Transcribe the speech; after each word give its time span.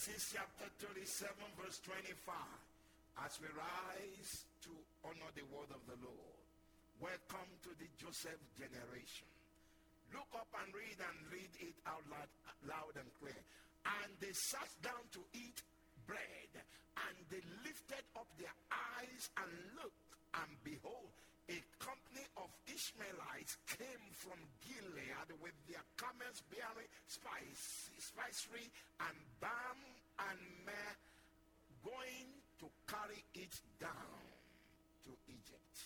Genesis 0.00 0.32
chapter 0.32 0.64
37, 0.96 1.28
verse 1.60 1.76
25. 1.84 2.32
As 3.20 3.36
we 3.36 3.52
rise 3.52 4.48
to 4.64 4.72
honor 5.04 5.28
the 5.36 5.44
word 5.52 5.68
of 5.76 5.84
the 5.84 6.00
Lord, 6.00 6.40
welcome 7.04 7.52
to 7.60 7.70
the 7.76 7.84
Joseph 8.00 8.40
generation. 8.56 9.28
Look 10.16 10.32
up 10.32 10.48
and 10.56 10.72
read 10.72 10.96
and 11.04 11.18
read 11.28 11.52
it 11.60 11.76
out 11.84 12.00
loud, 12.08 12.32
loud 12.64 12.96
and 12.96 13.12
clear. 13.20 13.44
And 13.84 14.08
they 14.24 14.32
sat 14.32 14.72
down 14.80 15.04
to 15.04 15.20
eat 15.36 15.60
bread, 16.08 16.52
and 17.04 17.16
they 17.28 17.44
lifted 17.60 18.04
up 18.16 18.32
their 18.40 18.56
eyes 18.72 19.28
and 19.36 19.52
looked, 19.84 20.12
and 20.32 20.52
behold, 20.64 21.12
company 21.80 22.24
of 22.36 22.52
Ishmaelites 22.68 23.56
came 23.64 24.04
from 24.12 24.36
Gilead 24.60 25.28
with 25.40 25.56
their 25.64 25.82
camels 25.96 26.44
bearing 26.52 26.88
spice, 27.08 27.88
spicery 27.96 28.68
and 29.00 29.16
balm 29.40 29.80
and 30.28 30.40
myrrh, 30.68 30.96
going 31.80 32.28
to 32.60 32.68
carry 32.84 33.24
it 33.34 33.54
down 33.80 34.20
to 35.08 35.12
Egypt. 35.32 35.76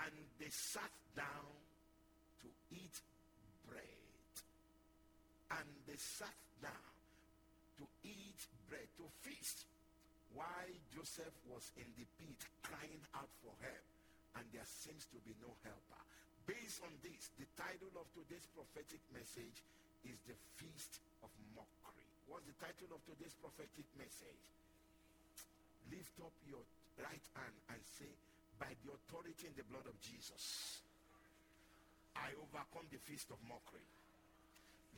And 0.00 0.16
they 0.40 0.48
sat 0.48 0.92
down 1.12 1.52
to 2.40 2.48
eat 2.72 2.96
bread. 3.68 4.32
And 5.52 5.68
they 5.84 6.00
sat 6.00 6.32
down 6.64 6.92
to 7.76 7.84
eat 8.08 8.40
bread, 8.72 8.88
to 8.96 9.04
feast, 9.20 9.68
while 10.32 10.72
Joseph 10.96 11.36
was 11.52 11.68
in 11.76 11.84
the 12.00 12.08
pit 12.16 12.40
crying 12.64 13.04
out 13.14 13.28
for 13.44 13.52
help 13.60 13.91
and 14.36 14.44
there 14.52 14.66
seems 14.66 15.04
to 15.12 15.18
be 15.22 15.34
no 15.40 15.52
helper. 15.62 16.02
Based 16.48 16.82
on 16.82 16.92
this, 17.04 17.30
the 17.38 17.46
title 17.54 17.92
of 18.00 18.06
today's 18.16 18.46
prophetic 18.50 18.98
message 19.14 19.62
is 20.08 20.18
The 20.26 20.34
Feast 20.58 20.98
of 21.22 21.30
Mockery. 21.54 22.08
What's 22.26 22.48
the 22.48 22.58
title 22.58 22.98
of 22.98 23.00
today's 23.06 23.36
prophetic 23.38 23.86
message? 23.94 24.42
Lift 25.92 26.16
up 26.24 26.34
your 26.48 26.64
right 26.98 27.26
hand 27.38 27.56
and 27.70 27.80
say, 27.84 28.10
By 28.58 28.72
the 28.82 28.90
authority 28.96 29.46
in 29.46 29.54
the 29.54 29.66
blood 29.70 29.86
of 29.86 29.96
Jesus, 30.02 30.80
I 32.18 32.34
overcome 32.34 32.90
the 32.90 33.00
feast 33.06 33.30
of 33.30 33.38
mockery. 33.46 33.86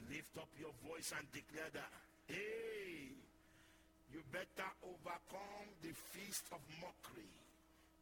Lift 0.09 0.35
up 0.41 0.51
your 0.57 0.73
voice 0.87 1.13
and 1.13 1.27
declare 1.35 1.69
that, 1.77 1.93
Hey, 2.31 3.13
you 4.15 4.25
better 4.33 4.71
overcome 4.81 5.69
the 5.85 5.93
feast 5.93 6.49
of 6.55 6.63
mockery 6.81 7.29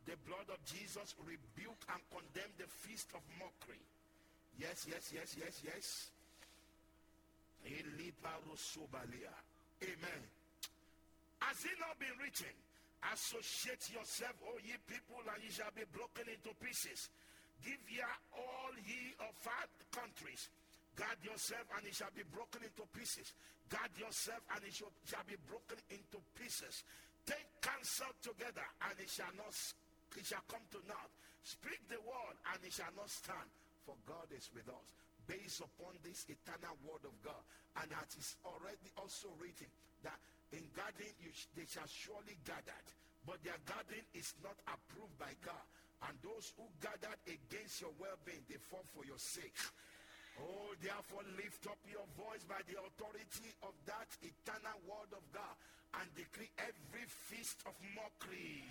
the 0.07 0.17
blood 0.27 0.49
of 0.51 0.59
Jesus 0.67 1.15
rebuke 1.23 1.83
and 1.91 2.03
condemn 2.11 2.53
the 2.59 2.67
feast 2.67 3.09
of 3.15 3.23
mockery. 3.39 3.81
Yes, 4.59 4.87
yes, 4.91 5.13
yes, 5.15 5.37
yes, 5.39 5.63
yes. 5.63 6.11
Amen. 9.83 10.23
Has 11.41 11.59
it 11.65 11.79
not 11.79 11.99
been 11.99 12.15
written? 12.19 12.55
Associate 13.15 13.83
yourself, 13.91 14.35
O 14.47 14.59
ye 14.63 14.79
people, 14.87 15.23
and 15.27 15.43
ye 15.43 15.51
shall 15.51 15.75
be 15.75 15.83
broken 15.91 16.27
into 16.31 16.55
pieces. 16.63 17.11
Give 17.63 17.83
ye 17.91 18.03
all 18.35 18.75
ye 18.87 19.15
of 19.23 19.35
fat 19.43 19.71
countries. 19.91 20.51
Guard 20.95 21.19
yourself, 21.23 21.67
and 21.79 21.87
it 21.87 21.95
shall 21.95 22.13
be 22.15 22.23
broken 22.31 22.63
into 22.63 22.87
pieces. 22.95 23.33
Guard 23.71 23.91
yourself, 23.97 24.43
and 24.55 24.63
it 24.63 24.75
shall, 24.75 24.93
shall 25.09 25.25
be 25.27 25.39
broken 25.49 25.79
into 25.91 26.19
pieces. 26.39 26.85
Take 27.27 27.47
counsel 27.63 28.13
together, 28.23 28.67
and 28.87 28.95
it 28.99 29.09
shall 29.09 29.31
not 29.39 29.55
it 30.17 30.27
shall 30.27 30.45
come 30.49 30.65
to 30.73 30.81
naught. 30.89 31.13
Speak 31.43 31.81
the 31.91 31.99
word, 32.07 32.37
and 32.55 32.59
it 32.63 32.73
shall 32.73 32.93
not 32.95 33.11
stand, 33.11 33.51
for 33.83 33.99
God 34.07 34.31
is 34.31 34.51
with 34.55 34.69
us. 34.71 34.89
Based 35.27 35.63
upon 35.63 35.95
this 36.03 36.27
eternal 36.27 36.75
word 36.83 37.03
of 37.07 37.15
God, 37.23 37.43
and 37.83 37.91
that 37.91 38.11
is 38.19 38.35
already 38.47 38.91
also 38.99 39.31
written 39.39 39.71
that 40.03 40.19
in 40.51 40.63
gathering 40.75 41.15
sh- 41.31 41.51
they 41.55 41.67
shall 41.67 41.87
surely 41.87 42.37
gather, 42.43 42.79
but 43.27 43.39
their 43.47 43.59
gathering 43.65 44.07
is 44.15 44.35
not 44.43 44.59
approved 44.67 45.15
by 45.19 45.31
God. 45.47 45.67
And 46.03 46.19
those 46.27 46.51
who 46.59 46.67
gathered 46.83 47.19
against 47.31 47.79
your 47.79 47.95
well-being, 48.03 48.43
they 48.51 48.59
fall 48.59 48.83
for 48.91 49.07
your 49.07 49.23
sake. 49.23 49.55
Oh, 50.43 50.75
therefore 50.83 51.23
lift 51.39 51.63
up 51.71 51.79
your 51.87 52.07
voice 52.19 52.43
by 52.49 52.59
the 52.67 52.75
authority 52.83 53.55
of 53.63 53.75
that 53.87 54.11
eternal 54.19 54.79
word 54.89 55.13
of 55.15 55.23
God 55.31 55.55
and 56.01 56.09
decree 56.19 56.51
every 56.59 57.07
feast 57.07 57.63
of 57.69 57.77
mockery 57.95 58.65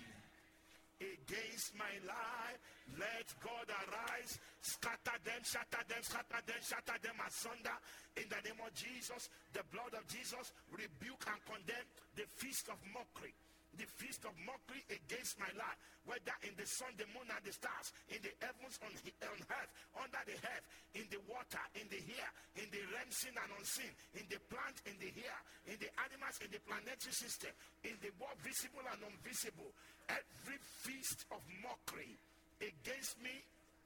against 1.02 1.74
my 1.74 1.90
life. 2.06 2.58
Let 2.98 3.26
God 3.42 3.66
arise, 3.66 4.38
scatter 4.60 5.18
them, 5.24 5.42
shatter 5.42 5.82
them, 5.88 6.02
scatter 6.02 6.42
them, 6.46 6.60
shatter 6.62 6.98
them 7.02 7.16
asunder. 7.26 7.76
In 8.16 8.28
the 8.28 8.40
name 8.46 8.60
of 8.62 8.72
Jesus, 8.74 9.30
the 9.52 9.64
blood 9.72 9.94
of 9.96 10.06
Jesus 10.06 10.52
rebuke 10.70 11.24
and 11.26 11.40
condemn 11.46 11.88
the 12.14 12.26
feast 12.36 12.68
of 12.68 12.78
mockery 12.92 13.34
the 13.78 13.88
feast 13.96 14.24
of 14.28 14.34
mockery 14.44 14.84
against 14.92 15.40
my 15.40 15.48
life, 15.56 15.78
whether 16.04 16.34
in 16.44 16.52
the 16.60 16.66
sun, 16.68 16.92
the 17.00 17.08
moon, 17.16 17.24
and 17.24 17.42
the 17.44 17.54
stars, 17.54 17.94
in 18.12 18.20
the 18.20 18.32
heavens, 18.44 18.76
on, 18.84 18.92
on 18.92 19.38
earth, 19.38 19.72
under 19.96 20.22
the 20.28 20.36
earth, 20.36 20.66
in 20.92 21.06
the 21.08 21.20
water, 21.24 21.62
in 21.78 21.86
the 21.88 22.00
air, 22.12 22.30
in 22.60 22.68
the 22.68 22.82
realm 22.92 23.08
seen 23.08 23.32
and 23.32 23.52
unseen, 23.56 23.92
in 24.18 24.26
the 24.28 24.40
plant, 24.52 24.76
in 24.84 24.96
the 25.00 25.10
air, 25.24 25.38
in 25.72 25.76
the 25.80 25.88
animals, 26.04 26.36
in 26.44 26.50
the 26.52 26.60
planetary 26.68 27.14
system, 27.16 27.52
in 27.86 27.96
the 28.04 28.12
world 28.20 28.36
visible 28.44 28.84
and 28.84 29.00
invisible, 29.08 29.70
every 30.10 30.60
feast 30.84 31.24
of 31.32 31.40
mockery 31.64 32.12
against 32.60 33.16
me, 33.24 33.32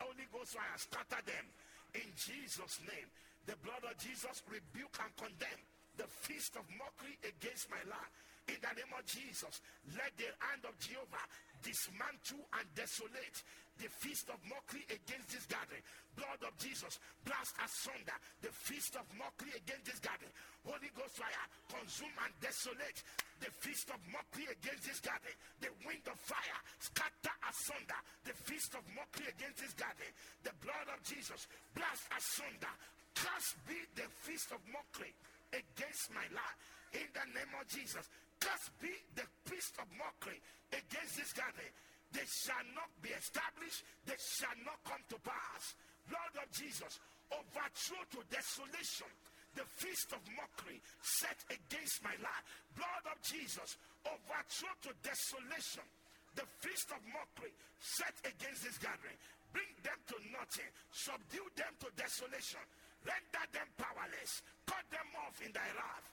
Holy 0.02 0.26
Ghost 0.34 0.58
fire, 0.58 0.76
scatter 0.76 1.22
them 1.24 1.46
in 1.94 2.08
Jesus' 2.16 2.82
name. 2.84 3.08
The 3.46 3.56
blood 3.62 3.86
of 3.86 3.94
Jesus 4.02 4.42
rebuke 4.50 4.98
and 4.98 5.12
condemn 5.14 5.62
the 5.96 6.08
feast 6.26 6.58
of 6.58 6.66
mockery 6.76 7.16
against 7.24 7.70
my 7.70 7.80
life 7.88 8.12
in 8.46 8.58
the 8.62 8.72
name 8.78 8.92
of 8.94 9.02
Jesus, 9.06 9.58
let 9.98 10.14
the 10.14 10.30
hand 10.38 10.62
of 10.62 10.78
Jehovah 10.78 11.26
dismantle 11.66 12.46
and 12.54 12.66
desolate 12.78 13.42
the 13.76 13.90
feast 13.90 14.30
of 14.30 14.38
mockery 14.48 14.86
against 14.88 15.34
this 15.34 15.44
gathering. 15.50 15.82
Blood 16.16 16.40
of 16.48 16.54
Jesus, 16.56 16.96
blast 17.26 17.52
asunder 17.60 18.16
the 18.40 18.48
feast 18.48 18.96
of 18.96 19.04
mockery 19.18 19.52
against 19.52 19.84
this 19.84 20.00
gathering. 20.00 20.32
Holy 20.64 20.88
Ghost 20.96 21.18
fire, 21.20 21.46
consume 21.68 22.14
and 22.24 22.32
desolate 22.40 23.02
the 23.42 23.52
feast 23.60 23.90
of 23.92 24.00
mockery 24.08 24.48
against 24.48 24.88
this 24.88 25.00
gathering. 25.02 25.36
The 25.60 25.72
wind 25.84 26.06
of 26.08 26.16
fire, 26.24 26.60
scatter 26.80 27.36
asunder 27.44 28.00
the 28.24 28.34
feast 28.46 28.72
of 28.78 28.82
mockery 28.96 29.28
against 29.28 29.60
this 29.60 29.74
gathering. 29.76 30.14
The 30.46 30.56
blood 30.64 30.88
of 30.88 31.02
Jesus, 31.04 31.50
blast 31.76 32.06
asunder. 32.14 32.72
Cast 33.16 33.56
be 33.64 33.80
the 33.96 34.08
feast 34.24 34.52
of 34.52 34.60
mockery 34.72 35.12
against 35.52 36.12
my 36.12 36.24
life. 36.32 36.58
In 36.92 37.08
the 37.12 37.26
name 37.32 37.52
of 37.56 37.64
Jesus, 37.68 38.08
just 38.40 38.70
be 38.80 38.92
the 39.14 39.26
feast 39.48 39.74
of 39.78 39.86
mockery 39.96 40.40
against 40.72 41.16
this 41.16 41.32
gathering. 41.32 41.72
They 42.12 42.26
shall 42.26 42.66
not 42.74 42.90
be 43.02 43.10
established, 43.10 43.82
they 44.06 44.18
shall 44.18 44.56
not 44.64 44.78
come 44.86 45.02
to 45.10 45.18
pass. 45.20 45.74
Lord 46.08 46.34
of 46.38 46.48
Jesus, 46.54 47.00
overthrow 47.32 48.02
to 48.14 48.20
desolation 48.30 49.10
the 49.56 49.64
feast 49.80 50.12
of 50.12 50.20
mockery 50.36 50.78
set 51.00 51.40
against 51.48 52.04
my 52.04 52.12
life. 52.20 52.44
Blood 52.76 53.04
of 53.08 53.18
Jesus, 53.24 53.80
overthrow 54.04 54.74
to 54.84 54.92
desolation 55.00 55.88
the 56.36 56.44
feast 56.60 56.92
of 56.92 57.00
mockery 57.08 57.52
set 57.80 58.12
against 58.28 58.68
this 58.68 58.76
gathering. 58.76 59.16
Bring 59.56 59.72
them 59.80 59.96
to 60.12 60.16
nothing, 60.36 60.68
subdue 60.92 61.48
them 61.56 61.72
to 61.80 61.88
desolation, 61.96 62.60
render 63.00 63.44
them 63.56 63.68
powerless, 63.80 64.44
cut 64.68 64.84
them 64.92 65.08
off 65.24 65.40
in 65.40 65.48
thy 65.56 65.64
wrath. 65.72 66.06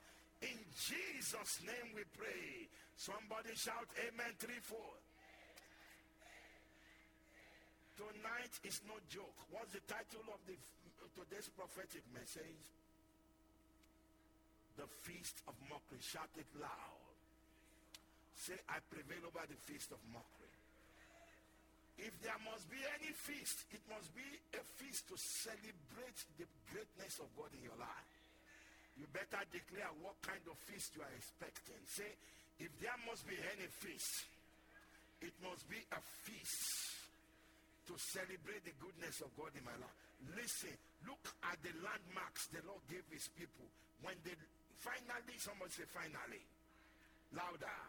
In 0.43 0.59
Jesus' 0.75 1.63
name 1.63 1.95
we 1.95 2.03
pray. 2.19 2.67
Somebody 2.99 3.55
shout 3.55 3.87
amen 3.95 4.35
three, 4.39 4.59
four. 4.59 4.91
Tonight 7.95 8.51
is 8.67 8.83
no 8.83 8.99
joke. 9.07 9.37
What's 9.55 9.71
the 9.71 9.83
title 9.87 10.27
of 10.27 10.41
the 10.43 10.57
today's 11.15 11.47
prophetic 11.55 12.03
message? 12.11 12.67
The 14.75 14.89
feast 15.05 15.39
of 15.47 15.55
mockery. 15.69 16.01
Shout 16.01 16.33
it 16.35 16.49
loud. 16.59 17.13
Say, 18.35 18.57
I 18.67 18.83
prevail 18.91 19.29
over 19.29 19.45
the 19.47 19.59
feast 19.63 19.93
of 19.93 20.01
mockery. 20.11 20.51
If 21.95 22.11
there 22.25 22.41
must 22.43 22.67
be 22.67 22.81
any 22.99 23.13
feast, 23.13 23.69
it 23.71 23.79
must 23.87 24.09
be 24.17 24.25
a 24.57 24.63
feast 24.81 25.07
to 25.07 25.15
celebrate 25.15 26.19
the 26.35 26.49
greatness 26.73 27.21
of 27.21 27.29
God 27.37 27.53
in 27.53 27.63
your 27.63 27.77
life 27.77 28.12
you 28.97 29.05
better 29.09 29.41
declare 29.49 29.89
what 30.05 30.17
kind 30.21 30.41
of 30.45 30.55
feast 30.69 30.93
you 30.93 31.01
are 31.01 31.15
expecting. 31.17 31.81
Say, 31.89 32.09
if 32.61 32.69
there 32.77 32.95
must 33.09 33.25
be 33.25 33.33
any 33.33 33.65
feast, 33.81 34.29
it 35.21 35.33
must 35.41 35.65
be 35.65 35.79
a 35.79 36.01
feast 36.27 36.93
to 37.89 37.93
celebrate 37.97 38.63
the 38.63 38.75
goodness 38.79 39.19
of 39.25 39.33
God 39.35 39.51
in 39.57 39.63
my 39.65 39.75
life. 39.75 39.97
Listen, 40.37 40.71
look 41.03 41.23
at 41.49 41.57
the 41.65 41.73
landmarks 41.83 42.47
the 42.53 42.63
Lord 42.63 42.79
gave 42.87 43.03
his 43.11 43.27
people. 43.35 43.67
When 44.05 44.15
they 44.23 44.35
finally, 44.79 45.35
somebody 45.41 45.71
say 45.73 45.87
finally, 45.91 46.43
louder. 47.35 47.79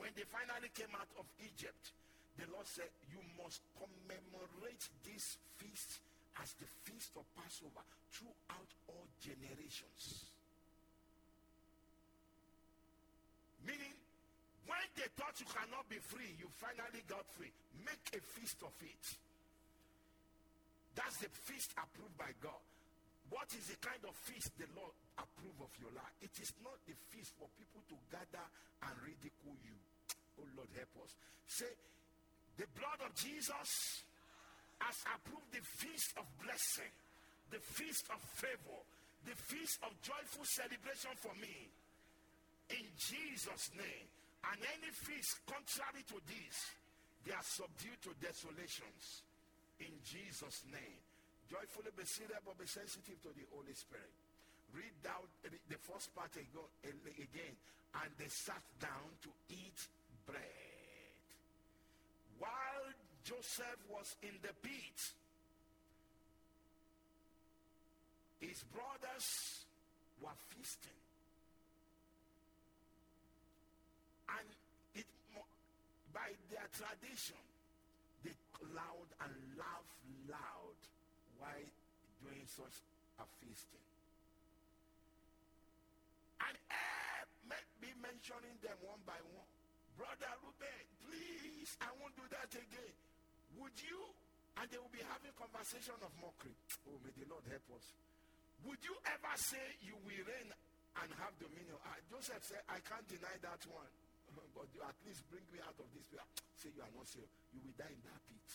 When 0.00 0.10
they 0.16 0.26
finally 0.28 0.72
came 0.74 0.90
out 0.96 1.08
of 1.20 1.26
Egypt, 1.44 1.92
the 2.36 2.46
Lord 2.52 2.66
said, 2.68 2.90
you 3.12 3.22
must 3.40 3.62
commemorate 3.78 4.84
this 5.06 5.24
feast 5.56 6.00
as 6.42 6.52
the 6.60 6.68
feast 6.84 7.16
of 7.16 7.24
Passover 7.36 7.84
throughout 8.12 8.70
all 8.88 9.06
generations. 9.20 10.30
Meaning, 13.64 13.94
when 14.66 14.86
they 14.94 15.08
thought 15.18 15.34
you 15.38 15.48
cannot 15.48 15.88
be 15.88 15.98
free, 15.98 16.34
you 16.38 16.46
finally 16.58 17.02
got 17.06 17.26
free. 17.34 17.50
Make 17.82 18.04
a 18.14 18.22
feast 18.38 18.62
of 18.62 18.74
it. 18.82 19.04
That's 20.94 21.18
the 21.18 21.30
feast 21.46 21.74
approved 21.76 22.16
by 22.16 22.30
God. 22.40 22.62
What 23.30 23.50
is 23.58 23.66
the 23.66 23.78
kind 23.82 24.00
of 24.06 24.14
feast 24.14 24.54
the 24.54 24.70
Lord 24.78 24.94
approve 25.18 25.58
of 25.58 25.72
your 25.82 25.90
life? 25.92 26.14
It 26.22 26.34
is 26.38 26.54
not 26.62 26.78
the 26.86 26.94
feast 27.10 27.34
for 27.34 27.50
people 27.58 27.82
to 27.90 27.96
gather 28.10 28.46
and 28.86 28.94
ridicule 29.02 29.58
you. 29.66 29.76
Oh 30.38 30.46
Lord, 30.54 30.70
help 30.78 30.94
us. 31.02 31.10
Say, 31.50 31.70
the 32.56 32.70
blood 32.78 33.02
of 33.02 33.12
Jesus 33.18 34.06
has 34.80 34.98
approved 35.16 35.50
the 35.52 35.64
feast 35.80 36.12
of 36.18 36.26
blessing, 36.42 36.92
the 37.50 37.62
feast 37.62 38.04
of 38.12 38.20
favor, 38.36 38.80
the 39.24 39.36
feast 39.50 39.78
of 39.82 39.90
joyful 40.02 40.44
celebration 40.44 41.14
for 41.18 41.34
me. 41.40 41.70
In 42.70 42.86
Jesus' 42.98 43.70
name. 43.78 44.08
And 44.46 44.58
any 44.62 44.90
feast 44.94 45.42
contrary 45.46 46.06
to 46.06 46.18
this, 46.26 46.56
they 47.26 47.34
are 47.34 47.42
subdued 47.46 47.98
to 48.06 48.14
desolations. 48.22 49.26
In 49.82 49.90
Jesus' 50.02 50.62
name. 50.70 51.00
Joyfully 51.50 51.94
be 51.94 52.02
seated 52.06 52.38
but 52.42 52.58
be 52.58 52.66
sensitive 52.66 53.18
to 53.22 53.30
the 53.34 53.46
Holy 53.54 53.74
Spirit. 53.74 54.10
Read 54.74 54.98
out 55.06 55.30
the 55.46 55.78
first 55.86 56.14
part 56.14 56.34
again. 56.34 57.54
And 58.02 58.10
they 58.18 58.28
sat 58.28 58.62
down 58.82 59.14
to 59.22 59.30
eat 59.50 59.78
bread. 60.26 60.66
While 62.38 62.65
Joseph 63.26 63.82
was 63.90 64.14
in 64.22 64.38
the 64.38 64.54
pit, 64.62 64.98
his 68.38 68.62
brothers 68.70 69.26
were 70.22 70.38
feasting. 70.54 71.02
And 74.30 74.46
it, 74.94 75.06
by 76.14 76.30
their 76.54 76.70
tradition, 76.70 77.42
they 78.22 78.30
loud 78.70 79.10
and 79.26 79.34
laugh 79.58 79.90
loud 80.30 80.78
while 81.42 81.70
doing 82.22 82.46
such 82.46 82.78
a 83.18 83.26
feasting. 83.42 83.86
And 86.46 86.54
uh, 86.70 87.58
be 87.82 87.90
mentioning 87.98 88.54
them 88.62 88.78
one 88.86 89.02
by 89.02 89.18
one. 89.34 89.50
Brother 89.98 90.30
Reuben, 90.46 90.84
please, 91.10 91.74
I 91.82 91.90
won't 91.98 92.14
do 92.14 92.22
that 92.30 92.54
again. 92.54 93.05
Would 93.60 93.76
you? 93.80 94.00
And 94.56 94.64
they 94.72 94.80
will 94.80 94.92
be 94.92 95.04
having 95.04 95.32
conversation 95.36 95.96
of 96.00 96.12
mockery. 96.16 96.56
Oh, 96.88 96.96
may 97.04 97.12
the 97.12 97.28
Lord 97.28 97.44
help 97.48 97.66
us. 97.76 97.84
Would 98.64 98.80
you 98.80 98.96
ever 99.04 99.34
say 99.36 99.60
you 99.84 99.96
will 100.00 100.24
reign 100.24 100.48
and 100.48 101.08
have 101.20 101.36
dominion? 101.36 101.76
Uh, 101.84 102.00
Joseph 102.08 102.40
said, 102.40 102.64
I 102.72 102.80
can't 102.80 103.04
deny 103.04 103.36
that 103.44 103.60
one. 103.68 103.92
but 104.56 104.66
you 104.72 104.80
at 104.80 104.96
least 105.04 105.22
bring 105.28 105.44
me 105.52 105.60
out 105.60 105.76
of 105.76 105.88
this. 105.92 106.08
Say 106.60 106.72
you 106.72 106.80
are 106.80 106.94
not 106.96 107.04
saved. 107.04 107.28
You 107.52 107.60
will 107.60 107.76
die 107.76 107.92
in 107.92 108.00
that 108.08 108.20
pit. 108.26 108.48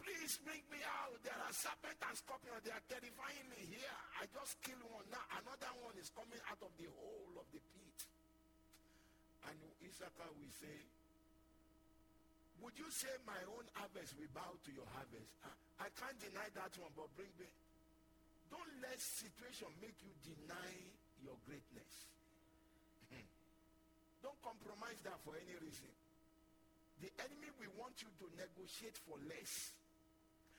Please 0.00 0.40
bring 0.42 0.64
me 0.72 0.80
out. 0.82 1.14
There 1.22 1.36
are 1.36 1.52
serpents 1.54 2.00
and 2.02 2.16
scorpions. 2.16 2.64
They 2.64 2.74
are 2.74 2.86
terrifying 2.90 3.46
me 3.52 3.60
here. 3.70 3.96
I 4.18 4.26
just 4.32 4.58
killed 4.64 4.82
one. 4.88 5.06
Now 5.12 5.22
another 5.36 5.70
one 5.84 5.94
is 6.00 6.10
coming 6.10 6.40
out 6.48 6.58
of 6.64 6.72
the 6.80 6.88
hole 6.90 7.34
of 7.38 7.46
the 7.54 7.60
pit. 7.60 7.98
And 9.46 9.56
Issachar 9.84 10.30
will 10.34 10.54
say, 10.58 10.74
would 12.62 12.76
you 12.76 12.88
say 12.92 13.10
my 13.24 13.38
own 13.56 13.64
harvest 13.74 14.14
will 14.20 14.30
bow 14.36 14.52
to 14.52 14.70
your 14.72 14.86
harvest? 14.96 15.30
I 15.80 15.88
can't 15.96 16.18
deny 16.20 16.48
that 16.56 16.72
one, 16.76 16.92
but 16.96 17.08
bring 17.16 17.32
me. 17.40 17.48
Don't 18.52 18.72
let 18.84 18.98
situation 19.00 19.70
make 19.80 19.96
you 20.04 20.12
deny 20.24 20.70
your 21.24 21.36
greatness. 21.46 22.10
Don't 24.20 24.36
compromise 24.44 25.00
that 25.08 25.16
for 25.24 25.32
any 25.32 25.56
reason. 25.64 25.88
The 27.00 27.08
enemy 27.24 27.48
will 27.56 27.72
want 27.80 27.96
you 28.04 28.12
to 28.20 28.26
negotiate 28.36 28.96
for 29.08 29.16
less. 29.24 29.72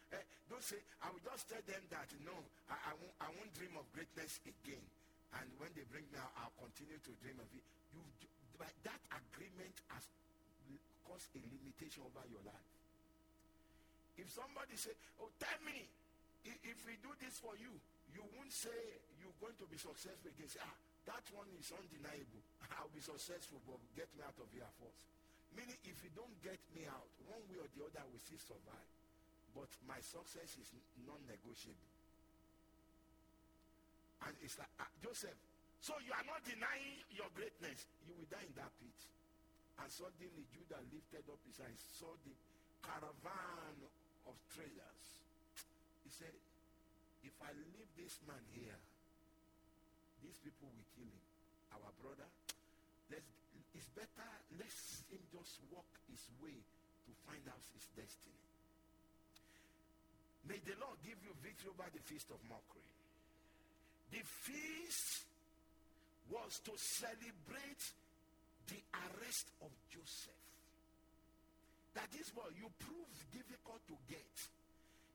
Eh, 0.09 0.25
don't 0.49 0.65
say, 0.65 0.81
I 1.05 1.13
will 1.13 1.21
just 1.21 1.45
tell 1.45 1.61
them 1.69 1.83
that, 1.93 2.09
no, 2.25 2.33
I, 2.67 2.75
I, 2.89 2.93
won't, 2.97 3.15
I 3.21 3.29
won't 3.37 3.53
dream 3.53 3.77
of 3.77 3.85
greatness 3.93 4.41
again. 4.43 4.81
And 5.37 5.45
when 5.61 5.69
they 5.77 5.85
bring 5.93 6.03
me 6.09 6.17
out, 6.17 6.33
I'll 6.41 6.57
continue 6.57 6.97
to 6.97 7.11
dream 7.21 7.37
of 7.37 7.47
it. 7.53 7.63
You, 7.93 8.01
that 8.59 9.01
agreement 9.13 9.77
has 9.93 10.03
caused 11.11 11.35
a 11.35 11.43
limitation 11.43 12.07
over 12.07 12.23
your 12.31 12.39
life. 12.47 12.71
If 14.15 14.31
somebody 14.31 14.79
say, 14.79 14.95
oh, 15.19 15.27
tell 15.35 15.59
me, 15.67 15.75
if 16.47 16.77
we 16.87 16.95
do 17.03 17.11
this 17.19 17.35
for 17.35 17.51
you, 17.59 17.75
you 18.15 18.23
won't 18.39 18.51
say 18.55 18.71
you're 19.19 19.35
going 19.43 19.55
to 19.59 19.67
be 19.67 19.75
successful 19.75 20.31
again. 20.31 20.47
Say, 20.47 20.63
ah, 20.63 20.75
that 21.11 21.25
one 21.35 21.51
is 21.59 21.67
undeniable. 21.75 22.39
I'll 22.79 22.91
be 22.95 23.03
successful, 23.03 23.59
but 23.67 23.79
get 23.91 24.07
me 24.15 24.23
out 24.23 24.39
of 24.39 24.47
here 24.55 24.67
first. 24.79 25.03
Meaning, 25.51 25.75
if 25.83 25.99
you 25.99 26.11
don't 26.15 26.31
get 26.39 26.59
me 26.71 26.87
out, 26.87 27.11
one 27.27 27.43
way 27.51 27.59
or 27.59 27.67
the 27.75 27.83
other, 27.83 27.99
I 27.99 28.07
will 28.07 28.23
still 28.23 28.39
survive. 28.39 28.91
But 29.51 29.67
my 29.83 29.99
success 29.99 30.55
is 30.55 30.71
non-negotiable. 31.03 31.91
And 34.23 34.33
it's 34.39 34.55
like, 34.55 34.71
uh, 34.79 34.87
Joseph, 35.03 35.35
so 35.83 35.91
you 36.07 36.15
are 36.15 36.23
not 36.23 36.39
denying 36.47 37.03
your 37.11 37.27
greatness. 37.35 37.83
You 38.07 38.15
will 38.15 38.29
die 38.31 38.47
in 38.47 38.55
that 38.55 38.71
pit. 38.79 38.95
And 39.81 39.89
suddenly 39.89 40.45
Judah 40.53 40.77
lifted 40.93 41.25
up 41.25 41.41
his 41.49 41.57
eyes, 41.57 41.81
saw 41.97 42.13
the 42.21 42.35
caravan 42.85 43.75
of 44.29 44.37
traders. 44.53 45.03
He 46.05 46.09
said, 46.13 46.37
if 47.25 47.33
I 47.41 47.49
leave 47.57 47.89
this 47.97 48.21
man 48.29 48.41
here, 48.53 48.77
these 50.21 50.37
people 50.45 50.69
will 50.69 50.89
kill 50.93 51.09
him. 51.09 51.25
Our 51.73 51.89
brother, 51.97 52.29
let's, 53.09 53.25
it's 53.73 53.89
better, 53.97 54.29
let 54.61 54.77
him 55.09 55.23
just 55.33 55.57
walk 55.73 55.89
his 56.05 56.21
way 56.45 56.53
to 56.53 57.11
find 57.25 57.41
out 57.49 57.65
his 57.73 57.85
destiny. 57.97 58.45
May 60.45 60.61
the 60.61 60.77
Lord 60.77 60.97
give 61.01 61.17
you 61.25 61.33
victory 61.41 61.73
over 61.73 61.89
the 61.89 62.03
feast 62.05 62.29
of 62.29 62.37
mockery. 62.45 62.85
The 64.13 64.21
feast 64.21 65.25
was 66.29 66.61
to 66.69 66.73
celebrate 66.77 67.81
the 68.71 68.79
arrest 68.95 69.51
of 69.59 69.71
Joseph. 69.91 70.39
That 71.93 72.07
is 72.15 72.31
what 72.31 72.55
you 72.55 72.71
prove 72.79 73.11
difficult 73.35 73.83
to 73.91 73.95
get. 74.07 74.35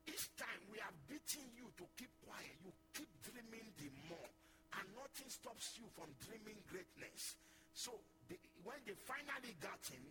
Each 0.07 0.29
time 0.37 0.61
we 0.69 0.77
are 0.85 0.93
beating 1.09 1.49
you 1.57 1.67
to 1.81 1.85
keep 1.97 2.13
quiet, 2.21 2.53
you 2.61 2.71
keep 2.93 3.09
dreaming 3.25 3.65
the 3.81 3.89
more. 4.13 4.31
And 4.77 4.85
nothing 4.93 5.33
stops 5.33 5.81
you 5.81 5.89
from 5.97 6.13
dreaming 6.29 6.61
greatness. 6.69 7.35
So 7.73 7.97
they, 8.29 8.37
when 8.61 8.77
they 8.85 8.95
finally 9.09 9.57
got 9.59 9.81
him, 9.89 10.05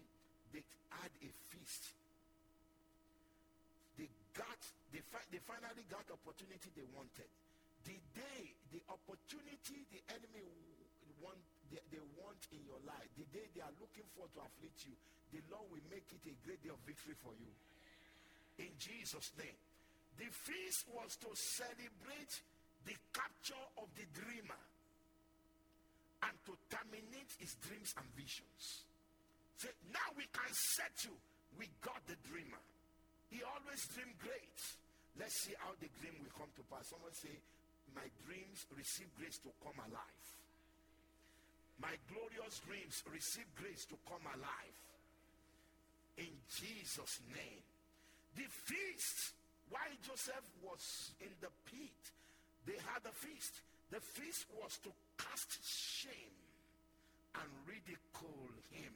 they 0.50 0.66
had 0.90 1.14
a 1.22 1.30
feast. 1.54 1.94
They 4.02 4.10
got 4.34 4.60
they, 4.90 5.04
fi- 5.12 5.30
they 5.30 5.44
finally 5.46 5.86
got 5.92 6.08
the 6.10 6.18
opportunity 6.18 6.72
they 6.74 6.88
wanted. 6.98 7.30
The 7.86 7.98
day, 8.18 8.42
the 8.74 8.82
opportunity 8.90 9.86
the 9.94 10.02
enemy 10.18 10.42
want, 11.22 11.38
they, 11.72 11.82
they 11.92 12.04
want 12.20 12.42
in 12.52 12.62
your 12.66 12.82
life, 12.86 13.10
the 13.18 13.28
day 13.34 13.46
they 13.54 13.64
are 13.64 13.76
looking 13.82 14.06
for 14.14 14.26
to 14.36 14.40
afflict 14.44 14.80
you, 14.86 14.96
the 15.34 15.42
Lord 15.52 15.68
will 15.72 15.88
make 15.92 16.06
it 16.12 16.24
a 16.26 16.36
great 16.46 16.62
day 16.62 16.72
of 16.72 16.80
victory 16.86 17.18
for 17.20 17.34
you. 17.36 17.52
In 18.62 18.72
Jesus' 18.80 19.32
name. 19.36 19.60
The 20.16 20.32
feast 20.32 20.88
was 20.96 21.12
to 21.28 21.30
celebrate 21.60 22.34
the 22.88 22.96
capture 23.12 23.66
of 23.76 23.92
the 24.00 24.08
dreamer 24.16 24.62
and 26.24 26.36
to 26.48 26.54
terminate 26.72 27.32
his 27.36 27.52
dreams 27.60 27.92
and 28.00 28.08
visions. 28.16 28.64
Say, 29.60 29.72
now 29.92 30.08
we 30.16 30.24
can 30.32 30.52
set 30.80 30.96
you. 31.04 31.16
We 31.60 31.68
got 31.84 32.00
the 32.08 32.16
dreamer. 32.28 32.64
He 33.28 33.44
always 33.44 33.82
dreamed 33.92 34.16
great. 34.24 34.60
Let's 35.20 35.36
see 35.44 35.56
how 35.60 35.76
the 35.80 35.92
dream 36.00 36.16
will 36.24 36.32
come 36.36 36.52
to 36.56 36.64
pass. 36.72 36.88
Someone 36.88 37.16
say, 37.16 37.36
my 37.92 38.08
dreams 38.28 38.64
receive 38.72 39.12
grace 39.20 39.40
to 39.44 39.52
come 39.64 39.80
alive. 39.84 40.28
My 41.82 41.92
glorious 42.08 42.62
dreams 42.64 43.04
receive 43.12 43.48
grace 43.56 43.86
to 43.92 43.98
come 44.08 44.24
alive. 44.24 44.80
In 46.18 46.32
Jesus' 46.48 47.20
name. 47.36 47.64
The 48.36 48.48
feast, 48.48 49.36
while 49.70 49.96
Joseph 50.04 50.48
was 50.64 51.12
in 51.20 51.32
the 51.40 51.52
pit, 51.68 52.02
they 52.66 52.80
had 52.92 53.04
a 53.08 53.16
feast. 53.16 53.62
The 53.92 54.00
feast 54.00 54.48
was 54.56 54.80
to 54.84 54.92
cast 55.18 55.60
shame 55.64 56.40
and 57.36 57.48
ridicule 57.68 58.56
him 58.72 58.94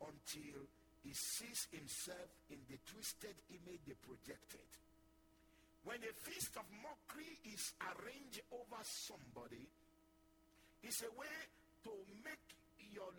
until 0.00 0.64
he 1.04 1.12
sees 1.12 1.68
himself 1.70 2.28
in 2.48 2.58
the 2.68 2.80
twisted 2.88 3.36
image 3.52 3.84
they 3.86 3.96
projected. 4.00 4.68
When 5.84 6.00
a 6.00 6.14
feast 6.24 6.56
of 6.56 6.64
mockery 6.80 7.36
is 7.52 7.76
arranged 7.84 8.40
over 8.52 8.80
somebody, 8.82 9.68
it's 10.82 11.04
a 11.04 11.12
way 11.12 11.36
to 11.84 11.92
make 12.24 12.48
your, 12.92 13.12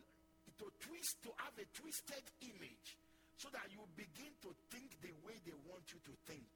to 0.59 0.65
twist, 0.81 1.21
to 1.23 1.31
have 1.41 1.55
a 1.57 1.67
twisted 1.73 2.25
image 2.41 2.97
so 3.37 3.51
that 3.51 3.67
you 3.69 3.83
begin 3.99 4.31
to 4.41 4.51
think 4.71 4.89
the 5.03 5.13
way 5.27 5.35
they 5.43 5.55
want 5.67 5.83
you 5.91 5.99
to 6.07 6.13
think. 6.25 6.47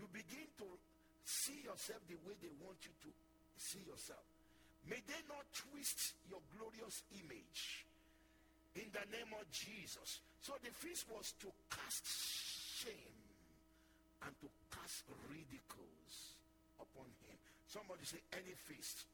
You 0.00 0.08
begin 0.10 0.48
to 0.64 0.68
see 1.24 1.62
yourself 1.62 2.00
the 2.08 2.18
way 2.26 2.34
they 2.40 2.52
want 2.64 2.80
you 2.82 2.94
to 3.06 3.10
see 3.56 3.84
yourself. 3.86 4.24
May 4.88 4.98
they 5.06 5.20
not 5.30 5.46
twist 5.54 6.18
your 6.26 6.42
glorious 6.58 7.06
image 7.14 7.86
in 8.74 8.88
the 8.90 9.04
name 9.14 9.30
of 9.38 9.46
Jesus. 9.52 10.24
So 10.40 10.58
the 10.58 10.72
feast 10.74 11.06
was 11.12 11.30
to 11.44 11.48
cast 11.70 12.02
shame 12.82 13.20
and 14.26 14.32
to 14.42 14.48
cast 14.74 15.06
ridicules 15.30 16.14
upon 16.80 17.06
him. 17.22 17.36
Somebody 17.68 18.02
say, 18.02 18.18
any 18.34 18.54
feast 18.66 19.06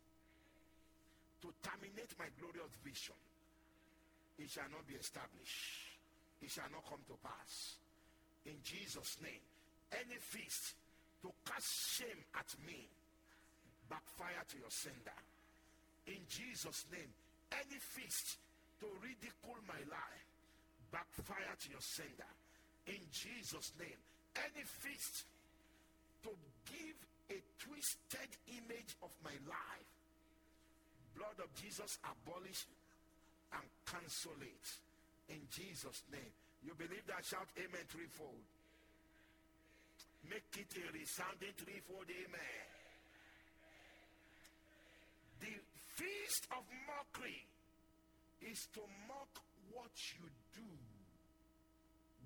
to 1.43 1.49
terminate 1.63 2.13
my 2.19 2.27
glorious 2.41 2.73
vision, 2.83 3.19
it 4.39 4.51
shall 4.51 4.69
not 4.71 4.87
be 4.87 4.95
established. 4.95 5.89
It 6.41 6.51
shall 6.51 6.71
not 6.71 6.87
come 6.87 7.03
to 7.11 7.17
pass. 7.19 7.79
In 8.47 8.55
Jesus' 8.63 9.19
name, 9.23 9.43
any 9.91 10.19
feast 10.21 10.75
to 11.23 11.29
cast 11.45 11.99
shame 11.99 12.23
at 12.39 12.47
me, 12.63 12.87
backfire 13.91 14.47
to 14.47 14.57
your 14.59 14.71
sender. 14.71 15.19
In 16.07 16.23
Jesus' 16.31 16.87
name, 16.93 17.11
any 17.51 17.79
feast 17.81 18.39
to 18.81 18.87
ridicule 19.03 19.59
my 19.67 19.83
life, 19.91 20.27
backfire 20.93 21.55
to 21.59 21.69
your 21.71 21.83
sender. 21.83 22.33
In 22.87 23.03
Jesus' 23.11 23.73
name, 23.79 23.99
any 24.39 24.65
feast 24.65 25.27
to 26.23 26.31
give 26.71 26.99
a 27.31 27.39
twisted 27.59 28.31
image 28.47 28.95
of 29.03 29.11
my 29.25 29.35
life, 29.51 29.91
blood 31.19 31.39
of 31.43 31.51
Jesus 31.59 31.99
abolish 32.07 32.63
and 33.51 33.67
cancel 33.83 34.39
it. 34.39 34.67
In 35.35 35.43
Jesus' 35.51 36.07
name. 36.15 36.33
You 36.63 36.79
believe 36.79 37.03
that? 37.11 37.27
Shout 37.27 37.51
amen 37.59 37.85
threefold. 37.91 38.47
Make 40.31 40.47
it 40.55 40.71
a 40.79 40.87
resounding 40.95 41.55
threefold 41.59 42.07
amen. 42.07 42.67
The 45.43 45.55
feast 45.99 46.47
of 46.55 46.63
mockery 46.87 47.43
is 48.47 48.67
to 48.75 48.83
mock 49.07 49.31
what 49.75 49.95
you 50.15 50.27
do, 50.55 50.71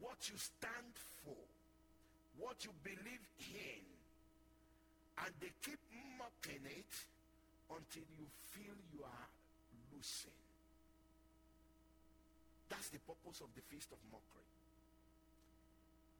what 0.00 0.20
you 0.28 0.36
stand 0.36 0.92
for, 1.24 1.40
what 2.38 2.60
you 2.64 2.72
believe 2.84 3.26
in. 3.40 3.84
And 5.24 5.32
they 5.40 5.52
keep 5.60 5.80
mocking 6.18 6.64
it 6.64 6.92
until 7.76 8.06
you 8.18 8.26
feel 8.52 8.76
you 8.92 9.00
are 9.04 9.28
losing. 9.92 10.36
That's 12.68 12.88
the 12.88 13.00
purpose 13.04 13.40
of 13.40 13.52
the 13.54 13.64
feast 13.68 13.92
of 13.92 14.00
mockery. 14.08 14.48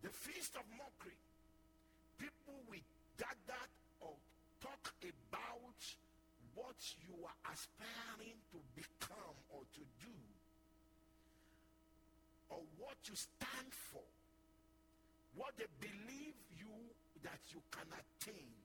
The 0.02 0.10
feast 0.10 0.56
of 0.56 0.64
mockery 0.76 1.16
people 2.18 2.58
will 2.70 2.86
gather 3.18 3.64
or 4.00 4.14
talk 4.60 4.94
about 5.02 5.80
what 6.54 6.78
you 7.08 7.14
are 7.24 7.38
aspiring 7.50 8.36
to 8.52 8.58
become 8.76 9.36
or 9.50 9.62
to 9.74 9.82
do 10.04 10.16
or 12.50 12.60
what 12.78 12.96
you 13.08 13.16
stand 13.16 13.70
for 13.72 14.04
what 15.34 15.56
they 15.56 15.70
believe 15.80 16.36
you 16.58 16.74
that 17.24 17.40
you 17.50 17.60
can 17.72 17.88
attain 17.90 18.61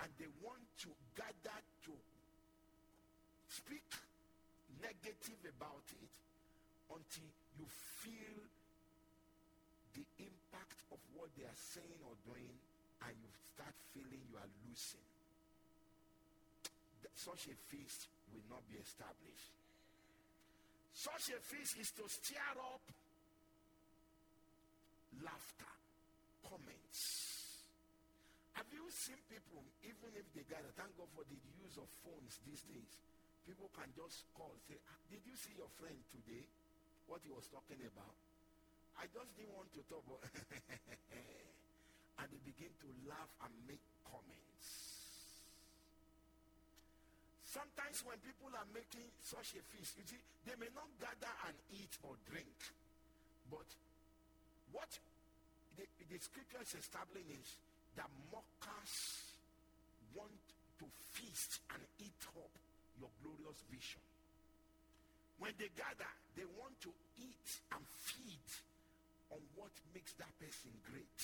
and 0.00 0.08
they 0.16 0.30
want 0.40 0.64
to 0.86 0.90
gather 1.12 1.58
to 1.84 1.92
speak 3.48 3.84
negative 4.80 5.40
about 5.58 5.84
it 6.00 6.12
until 6.88 7.28
you 7.60 7.66
feel 8.00 8.38
the 9.92 10.04
impact 10.24 10.78
of 10.88 10.98
what 11.12 11.28
they 11.36 11.44
are 11.44 11.60
saying 11.76 12.00
or 12.08 12.16
doing 12.24 12.56
and 13.04 13.12
you 13.20 13.30
start 13.52 13.74
feeling 13.92 14.22
you 14.32 14.36
are 14.40 14.52
losing. 14.64 15.04
Such 17.14 17.52
a 17.52 17.56
feast 17.70 18.08
will 18.32 18.42
not 18.50 18.66
be 18.66 18.80
established. 18.80 19.52
Such 20.94 21.36
a 21.36 21.38
feast 21.38 21.78
is 21.78 21.90
to 21.92 22.08
stir 22.08 22.56
up 22.58 22.82
laughter, 25.22 25.72
comments. 26.42 27.41
Have 28.58 28.68
you 28.72 28.84
seen 28.92 29.18
people, 29.32 29.64
even 29.82 30.12
if 30.14 30.26
they 30.36 30.44
gather, 30.44 30.68
thank 30.76 30.92
God 31.00 31.08
for 31.16 31.24
the 31.24 31.38
use 31.64 31.80
of 31.80 31.88
phones 32.04 32.36
these 32.44 32.62
days. 32.68 32.92
People 33.48 33.72
can 33.74 33.88
just 33.96 34.28
call, 34.36 34.54
say, 34.68 34.78
ah, 34.86 34.98
did 35.10 35.24
you 35.26 35.34
see 35.34 35.56
your 35.58 35.70
friend 35.80 35.96
today? 36.12 36.44
What 37.10 37.24
he 37.26 37.32
was 37.32 37.48
talking 37.50 37.80
about? 37.82 38.14
I 39.00 39.08
just 39.10 39.32
didn't 39.34 39.56
want 39.56 39.72
to 39.74 39.82
talk 39.88 40.04
about 40.04 40.22
and 42.20 42.26
they 42.28 42.40
begin 42.44 42.70
to 42.84 42.88
laugh 43.08 43.32
and 43.42 43.52
make 43.66 43.82
comments. 44.06 44.68
Sometimes 47.48 48.04
when 48.04 48.16
people 48.22 48.52
are 48.52 48.68
making 48.72 49.08
such 49.24 49.58
a 49.58 49.62
feast, 49.74 49.96
you 49.98 50.06
see, 50.06 50.22
they 50.46 50.56
may 50.60 50.70
not 50.76 50.88
gather 51.00 51.34
and 51.48 51.56
eat 51.74 51.92
or 52.04 52.14
drink. 52.30 52.56
But 53.50 53.68
what 54.72 54.88
the, 55.76 55.84
the 56.08 56.16
scriptures 56.20 56.76
establish 56.78 57.26
is 57.28 57.48
that 57.96 58.08
mockers 58.32 58.96
want 60.16 60.44
to 60.80 60.86
feast 61.12 61.60
and 61.72 61.82
eat 62.00 62.22
up 62.36 62.52
your 62.98 63.10
glorious 63.20 63.60
vision. 63.68 64.00
When 65.38 65.52
they 65.58 65.68
gather, 65.74 66.12
they 66.38 66.46
want 66.56 66.78
to 66.86 66.92
eat 67.18 67.48
and 67.74 67.82
feed 68.06 68.48
on 69.34 69.42
what 69.58 69.72
makes 69.90 70.14
that 70.22 70.30
person 70.38 70.70
great. 70.86 71.18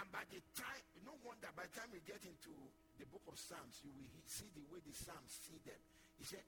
And 0.00 0.06
by 0.14 0.24
the 0.32 0.40
time, 0.56 0.84
no 1.04 1.12
wonder, 1.26 1.50
by 1.52 1.66
the 1.68 1.74
time 1.76 1.90
we 1.92 2.00
get 2.06 2.22
into 2.24 2.54
the 2.96 3.04
book 3.10 3.26
of 3.28 3.36
Psalms, 3.36 3.84
you 3.84 3.92
will 3.92 4.24
see 4.24 4.48
the 4.54 4.64
way 4.70 4.80
the 4.80 4.94
Psalms 4.94 5.28
see 5.44 5.58
them. 5.66 5.76
He 6.16 6.24
said, 6.24 6.46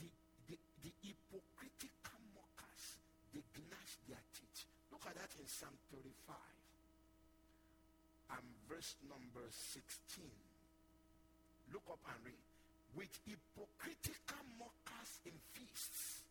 the, 0.00 0.08
the, 0.50 0.56
the 0.82 0.92
hypocritical 1.04 2.20
mockers, 2.34 2.84
they 3.30 3.44
gnash 3.54 3.92
their 4.08 4.24
teeth. 4.34 4.66
Look 4.90 5.04
at 5.06 5.14
that 5.14 5.30
in 5.38 5.46
Psalm 5.46 5.76
35 5.94 6.34
and 6.34 6.57
verse 8.68 8.94
number 9.08 9.44
16. 9.48 10.28
Look 11.72 11.88
up 11.88 12.04
and 12.12 12.20
read. 12.24 12.44
With 12.96 13.12
hypocritical 13.24 14.44
mockers 14.56 15.12
in 15.28 15.36
feasts, 15.52 16.24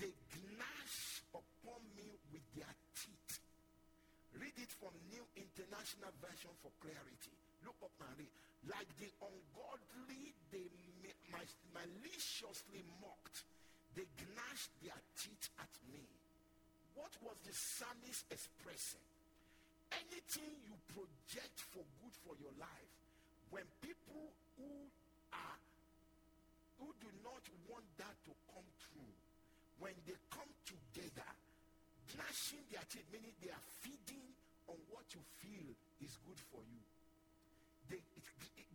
they 0.00 0.12
gnash 0.32 1.20
upon 1.32 1.80
me 1.96 2.08
with 2.32 2.44
their 2.56 2.74
teeth. 2.96 3.40
Read 4.40 4.56
it 4.56 4.72
from 4.80 4.92
New 5.12 5.24
International 5.36 6.12
Version 6.24 6.52
for 6.64 6.72
clarity. 6.80 7.34
Look 7.64 7.76
up 7.84 7.92
and 8.08 8.16
read. 8.16 8.32
Like 8.68 8.88
the 9.00 9.08
ungodly, 9.20 10.32
they 10.52 10.68
maliciously 11.72 12.84
mocked. 13.00 13.44
They 13.96 14.06
gnashed 14.36 14.72
their 14.80 15.00
teeth 15.16 15.48
at 15.60 15.72
me. 15.92 16.04
What 16.94 17.12
was 17.24 17.36
the 17.44 17.52
psalmist 17.52 18.24
expressing? 18.30 19.04
Anything 19.90 20.50
you 20.66 20.74
project 20.94 21.56
for 21.74 21.82
good 22.02 22.14
for 22.22 22.34
your 22.38 22.54
life, 22.58 22.92
when 23.50 23.66
people 23.82 24.30
who 24.56 24.70
are 25.34 25.58
who 26.78 26.88
do 27.02 27.10
not 27.20 27.44
want 27.68 27.84
that 27.98 28.14
to 28.24 28.32
come 28.54 28.68
true, 28.78 29.14
when 29.82 29.92
they 30.06 30.16
come 30.32 30.48
together, 30.64 31.30
gnashing 32.16 32.64
their 32.72 32.84
teeth, 32.88 33.04
meaning 33.12 33.34
they 33.42 33.52
are 33.52 33.66
feeding 33.84 34.32
on 34.70 34.78
what 34.88 35.04
you 35.12 35.20
feel 35.42 35.74
is 36.00 36.16
good 36.24 36.40
for 36.48 36.62
you. 36.64 36.80
They, 37.90 38.00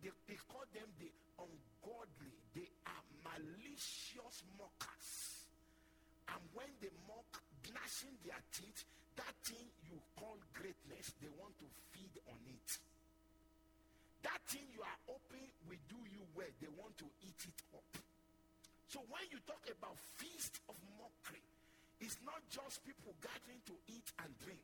they, 0.04 0.12
they 0.28 0.38
call 0.46 0.62
them 0.70 0.86
the 1.00 1.10
ungodly. 1.40 2.36
They 2.54 2.68
are 2.86 3.04
malicious 3.24 4.44
mockers. 4.54 5.10
And 6.30 6.42
when 6.52 6.68
they 6.78 6.92
mock, 7.08 7.42
gnashing 7.72 8.14
their 8.22 8.38
teeth, 8.52 8.84
that 9.16 9.34
thing 9.44 9.66
you 9.88 9.96
call 10.16 10.36
greatness, 10.52 11.12
they 11.20 11.32
want 11.40 11.56
to 11.58 11.68
feed 11.92 12.14
on 12.28 12.40
it. 12.48 12.70
That 14.24 14.40
thing 14.48 14.64
you 14.74 14.82
are 14.82 15.00
hoping 15.08 15.48
will 15.68 15.80
do 15.88 16.00
you 16.12 16.22
well, 16.36 16.52
they 16.60 16.70
want 16.76 16.96
to 17.00 17.08
eat 17.24 17.40
it 17.48 17.60
up. 17.72 17.92
So 18.88 19.00
when 19.10 19.24
you 19.32 19.40
talk 19.48 19.64
about 19.68 19.96
feast 20.20 20.60
of 20.68 20.76
mockery, 21.00 21.42
it's 22.00 22.16
not 22.24 22.40
just 22.52 22.84
people 22.84 23.16
gathering 23.24 23.60
to 23.66 23.74
eat 23.88 24.08
and 24.20 24.30
drink. 24.44 24.60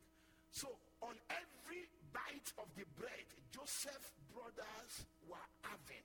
So 0.52 0.68
on 1.00 1.16
every 1.32 1.88
bite 2.12 2.50
of 2.60 2.68
the 2.76 2.84
bread, 3.00 3.26
Joseph's 3.50 4.12
brothers 4.32 4.92
were 5.28 5.48
having. 5.64 6.04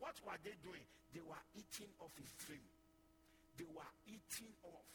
What 0.00 0.16
were 0.24 0.40
they 0.42 0.56
doing? 0.64 0.84
They 1.12 1.20
were 1.20 1.44
eating 1.52 1.92
off 2.00 2.12
his 2.16 2.32
dream. 2.48 2.64
They 3.60 3.68
were 3.68 3.92
eating 4.08 4.52
off 4.64 4.88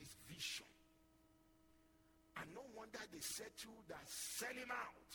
his 0.00 0.08
vision. 0.32 0.66
And 2.40 2.48
no 2.56 2.64
wonder 2.72 3.00
they 3.12 3.20
said 3.20 3.52
to 3.68 3.70
that 3.92 4.04
sell 4.08 4.56
him 4.56 4.72
out. 4.72 5.12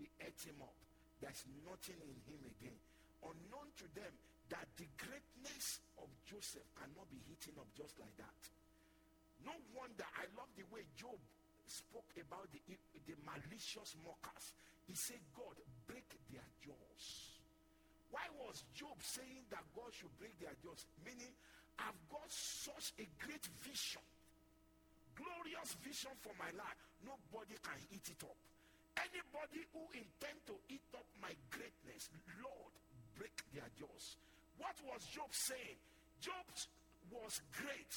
We 0.00 0.08
ate 0.24 0.40
him 0.48 0.58
up. 0.64 0.74
There's 1.20 1.44
nothing 1.62 2.00
in 2.00 2.18
him 2.24 2.42
again. 2.48 2.78
Unknown 3.20 3.68
to 3.84 3.86
them 3.92 4.12
that 4.48 4.68
the 4.80 4.88
greatness 4.96 5.80
of 6.00 6.08
Joseph 6.24 6.66
cannot 6.76 7.08
be 7.12 7.20
eaten 7.28 7.56
up 7.60 7.68
just 7.76 7.96
like 8.00 8.12
that. 8.16 8.40
No 9.44 9.52
wonder 9.76 10.08
I 10.16 10.24
love 10.36 10.48
the 10.56 10.64
way 10.72 10.88
Job 10.96 11.20
spoke 11.68 12.12
about 12.16 12.48
the, 12.52 12.60
the 13.08 13.16
malicious 13.24 13.96
mockers. 14.04 14.56
He 14.88 14.96
said, 14.96 15.20
God, 15.32 15.56
break 15.88 16.08
their 16.28 16.44
jaws. 16.60 17.04
Why 18.12 18.24
was 18.40 18.64
Job 18.76 18.96
saying 19.00 19.48
that 19.50 19.64
God 19.72 19.90
should 19.92 20.12
break 20.20 20.36
their 20.40 20.54
jaws? 20.60 20.84
Meaning, 21.04 21.32
I've 21.80 21.98
got 22.12 22.28
such 22.28 22.92
a 23.00 23.06
great 23.18 23.42
vision, 23.64 24.04
glorious 25.16 25.74
vision 25.82 26.14
for 26.20 26.34
my 26.38 26.50
life. 26.54 26.78
Nobody 27.02 27.56
can 27.62 27.78
eat 27.90 28.06
it 28.10 28.22
up. 28.22 28.38
Anybody 28.94 29.66
who 29.74 29.82
intend 29.90 30.38
to 30.46 30.54
eat 30.70 30.86
up 30.94 31.06
my 31.18 31.34
greatness, 31.50 32.10
Lord, 32.38 32.72
break 33.18 33.34
their 33.50 33.66
jaws. 33.74 34.16
What 34.58 34.78
was 34.86 35.02
Job 35.10 35.30
saying? 35.30 35.78
Job 36.22 36.46
was 37.10 37.42
great. 37.58 37.94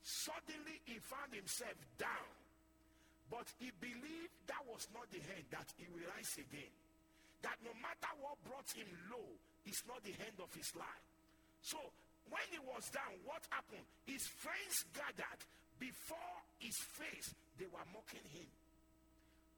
Suddenly 0.00 0.80
he 0.88 0.96
found 1.04 1.36
himself 1.36 1.76
down. 2.00 2.32
But 3.28 3.46
he 3.62 3.70
believed 3.78 4.34
that 4.50 4.64
was 4.66 4.88
not 4.90 5.06
the 5.12 5.22
end, 5.22 5.46
that 5.54 5.68
he 5.78 5.86
will 5.92 6.02
rise 6.16 6.34
again. 6.34 6.72
That 7.46 7.56
no 7.62 7.70
matter 7.78 8.10
what 8.18 8.40
brought 8.42 8.66
him 8.74 8.88
low, 9.12 9.28
it's 9.64 9.84
not 9.86 10.02
the 10.02 10.16
end 10.18 10.40
of 10.42 10.50
his 10.56 10.72
life. 10.74 11.04
So 11.62 11.78
when 12.32 12.42
he 12.50 12.58
was 12.58 12.90
down, 12.90 13.12
what 13.22 13.44
happened? 13.54 13.86
His 14.08 14.26
friends 14.40 14.82
gathered 14.96 15.40
before 15.78 16.39
his 16.60 16.76
face. 16.94 17.34
They 17.58 17.66
were 17.66 17.84
mocking 17.92 18.24
him. 18.32 18.48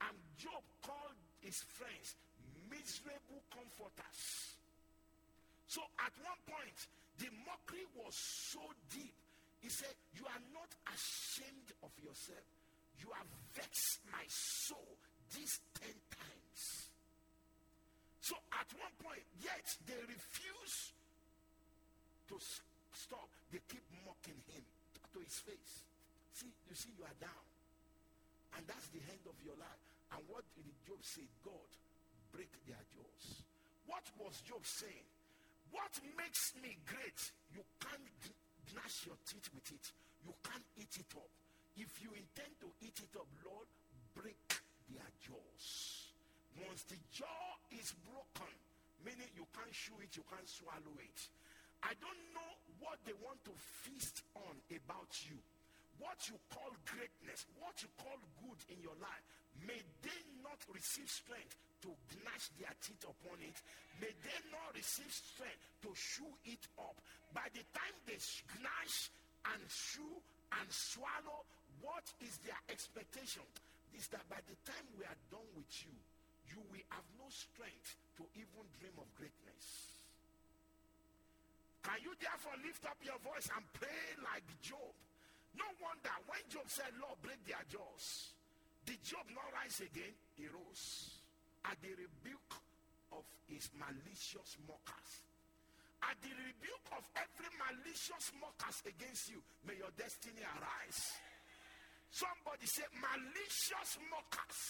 And 0.03 0.17
Job 0.39 0.63
called 0.83 1.19
his 1.43 1.59
friends 1.79 2.15
miserable 2.71 3.43
comforters. 3.53 4.57
So 5.69 5.83
at 6.01 6.15
one 6.25 6.41
point, 6.49 6.79
the 7.19 7.29
mockery 7.47 7.87
was 8.01 8.15
so 8.17 8.63
deep. 8.91 9.15
He 9.61 9.69
said, 9.69 9.95
You 10.17 10.27
are 10.27 10.43
not 10.51 10.71
ashamed 10.91 11.71
of 11.85 11.93
yourself. 12.03 12.47
You 12.99 13.09
have 13.15 13.29
vexed 13.55 14.03
my 14.11 14.25
soul 14.29 14.99
these 15.35 15.61
ten 15.79 15.95
times. 16.11 16.63
So 18.21 18.35
at 18.55 18.69
one 18.79 18.95
point, 19.03 19.23
yet 19.43 19.67
they 19.87 19.99
refuse 20.07 20.95
to 22.29 22.37
stop. 22.95 23.29
They 23.51 23.61
keep 23.69 23.83
mocking 24.07 24.39
him 24.51 24.65
to 25.15 25.19
his 25.21 25.39
face. 25.43 25.83
See, 26.33 26.53
you 26.69 26.75
see, 26.75 26.93
you 26.97 27.05
are 27.05 27.19
down. 27.21 27.45
And 28.57 28.65
that's 28.69 28.89
the 28.93 29.01
end 29.09 29.25
of 29.29 29.37
your 29.45 29.57
life. 29.57 29.83
And 30.13 30.21
what 30.29 30.45
did 30.57 30.69
Job 30.85 31.01
say? 31.01 31.25
God, 31.45 31.71
break 32.33 32.53
their 32.69 32.81
jaws. 32.93 33.45
What 33.89 34.05
was 34.21 34.41
Job 34.45 34.65
saying? 34.65 35.09
What 35.73 35.93
makes 36.21 36.53
me 36.61 36.77
great? 36.85 37.21
You 37.57 37.65
can't 37.81 38.05
gnash 38.73 39.09
your 39.09 39.17
teeth 39.25 39.49
with 39.57 39.69
it. 39.73 39.87
You 40.25 40.37
can't 40.45 40.65
eat 40.77 40.93
it 41.01 41.13
up. 41.17 41.33
If 41.77 41.89
you 42.05 42.13
intend 42.13 42.53
to 42.61 42.69
eat 42.85 43.01
it 43.01 43.17
up, 43.17 43.29
Lord, 43.41 43.69
break 44.13 44.37
their 44.93 45.09
jaws. 45.25 45.65
Once 46.69 46.85
the 46.85 47.01
jaw 47.09 47.57
is 47.73 47.97
broken, 48.05 48.53
meaning 49.01 49.29
you 49.33 49.49
can't 49.57 49.73
chew 49.73 49.97
it, 50.05 50.13
you 50.13 50.25
can't 50.29 50.45
swallow 50.45 50.97
it. 51.01 51.19
I 51.83 51.97
don't 51.99 52.23
know 52.37 52.53
what 52.85 53.01
they 53.09 53.17
want 53.25 53.41
to 53.49 53.55
feast 53.57 54.23
on 54.37 54.55
about 54.69 55.11
you. 55.27 55.41
What 56.03 56.19
you 56.27 56.35
call 56.51 56.75
greatness, 56.83 57.47
what 57.63 57.79
you 57.79 57.87
call 57.95 58.19
good 58.43 58.61
in 58.75 58.83
your 58.83 58.99
life, 58.99 59.23
may 59.63 59.79
they 60.03 60.21
not 60.43 60.59
receive 60.75 61.07
strength 61.07 61.55
to 61.87 61.95
gnash 62.19 62.51
their 62.59 62.75
teeth 62.83 63.07
upon 63.07 63.39
it. 63.39 63.55
May 64.03 64.11
they 64.11 64.39
not 64.51 64.75
receive 64.75 65.07
strength 65.15 65.63
to 65.87 65.95
chew 65.95 66.27
it 66.51 66.67
up. 66.75 66.99
By 67.31 67.47
the 67.55 67.63
time 67.71 67.95
they 68.11 68.19
gnash 68.59 69.15
and 69.55 69.63
chew 69.71 70.15
and 70.59 70.67
swallow, 70.75 71.47
what 71.79 72.07
is 72.19 72.35
their 72.43 72.59
expectation? 72.67 73.47
Is 73.95 74.11
that 74.11 74.27
by 74.27 74.43
the 74.51 74.59
time 74.67 74.83
we 74.99 75.07
are 75.07 75.21
done 75.31 75.47
with 75.55 75.71
you, 75.87 75.95
you 76.51 76.59
will 76.67 76.87
have 76.91 77.07
no 77.15 77.31
strength 77.31 77.95
to 78.19 78.27
even 78.35 78.67
dream 78.83 78.97
of 78.99 79.07
greatness. 79.15 79.67
Can 81.87 81.99
you 82.03 82.11
therefore 82.19 82.59
lift 82.63 82.83
up 82.91 82.99
your 83.07 83.19
voice 83.23 83.47
and 83.55 83.63
pray 83.79 84.03
like 84.23 84.47
Job? 84.63 84.95
No 85.59 85.67
wonder 85.81 86.15
when 86.27 86.43
Job 86.49 86.67
said, 86.67 86.93
Lord, 87.01 87.21
break 87.21 87.41
their 87.45 87.63
jaws. 87.69 88.33
Did 88.85 89.03
Job 89.05 89.27
not 89.31 89.47
rise 89.55 89.79
again? 89.81 90.15
He 90.35 90.49
rose 90.51 91.21
at 91.65 91.79
the 91.81 91.95
rebuke 91.95 92.55
of 93.13 93.23
his 93.47 93.71
malicious 93.79 94.59
mockers. 94.67 95.11
At 96.03 96.19
the 96.19 96.35
rebuke 96.35 96.89
of 96.99 97.05
every 97.15 97.51
malicious 97.55 98.35
mockers 98.43 98.83
against 98.83 99.31
you, 99.31 99.39
may 99.63 99.79
your 99.79 99.93
destiny 99.95 100.43
arise. 100.43 101.03
Somebody 102.11 102.67
said, 102.67 102.91
malicious 102.99 104.03
mockers, 104.11 104.61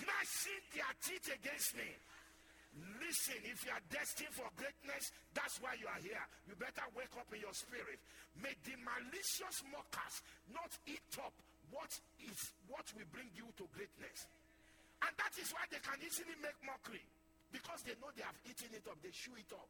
gnashing 0.00 0.64
their 0.72 0.94
teeth 1.04 1.28
against 1.28 1.76
me 1.76 1.90
Listen, 2.76 3.40
if 3.48 3.64
you 3.64 3.72
are 3.72 3.84
destined 3.88 4.34
for 4.36 4.46
greatness, 4.54 5.10
that's 5.32 5.56
why 5.64 5.74
you 5.80 5.88
are 5.88 6.02
here. 6.04 6.20
You 6.46 6.54
better 6.60 6.84
wake 6.92 7.10
up 7.16 7.26
in 7.32 7.40
your 7.40 7.56
spirit. 7.56 7.98
May 8.38 8.52
the 8.62 8.76
malicious 8.78 9.64
mockers 9.72 10.20
not 10.52 10.70
eat 10.84 11.08
up 11.18 11.32
what 11.72 11.90
is 12.20 12.38
what 12.68 12.84
will 12.96 13.08
bring 13.12 13.28
you 13.32 13.48
to 13.56 13.64
greatness. 13.72 14.28
And 15.04 15.12
that 15.16 15.34
is 15.40 15.50
why 15.54 15.64
they 15.72 15.80
can 15.80 15.98
easily 16.04 16.36
make 16.42 16.56
mockery. 16.64 17.02
Because 17.48 17.80
they 17.86 17.96
know 17.96 18.12
they 18.12 18.26
have 18.26 18.36
eaten 18.44 18.68
it 18.76 18.84
up, 18.84 19.00
they 19.00 19.12
chew 19.14 19.32
it 19.40 19.48
up. 19.56 19.68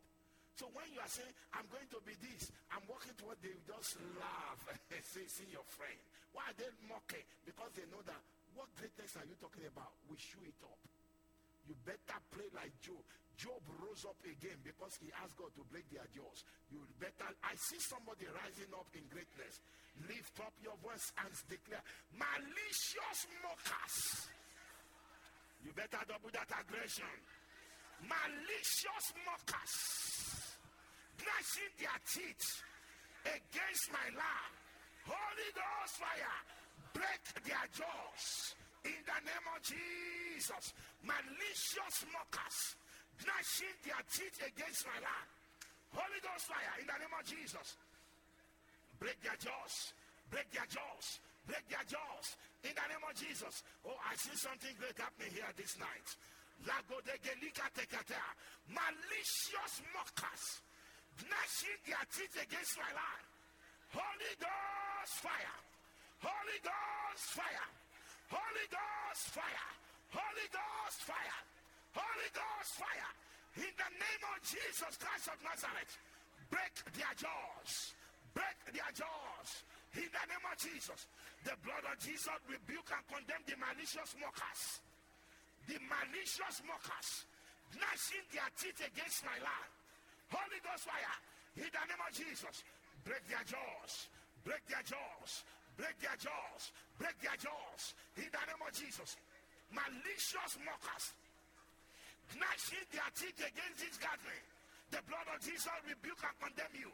So 0.58 0.66
when 0.74 0.90
you 0.90 0.98
are 0.98 1.06
saying, 1.06 1.30
I'm 1.54 1.70
going 1.70 1.86
to 1.94 2.02
be 2.02 2.18
this, 2.18 2.50
I'm 2.74 2.82
walking 2.90 3.14
toward, 3.14 3.38
they 3.38 3.54
just 3.62 3.94
laugh. 4.18 4.58
see, 5.14 5.22
see 5.30 5.46
your 5.54 5.62
friend. 5.70 5.94
Why 6.34 6.50
are 6.50 6.56
they 6.58 6.66
mocking? 6.90 7.22
Because 7.46 7.70
they 7.78 7.86
know 7.94 8.02
that 8.02 8.18
what 8.58 8.66
greatness 8.74 9.14
are 9.14 9.22
you 9.22 9.38
talking 9.38 9.70
about? 9.70 9.94
We 10.10 10.18
chew 10.18 10.42
it 10.42 10.58
up. 10.66 10.82
You 11.68 11.76
better 11.84 12.16
pray 12.32 12.48
like 12.56 12.72
Job. 12.80 13.04
Job 13.36 13.60
rose 13.78 14.02
up 14.08 14.18
again 14.24 14.56
because 14.64 14.96
he 14.98 15.12
asked 15.20 15.36
God 15.36 15.52
to 15.54 15.62
break 15.68 15.84
their 15.92 16.08
jaws. 16.10 16.42
You 16.72 16.80
better. 16.98 17.28
I 17.44 17.54
see 17.54 17.78
somebody 17.78 18.24
rising 18.24 18.72
up 18.72 18.88
in 18.96 19.04
greatness. 19.12 19.60
Lift 20.08 20.40
up 20.40 20.56
your 20.64 20.74
voice 20.80 21.12
and 21.20 21.30
declare, 21.46 21.84
malicious 22.16 23.20
mockers. 23.44 24.26
You 25.60 25.70
better 25.76 26.02
double 26.08 26.32
that 26.32 26.48
aggression. 26.50 27.14
Malicious 28.00 29.06
mockers. 29.28 29.76
Gnashing 31.20 31.74
their 31.78 32.00
teeth 32.08 32.48
against 33.28 33.86
my 33.92 34.08
lamb. 34.16 34.52
Holy 35.04 35.50
Ghost 35.52 35.94
fire. 36.00 36.38
Break 36.96 37.22
their 37.44 37.66
jaws 37.76 38.57
in 38.84 39.00
the 39.02 39.18
name 39.24 39.46
of 39.50 39.58
Jesus. 39.62 40.64
Malicious 41.02 41.96
mockers 42.12 42.58
gnashing 43.24 43.76
their 43.82 44.02
teeth 44.12 44.38
against 44.42 44.86
my 44.86 44.98
life. 45.02 45.30
Holy 45.94 46.20
Ghost 46.20 46.46
fire 46.46 46.74
in 46.78 46.86
the 46.86 46.98
name 47.00 47.14
of 47.14 47.24
Jesus. 47.24 47.76
Break 49.00 49.18
their 49.22 49.38
jaws. 49.40 49.74
Break 50.30 50.50
their 50.52 50.68
jaws. 50.68 51.06
Break 51.46 51.64
their 51.72 51.86
jaws 51.88 52.26
in 52.62 52.74
the 52.76 52.86
name 52.92 53.04
of 53.08 53.14
Jesus. 53.16 53.64
Oh, 53.86 53.96
I 54.04 54.12
see 54.20 54.36
something 54.36 54.74
great 54.76 54.98
happening 54.98 55.32
here 55.32 55.48
this 55.56 55.78
night. 55.80 56.08
Malicious 58.68 59.74
mockers 59.94 60.44
gnashing 61.24 61.80
their 61.86 62.04
teeth 62.12 62.36
against 62.36 62.74
my 62.76 62.90
life. 62.92 63.26
Holy 63.94 64.34
Ghost 64.36 65.14
fire. 65.24 65.58
Holy 66.20 66.58
Ghost 66.60 67.24
fire. 67.32 67.68
Holy 68.28 68.66
Ghost 68.68 69.24
fire. 69.32 69.70
Holy 70.12 70.48
Ghost 70.52 71.00
fire. 71.08 71.40
Holy 71.96 72.30
Ghost 72.36 72.72
fire. 72.76 73.12
In 73.56 73.72
the 73.72 73.90
name 73.96 74.22
of 74.28 74.38
Jesus 74.44 74.92
Christ 75.00 75.32
of 75.32 75.38
Nazareth. 75.40 75.96
Break 76.52 76.74
their 76.92 77.14
jaws. 77.16 77.96
Break 78.36 78.58
their 78.72 78.92
jaws. 78.92 79.48
In 79.96 80.08
the 80.12 80.24
name 80.28 80.44
of 80.44 80.56
Jesus. 80.60 81.08
The 81.44 81.56
blood 81.64 81.84
of 81.88 81.96
Jesus 82.00 82.38
rebuke 82.44 82.88
and 82.92 83.04
condemn 83.08 83.44
the 83.48 83.56
malicious 83.56 84.12
mockers. 84.20 84.84
The 85.64 85.80
malicious 85.80 86.56
mockers. 86.68 87.24
Gnashing 87.76 88.26
their 88.32 88.48
teeth 88.56 88.80
against 88.80 89.24
my 89.24 89.36
life. 89.40 89.72
Holy 90.28 90.60
Ghost 90.60 90.84
fire. 90.84 91.16
In 91.56 91.68
the 91.68 91.84
name 91.88 92.02
of 92.04 92.12
Jesus. 92.12 92.64
Break 93.04 93.24
their 93.28 93.44
jaws. 93.48 94.12
Break 94.44 94.64
their 94.68 94.84
jaws 94.84 95.44
break 95.78 95.94
their 96.02 96.18
jaws, 96.18 96.74
break 96.98 97.14
their 97.22 97.38
jaws 97.38 97.94
in 98.18 98.26
the 98.26 98.42
name 98.42 98.62
of 98.66 98.74
Jesus. 98.74 99.14
Malicious 99.70 100.52
mockers, 100.66 101.14
gnashing 102.34 102.86
their 102.90 103.10
teeth 103.14 103.38
against 103.38 103.78
this 103.78 103.96
gathering. 104.02 104.44
The 104.90 105.00
blood 105.06 105.28
of 105.30 105.38
Jesus 105.38 105.70
rebuke 105.86 106.18
and 106.24 106.36
condemn 106.42 106.74
you 106.74 106.90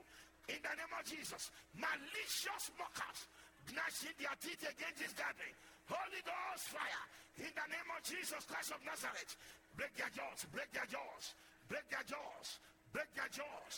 in 0.53 0.61
the 0.61 0.75
name 0.77 0.93
of 0.93 1.03
Jesus. 1.09 1.49
Malicious 1.73 2.65
mockers, 2.77 3.31
gnashing 3.73 4.15
their 4.21 4.37
teeth 4.43 4.61
against 4.61 5.01
this 5.01 5.15
gathering. 5.17 5.57
Holy 5.89 6.21
Ghost 6.21 6.69
fire 6.69 7.05
in 7.41 7.53
the 7.57 7.67
name 7.73 7.89
of 7.89 8.01
Jesus 8.05 8.45
Christ 8.45 8.77
of 8.77 8.81
Nazareth. 8.85 9.33
Break 9.79 9.97
their 9.97 10.13
jaws, 10.13 10.45
break 10.53 10.69
their 10.77 10.87
jaws, 10.87 11.25
break 11.73 11.87
their 11.89 12.05
jaws, 12.05 12.47
break 12.93 13.11
their 13.17 13.31
jaws, 13.33 13.77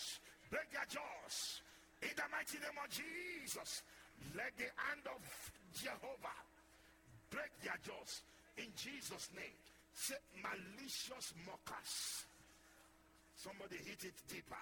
break 0.51 0.69
their 0.75 0.89
jaws. 0.91 1.63
In 2.05 2.13
the 2.13 2.27
mighty 2.29 2.61
name 2.61 2.77
of 2.77 2.89
Jesus. 2.93 3.81
Let 4.37 4.53
the 4.57 4.69
hand 4.77 5.05
of 5.09 5.21
Jehovah 5.75 6.41
break 7.31 7.53
their 7.65 7.79
jaws 7.85 8.23
in 8.59 8.69
Jesus' 8.77 9.29
name. 9.37 9.57
Say 9.95 10.17
malicious 10.43 11.33
mockers. 11.47 12.25
Somebody 13.37 13.77
hit 13.85 14.05
it 14.05 14.17
deeper. 14.29 14.61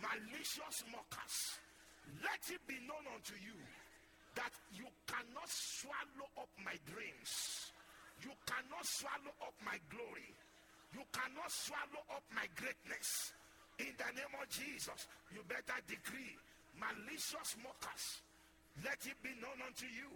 malicious 0.00 0.82
mockers, 0.90 1.36
let 2.24 2.42
it 2.50 2.60
be 2.66 2.76
known 2.88 3.04
unto 3.14 3.34
you 3.38 3.54
that 4.34 4.50
you 4.74 4.88
cannot 5.06 5.48
swallow 5.48 6.28
up 6.40 6.48
my 6.64 6.74
dreams. 6.88 7.32
You 8.24 8.32
cannot 8.48 8.84
swallow 8.86 9.34
up 9.44 9.54
my 9.64 9.76
glory. 9.92 10.30
You 10.94 11.04
cannot 11.12 11.50
swallow 11.52 12.02
up 12.12 12.24
my 12.34 12.46
greatness. 12.56 13.32
In 13.78 13.92
the 13.96 14.10
name 14.16 14.34
of 14.40 14.46
Jesus, 14.48 15.06
you 15.32 15.40
better 15.48 15.78
decree 15.88 16.36
malicious 16.76 17.56
mockers. 17.60 18.22
Let 18.80 19.00
it 19.04 19.18
be 19.20 19.36
known 19.36 19.60
unto 19.60 19.84
you 19.84 20.08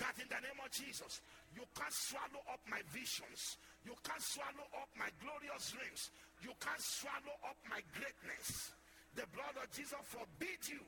that 0.00 0.16
in 0.16 0.24
the 0.32 0.40
name 0.40 0.56
of 0.64 0.72
Jesus, 0.72 1.20
you 1.52 1.60
can't 1.76 1.92
swallow 1.92 2.40
up 2.48 2.64
my 2.64 2.80
visions. 2.88 3.60
You 3.84 3.92
can't 4.00 4.24
swallow 4.24 4.64
up 4.80 4.88
my 4.96 5.12
glorious 5.20 5.76
dreams. 5.76 6.08
You 6.40 6.56
can't 6.56 6.80
swallow 6.80 7.36
up 7.44 7.56
my 7.68 7.84
greatness. 7.92 8.72
The 9.12 9.28
blood 9.36 9.60
of 9.60 9.68
Jesus 9.76 10.00
forbid 10.08 10.60
you 10.64 10.80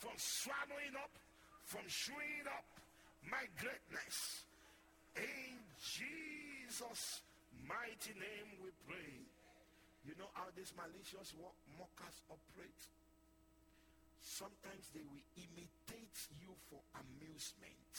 from 0.00 0.16
swallowing 0.16 0.96
up, 0.96 1.12
from 1.68 1.84
chewing 1.88 2.48
up 2.48 2.64
my 3.28 3.44
greatness. 3.60 4.48
In 5.16 5.60
Jesus' 5.76 7.20
mighty 7.68 8.16
name 8.16 8.48
we 8.64 8.72
pray. 8.88 9.20
You 10.08 10.16
know 10.16 10.32
how 10.32 10.48
these 10.56 10.72
malicious 10.72 11.36
mockers 11.76 12.16
operate? 12.32 12.82
Sometimes 14.26 14.90
they 14.90 15.06
will 15.06 15.22
imitate 15.38 16.18
you 16.42 16.50
for 16.66 16.82
amusement 16.98 17.94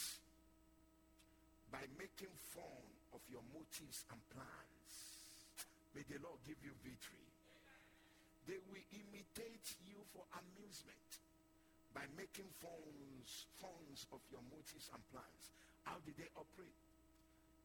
by 1.72 1.80
making 1.96 2.36
fun 2.52 2.84
of 3.16 3.24
your 3.32 3.42
motives 3.56 4.04
and 4.12 4.20
plans. 4.36 4.92
May 5.96 6.04
the 6.12 6.20
Lord 6.20 6.44
give 6.44 6.60
you 6.60 6.76
victory. 6.84 7.32
They 8.44 8.60
will 8.68 8.84
imitate 8.92 9.68
you 9.88 9.96
for 10.12 10.28
amusement 10.36 11.08
by 11.96 12.04
making 12.20 12.52
funds, 12.60 13.48
funds 13.64 14.04
of 14.12 14.20
your 14.28 14.44
motives 14.52 14.92
and 14.92 15.02
plans. 15.16 15.44
How 15.88 15.96
did 16.04 16.20
they 16.20 16.28
operate? 16.36 16.76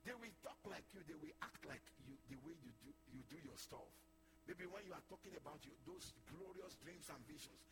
They 0.07 0.15
will 0.15 0.37
talk 0.47 0.63
like 0.71 0.87
you. 0.95 1.03
They 1.11 1.19
will 1.19 1.35
act 1.43 1.67
like 1.67 1.83
you. 2.07 2.15
The 2.31 2.39
way 2.47 2.55
you 2.63 2.71
do 2.87 2.91
you 3.11 3.23
do 3.27 3.39
your 3.43 3.59
stuff. 3.59 3.91
Maybe 4.47 4.71
when 4.71 4.87
you 4.87 4.95
are 4.95 5.07
talking 5.11 5.35
about 5.35 5.63
you, 5.67 5.75
those 5.87 6.15
glorious 6.31 6.75
dreams 6.83 7.07
and 7.11 7.23
visions, 7.27 7.63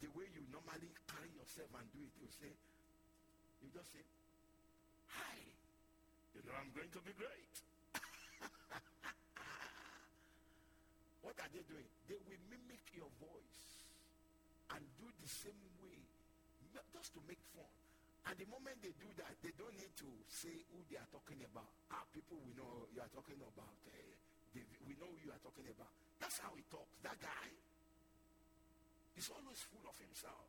the 0.00 0.08
way 0.12 0.28
you 0.32 0.42
normally 0.52 0.92
carry 1.08 1.30
yourself 1.32 1.68
and 1.76 1.86
do 1.92 2.00
it, 2.04 2.12
you 2.20 2.28
say, 2.28 2.52
you 3.64 3.68
just 3.72 3.88
say, 3.92 4.04
"Hi, 5.16 5.36
you 6.36 6.42
know 6.44 6.52
I'm 6.56 6.70
going 6.76 6.90
to 6.92 7.00
be 7.00 7.12
great." 7.16 7.54
what 11.24 11.36
are 11.40 11.48
they 11.48 11.64
doing? 11.64 11.88
They 12.08 12.20
will 12.28 12.42
mimic 12.52 12.84
your 12.92 13.08
voice 13.16 13.60
and 14.76 14.84
do 15.00 15.08
the 15.08 15.30
same 15.30 15.64
way, 15.80 16.00
just 16.92 17.14
to 17.16 17.20
make 17.24 17.40
fun. 17.56 17.72
And 18.26 18.34
the 18.36 18.44
moment 18.50 18.82
they 18.82 18.90
do 18.98 19.06
that, 19.22 19.38
they 19.40 19.54
don't 19.54 19.72
need 19.78 19.94
to 20.02 20.08
say 20.28 20.50
who 20.74 20.82
they 20.90 20.98
are 20.98 21.06
talking 21.14 21.38
about. 21.46 21.70
Ah, 21.94 22.02
people 22.10 22.36
we 22.42 22.50
know 22.58 22.90
you 22.90 22.98
are 23.00 23.12
talking 23.14 23.38
about. 23.38 23.78
Uh, 23.86 23.94
they, 24.52 24.66
we 24.84 24.98
know 24.98 25.06
who 25.06 25.18
you 25.24 25.30
are 25.30 25.38
talking 25.40 25.70
about. 25.70 25.88
That's 26.18 26.42
how 26.42 26.50
he 26.58 26.66
talks. 26.68 26.90
That 27.06 27.16
guy 27.22 27.46
is 29.16 29.28
always 29.32 29.60
full 29.72 29.84
of 29.88 29.96
himself. 29.98 30.46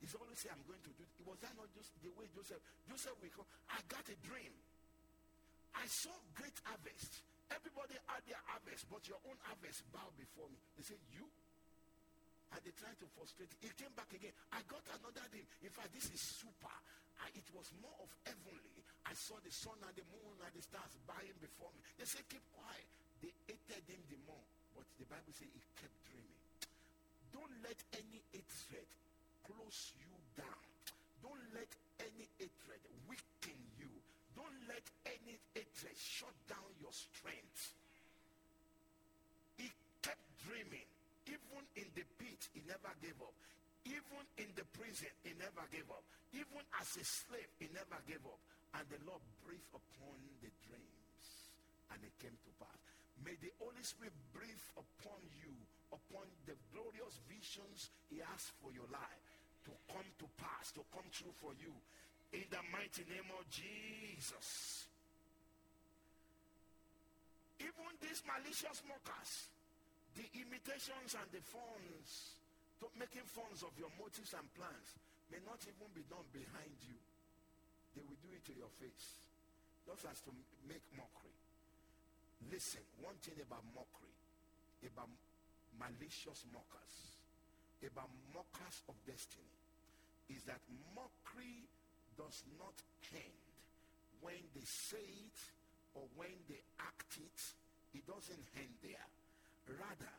He's 0.00 0.12
always 0.12 0.36
saying, 0.36 0.52
I'm 0.52 0.64
going 0.68 0.84
to 0.84 0.92
do 0.92 1.02
it. 1.02 1.24
Was 1.24 1.40
that 1.40 1.56
not 1.56 1.72
just 1.72 1.88
the 2.04 2.12
way 2.14 2.28
Joseph? 2.36 2.60
Joseph 2.84 3.16
will 3.18 3.32
come. 3.32 3.48
I 3.72 3.80
got 3.88 4.04
a 4.06 4.16
dream. 4.22 4.52
I 5.72 5.84
saw 5.88 6.12
great 6.36 6.56
harvest. 6.68 7.24
Everybody 7.48 7.96
had 8.08 8.20
their 8.28 8.40
harvest, 8.48 8.84
but 8.92 9.04
your 9.08 9.20
own 9.24 9.38
harvest 9.48 9.84
bow 9.92 10.08
before 10.20 10.48
me. 10.52 10.58
They 10.76 10.84
said, 10.84 11.00
You? 11.16 11.24
and 12.56 12.64
they 12.64 12.72
tried 12.72 12.96
to 12.96 13.06
frustrate. 13.12 13.52
He 13.60 13.68
came 13.76 13.92
back 13.92 14.08
again. 14.16 14.32
I 14.48 14.64
got 14.64 14.80
another 14.88 15.28
dream. 15.28 15.44
In 15.60 15.68
fact, 15.68 15.92
this 15.92 16.08
is 16.08 16.22
super. 16.40 16.72
I, 17.20 17.28
it 17.36 17.44
was 17.52 17.68
more 17.84 18.00
of 18.00 18.08
heavenly. 18.24 18.80
I 19.04 19.12
saw 19.12 19.36
the 19.44 19.52
sun 19.52 19.76
and 19.84 19.92
the 19.92 20.06
moon 20.08 20.40
and 20.40 20.52
the 20.56 20.64
stars 20.64 20.96
bowing 21.04 21.36
before 21.36 21.68
me. 21.76 21.84
They 22.00 22.08
said, 22.08 22.24
keep 22.32 22.40
quiet. 22.56 22.88
They 23.20 23.28
hated 23.44 23.84
him 23.84 24.00
the 24.08 24.16
more. 24.24 24.40
But 24.72 24.88
the 24.96 25.04
Bible 25.04 25.36
says 25.36 25.52
he 25.52 25.60
kept 25.76 25.96
dreaming. 26.08 26.15
Don't 27.36 27.52
let 27.60 27.76
any 27.92 28.24
hatred 28.32 28.88
close 29.44 29.92
you 30.00 30.16
down. 30.40 30.64
Don't 31.20 31.44
let 31.52 31.68
any 32.00 32.24
hatred 32.40 32.80
weaken 33.04 33.60
you. 33.76 33.92
Don't 34.32 34.56
let 34.64 34.80
any 35.04 35.36
hatred 35.52 35.96
shut 36.00 36.32
down 36.48 36.64
your 36.80 36.96
strength. 36.96 37.76
He 39.60 39.68
kept 40.00 40.24
dreaming. 40.48 40.88
Even 41.28 41.60
in 41.76 41.88
the 41.92 42.08
pit, 42.16 42.40
he 42.56 42.64
never 42.64 42.88
gave 43.04 43.20
up. 43.20 43.36
Even 43.84 44.24
in 44.40 44.48
the 44.56 44.64
prison, 44.72 45.12
he 45.20 45.36
never 45.36 45.60
gave 45.68 45.86
up. 45.92 46.02
Even 46.32 46.64
as 46.80 46.88
a 46.96 47.04
slave, 47.04 47.52
he 47.60 47.68
never 47.76 48.00
gave 48.08 48.24
up. 48.24 48.40
And 48.80 48.84
the 48.88 49.00
Lord 49.04 49.20
breathed 49.44 49.68
upon 49.76 50.16
the 50.40 50.48
dreams, 50.64 51.26
and 51.92 52.00
it 52.00 52.16
came 52.16 52.32
to 52.32 52.50
pass. 52.56 52.80
May 53.20 53.36
the 53.44 53.52
Holy 53.60 53.84
Spirit 53.84 54.16
breathe 54.32 54.66
upon 54.76 55.20
you, 55.36 55.52
upon 55.92 56.26
the 56.46 56.54
glorious 56.74 57.18
visions 57.30 57.90
he 58.10 58.18
has 58.22 58.52
for 58.62 58.70
your 58.74 58.86
life 58.90 59.26
to 59.66 59.72
come 59.90 60.06
to 60.22 60.26
pass, 60.38 60.70
to 60.74 60.82
come 60.94 61.06
true 61.10 61.34
for 61.34 61.52
you. 61.58 61.74
In 62.34 62.46
the 62.50 62.62
mighty 62.70 63.06
name 63.06 63.26
of 63.34 63.42
Jesus. 63.50 64.86
Even 67.62 67.90
these 68.02 68.20
malicious 68.26 68.82
mockers, 68.84 69.32
the 70.14 70.26
imitations 70.38 71.16
and 71.16 71.28
the 71.32 71.42
to 72.80 72.86
making 73.00 73.24
funds 73.24 73.64
of 73.64 73.72
your 73.80 73.88
motives 73.96 74.36
and 74.36 74.44
plans 74.52 74.88
may 75.32 75.40
not 75.48 75.58
even 75.64 75.88
be 75.96 76.04
done 76.12 76.26
behind 76.30 76.76
you. 76.84 76.96
They 77.96 78.04
will 78.04 78.20
do 78.20 78.28
it 78.36 78.44
to 78.52 78.54
your 78.54 78.68
face. 78.76 79.16
Just 79.88 80.04
as 80.04 80.20
to 80.28 80.30
make 80.68 80.84
mockery. 80.92 81.32
Listen, 82.52 82.84
one 83.00 83.16
thing 83.24 83.40
about 83.40 83.64
mockery, 83.72 84.12
about 84.84 85.08
malicious 85.78 86.44
mockers, 86.52 86.94
about 87.84 88.10
mockers 88.34 88.82
of 88.88 88.96
destiny, 89.06 89.56
is 90.28 90.42
that 90.44 90.60
mockery 90.96 91.68
does 92.18 92.42
not 92.58 92.74
end 93.14 93.46
when 94.20 94.40
they 94.56 94.64
say 94.64 95.04
it 95.04 95.40
or 95.94 96.02
when 96.16 96.34
they 96.48 96.60
act 96.80 97.20
it. 97.20 97.40
It 97.94 98.04
doesn't 98.04 98.46
end 98.56 98.74
there. 98.82 99.06
Rather, 99.70 100.14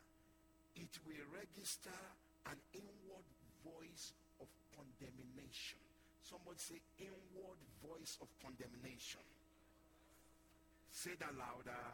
it 0.76 0.92
will 1.04 1.26
register 1.34 1.98
an 2.46 2.58
inward 2.72 3.28
voice 3.62 4.14
of 4.40 4.48
condemnation. 4.74 5.82
Somebody 6.22 6.58
say 6.58 6.80
inward 6.98 7.60
voice 7.84 8.16
of 8.20 8.28
condemnation. 8.42 9.24
Say 10.90 11.14
that 11.18 11.34
louder. 11.36 11.84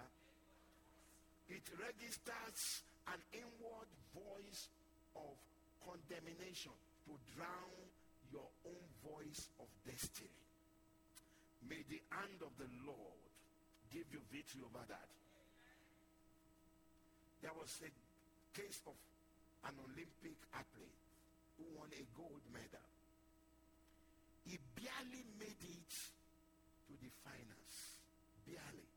It 1.48 1.64
registers 1.77 2.83
an 3.12 3.21
inward 3.33 3.90
voice 4.14 4.69
of 5.17 5.35
condemnation 5.85 6.73
to 7.05 7.12
drown 7.37 7.81
your 8.33 8.49
own 8.64 8.85
voice 9.05 9.49
of 9.61 9.69
destiny. 9.85 10.45
May 11.69 11.85
the 11.88 12.01
hand 12.12 12.40
of 12.45 12.53
the 12.61 12.69
Lord 12.85 13.25
give 13.93 14.09
you 14.12 14.21
victory 14.33 14.64
over 14.64 14.85
that. 14.88 15.09
There 17.40 17.53
was 17.55 17.71
a 17.85 17.90
case 18.57 18.81
of 18.88 18.97
an 19.69 19.77
Olympic 19.81 20.37
athlete 20.57 21.01
who 21.61 21.64
won 21.77 21.88
a 21.93 22.05
gold 22.17 22.40
medal. 22.53 22.88
He 24.45 24.57
barely 24.77 25.25
made 25.40 25.61
it 25.61 25.93
to 26.88 26.93
the 27.01 27.09
finals. 27.25 27.77
Barely. 28.45 28.88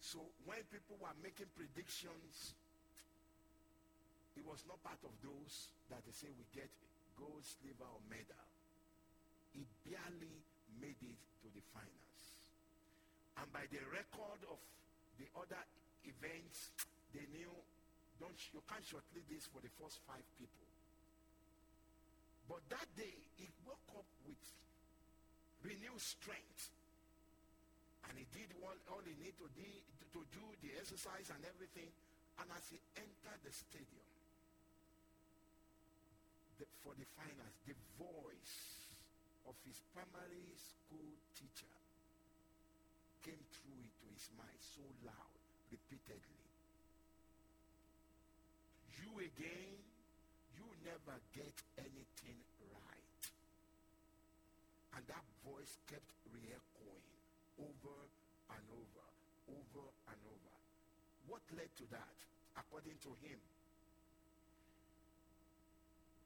So 0.00 0.20
when 0.48 0.64
people 0.72 0.96
were 1.00 1.12
making 1.20 1.50
predictions, 1.52 2.56
he 4.36 4.44
was 4.44 4.60
not 4.68 4.76
part 4.84 5.00
of 5.00 5.16
those 5.24 5.72
that 5.88 6.04
they 6.04 6.12
say 6.12 6.28
we 6.36 6.44
get 6.52 6.68
gold, 7.16 7.40
silver, 7.40 7.88
or 7.88 8.04
medal. 8.12 8.44
He 9.56 9.64
barely 9.88 10.36
made 10.76 11.00
it 11.00 11.20
to 11.40 11.48
the 11.56 11.64
finals. 11.72 12.20
And 13.40 13.48
by 13.48 13.64
the 13.72 13.80
record 13.88 14.44
of 14.52 14.60
the 15.16 15.24
other 15.40 15.64
events, 16.04 16.68
they 17.16 17.24
knew 17.32 17.48
don't 18.20 18.36
you 18.52 18.60
can't 18.68 18.84
shortlist 18.84 19.24
this 19.28 19.48
for 19.48 19.64
the 19.64 19.72
first 19.80 20.04
five 20.04 20.24
people. 20.36 20.68
But 22.44 22.60
that 22.68 22.88
day 22.92 23.16
he 23.40 23.48
woke 23.64 23.88
up 23.96 24.08
with 24.28 24.40
renewed 25.64 26.00
strength. 26.00 26.72
And 28.08 28.14
he 28.20 28.28
did 28.36 28.52
all, 28.62 28.76
all 28.92 29.02
he 29.02 29.16
needed 29.18 29.40
to, 29.40 29.48
do, 29.56 29.66
to 30.14 30.20
do 30.30 30.44
the 30.62 30.76
exercise 30.78 31.26
and 31.32 31.42
everything. 31.42 31.90
And 32.38 32.46
as 32.52 32.64
he 32.70 32.78
entered 32.96 33.40
the 33.42 33.50
stadium 33.50 34.15
for 36.80 36.96
the 36.96 37.04
finance, 37.20 37.56
the 37.68 37.76
voice 38.00 38.56
of 39.44 39.54
his 39.68 39.76
primary 39.92 40.48
school 40.56 41.12
teacher 41.36 41.76
came 43.20 43.42
through 43.52 43.76
into 43.76 44.06
his 44.14 44.24
mind 44.40 44.56
so 44.62 44.84
loud, 45.04 45.36
repeatedly. 45.68 46.42
You 48.96 49.10
again, 49.20 49.76
you 50.56 50.66
never 50.86 51.20
get 51.36 51.52
anything 51.76 52.40
right. 52.72 53.22
And 54.96 55.02
that 55.12 55.26
voice 55.44 55.76
kept 55.92 56.08
re-echoing 56.32 57.06
over 57.60 57.96
and 58.56 58.64
over, 58.72 59.06
over 59.52 59.86
and 60.08 60.20
over. 60.24 60.54
What 61.28 61.44
led 61.52 61.68
to 61.82 61.84
that? 61.92 62.16
According 62.56 62.96
to 63.04 63.12
him, 63.20 63.36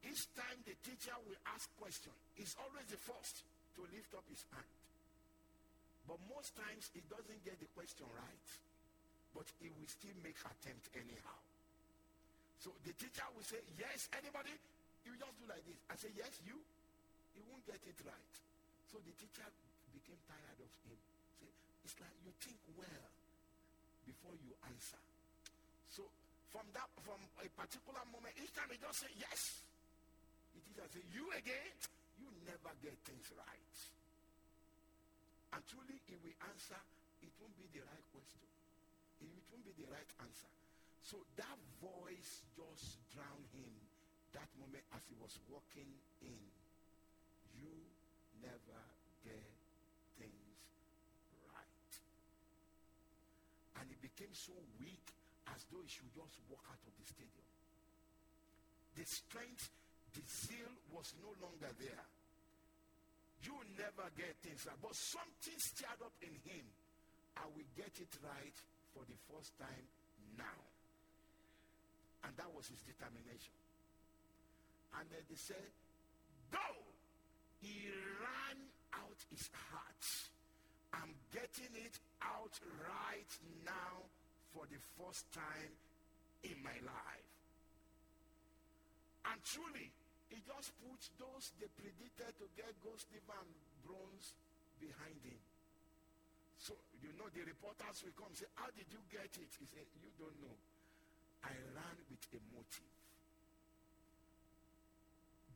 each 0.07 0.25
time 0.33 0.59
the 0.65 0.77
teacher 0.81 1.15
will 1.29 1.41
ask 1.53 1.69
question, 1.77 2.13
he's 2.35 2.57
always 2.61 2.87
the 2.89 3.01
first 3.01 3.45
to 3.77 3.81
lift 3.93 4.11
up 4.17 4.25
his 4.29 4.41
hand. 4.53 4.73
But 6.09 6.19
most 6.27 6.57
times 6.57 6.91
he 6.97 7.05
doesn't 7.07 7.41
get 7.45 7.61
the 7.61 7.69
question 7.77 8.09
right. 8.17 8.49
But 9.31 9.47
he 9.63 9.71
will 9.71 9.87
still 9.87 10.17
make 10.27 10.39
attempt 10.43 10.91
anyhow. 10.97 11.39
So 12.59 12.75
the 12.83 12.91
teacher 12.99 13.25
will 13.31 13.47
say, 13.47 13.63
yes, 13.79 14.11
anybody? 14.19 14.53
You 15.07 15.15
just 15.17 15.35
do 15.39 15.45
like 15.47 15.63
this. 15.65 15.79
I 15.87 15.95
say, 15.97 16.11
yes, 16.19 16.35
you. 16.45 16.59
He 17.33 17.41
won't 17.47 17.63
get 17.63 17.79
it 17.79 17.99
right. 18.03 18.35
So 18.91 18.99
the 19.01 19.15
teacher 19.15 19.47
became 19.95 20.19
tired 20.27 20.59
of 20.59 20.71
him. 20.83 20.99
It's 21.87 21.95
like 22.03 22.13
you 22.27 22.35
think 22.43 22.59
well 22.75 23.07
before 24.03 24.35
you 24.43 24.51
answer. 24.67 24.99
So 25.95 26.03
from 26.51 26.67
that, 26.75 26.91
from 27.07 27.23
a 27.39 27.47
particular 27.55 28.03
moment, 28.11 28.35
each 28.43 28.51
time 28.51 28.67
he 28.75 28.83
just 28.83 28.99
say 28.99 29.13
yes. 29.15 29.63
The 30.55 30.61
teacher 30.65 30.87
say, 30.91 31.03
you 31.15 31.31
again, 31.37 31.75
you 32.19 32.29
never 32.47 32.73
get 32.83 32.97
things 33.07 33.31
right. 33.35 33.77
And 35.55 35.63
truly, 35.67 35.99
if 36.07 36.19
we 36.23 36.35
answer, 36.47 36.79
it 37.23 37.33
won't 37.43 37.55
be 37.59 37.67
the 37.75 37.83
right 37.83 38.07
question. 38.15 38.47
It 39.21 39.31
won't 39.51 39.67
be 39.67 39.75
the 39.77 39.89
right 39.91 40.11
answer. 40.23 40.51
So 41.03 41.19
that 41.37 41.59
voice 41.83 42.47
just 42.55 43.03
drowned 43.11 43.51
him 43.51 43.73
that 44.33 44.47
moment 44.63 44.87
as 44.95 45.03
he 45.11 45.17
was 45.19 45.35
walking 45.51 45.91
in. 46.23 46.45
You 47.59 47.75
never 48.39 48.81
get 49.27 49.51
things 50.23 50.55
right. 51.51 51.91
And 53.81 53.91
he 53.91 53.97
became 53.99 54.31
so 54.33 54.55
weak 54.79 55.03
as 55.51 55.67
though 55.69 55.83
he 55.83 55.91
should 55.91 56.15
just 56.15 56.39
walk 56.47 56.63
out 56.71 56.79
of 56.79 56.95
the 56.95 57.07
stadium. 57.11 57.49
The 58.95 59.07
strength, 59.07 59.67
the 60.15 60.25
zeal 60.27 60.75
was 60.91 61.07
no 61.23 61.31
longer 61.39 61.71
there. 61.79 62.07
You 63.43 63.57
never 63.79 64.07
get 64.19 64.37
things 64.45 64.67
right. 64.69 64.77
But 64.83 64.93
something 64.95 65.59
stirred 65.59 66.03
up 66.05 66.17
in 66.21 66.35
him. 66.45 66.67
I 67.39 67.47
will 67.57 67.69
get 67.73 67.95
it 67.97 68.13
right 68.21 68.57
for 68.93 69.07
the 69.09 69.17
first 69.33 69.57
time 69.57 69.87
now. 70.37 70.61
And 72.25 72.37
that 72.37 72.51
was 72.53 72.69
his 72.69 72.83
determination. 72.85 73.57
And 74.99 75.09
then 75.09 75.25
they 75.25 75.41
said, 75.41 75.71
Go! 76.53 76.69
He 77.63 77.89
ran 78.21 78.59
out 78.93 79.19
his 79.31 79.49
heart. 79.53 80.05
I'm 80.93 81.15
getting 81.33 81.73
it 81.81 81.97
out 82.21 82.53
right 82.83 83.33
now 83.65 84.05
for 84.53 84.67
the 84.67 84.81
first 84.99 85.25
time 85.33 85.73
in 86.43 86.57
my 86.65 86.75
life. 86.83 87.31
And 89.31 89.39
truly, 89.45 89.93
he 90.31 90.39
just 90.47 90.71
puts 90.79 91.11
those 91.19 91.51
they 91.59 91.67
predicted 91.75 92.33
to 92.39 92.47
get 92.55 92.71
gold, 92.81 93.03
silver, 93.03 93.35
and 93.35 93.51
bronze 93.83 94.33
behind 94.79 95.19
him. 95.27 95.43
So, 96.63 96.79
you 97.03 97.11
know, 97.19 97.27
the 97.35 97.43
reporters 97.43 98.05
will 98.07 98.15
come 98.15 98.31
say, 98.39 98.47
How 98.55 98.71
did 98.71 98.87
you 98.95 99.03
get 99.11 99.27
it? 99.27 99.51
He 99.59 99.67
said, 99.67 99.87
You 99.99 100.11
don't 100.23 100.39
know. 100.39 100.57
I 101.43 101.53
ran 101.75 101.97
with 102.07 102.25
a 102.37 102.41
motive. 102.55 102.95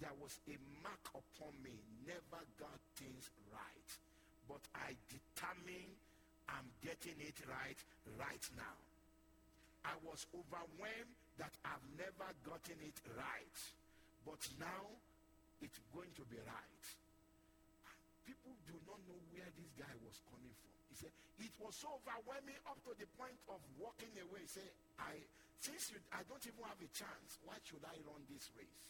There 0.03 0.17
was 0.19 0.35
a 0.51 0.57
mark 0.83 1.07
upon 1.15 1.55
me, 1.63 1.77
never 2.03 2.43
got 2.59 2.81
things 2.99 3.31
right. 3.55 3.91
But 4.49 4.65
I 4.75 4.99
determined 5.07 5.95
I'm 6.49 6.69
getting 6.83 7.17
it 7.21 7.39
right 7.49 7.79
right 8.19 8.47
now. 8.57 8.77
I 9.85 9.97
was 10.05 10.27
overwhelmed 10.33 11.15
that 11.39 11.53
I've 11.65 11.85
never 11.97 12.29
gotten 12.45 12.81
it 12.81 12.99
right. 13.17 13.59
But 14.25 14.41
now 14.57 14.85
it's 15.61 15.81
going 15.93 16.11
to 16.17 16.25
be 16.33 16.41
right. 16.41 16.85
People 18.25 18.57
do 18.65 18.77
not 18.89 19.01
know 19.05 19.21
where 19.37 19.49
this 19.53 19.73
guy 19.77 19.95
was 20.01 20.17
coming 20.33 20.53
from. 20.65 20.73
He 20.89 20.97
said, 20.97 21.13
it 21.45 21.53
was 21.61 21.77
so 21.77 22.01
overwhelming 22.01 22.57
up 22.65 22.81
to 22.89 22.97
the 22.97 23.09
point 23.21 23.37
of 23.53 23.61
walking 23.77 24.13
away. 24.17 24.49
He 24.49 24.51
said, 24.51 24.71
I, 24.97 25.13
since 25.61 25.93
you, 25.93 26.01
I 26.09 26.25
don't 26.25 26.41
even 26.41 26.65
have 26.65 26.81
a 26.81 26.91
chance, 26.97 27.37
why 27.45 27.61
should 27.69 27.85
I 27.85 27.97
run 28.09 28.25
this 28.33 28.49
race? 28.57 28.81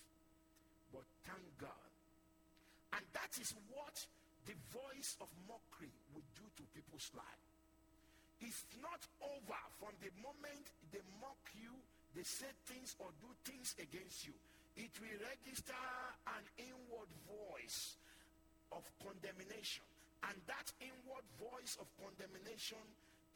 But 0.95 1.03
thank 1.27 1.43
God. 1.59 1.91
And 2.95 3.03
that 3.19 3.35
is 3.43 3.51
what 3.75 3.97
the 4.47 4.55
voice 4.71 5.19
of 5.19 5.27
mockery 5.51 5.91
would 6.15 6.29
do 6.39 6.47
to 6.47 6.63
people's 6.79 7.11
life. 7.19 7.43
It's 8.39 8.63
not 8.79 9.03
over 9.19 9.61
from 9.83 9.95
the 9.99 10.15
moment 10.23 10.63
they 10.95 11.03
mock 11.19 11.43
you, 11.59 11.75
they 12.15 12.23
say 12.23 12.51
things 12.71 12.95
or 13.03 13.11
do 13.19 13.27
things 13.43 13.75
against 13.83 14.31
you 14.31 14.37
it 14.77 14.91
will 14.99 15.19
register 15.23 15.79
an 16.27 16.45
inward 16.59 17.11
voice 17.31 17.97
of 18.75 18.83
condemnation. 18.99 19.87
And 20.27 20.35
that 20.49 20.69
inward 20.81 21.27
voice 21.37 21.77
of 21.79 21.87
condemnation 22.01 22.81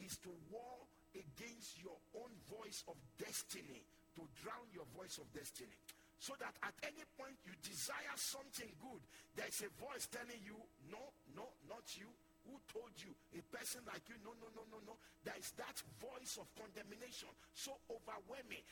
is 0.01 0.17
to 0.25 0.33
war 0.51 0.83
against 1.15 1.79
your 1.83 1.97
own 2.17 2.33
voice 2.49 2.83
of 2.89 2.97
destiny, 3.21 3.83
to 4.17 4.23
drown 4.43 4.67
your 4.73 4.89
voice 4.97 5.19
of 5.21 5.27
destiny. 5.37 5.75
So 6.19 6.35
that 6.43 6.55
at 6.67 6.75
any 6.83 7.07
point 7.15 7.39
you 7.47 7.55
desire 7.63 8.17
something 8.19 8.71
good, 8.83 9.03
there's 9.39 9.63
a 9.63 9.71
voice 9.79 10.11
telling 10.11 10.43
you, 10.43 10.59
no, 10.91 11.15
no, 11.39 11.47
not 11.71 11.87
you. 11.95 12.11
Who 12.51 12.57
told 12.73 12.91
you? 12.99 13.13
A 13.37 13.43
person 13.55 13.85
like 13.87 14.03
you, 14.09 14.17
no, 14.25 14.33
no, 14.41 14.49
no, 14.57 14.65
no, 14.73 14.79
no. 14.89 14.95
There 15.23 15.37
is 15.39 15.53
that 15.61 15.77
voice 16.01 16.41
of 16.41 16.49
condemnation 16.57 17.29
so 17.53 17.77
overwhelming, 17.93 18.65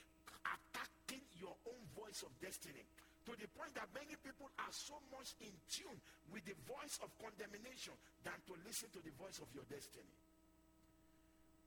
attacking 0.43 0.96
your 1.41 1.55
own 1.69 1.83
voice 1.95 2.25
of 2.25 2.33
destiny 2.41 2.85
to 3.27 3.33
the 3.35 3.49
point 3.59 3.75
that 3.75 3.91
many 3.91 4.15
people 4.23 4.47
are 4.63 4.71
so 4.71 4.95
much 5.11 5.35
in 5.43 5.51
tune 5.67 5.99
with 6.31 6.47
the 6.47 6.55
voice 6.63 7.03
of 7.03 7.11
condemnation 7.19 7.95
than 8.23 8.39
to 8.47 8.55
listen 8.63 8.87
to 8.95 9.03
the 9.03 9.11
voice 9.19 9.43
of 9.43 9.51
your 9.51 9.67
destiny. 9.67 10.15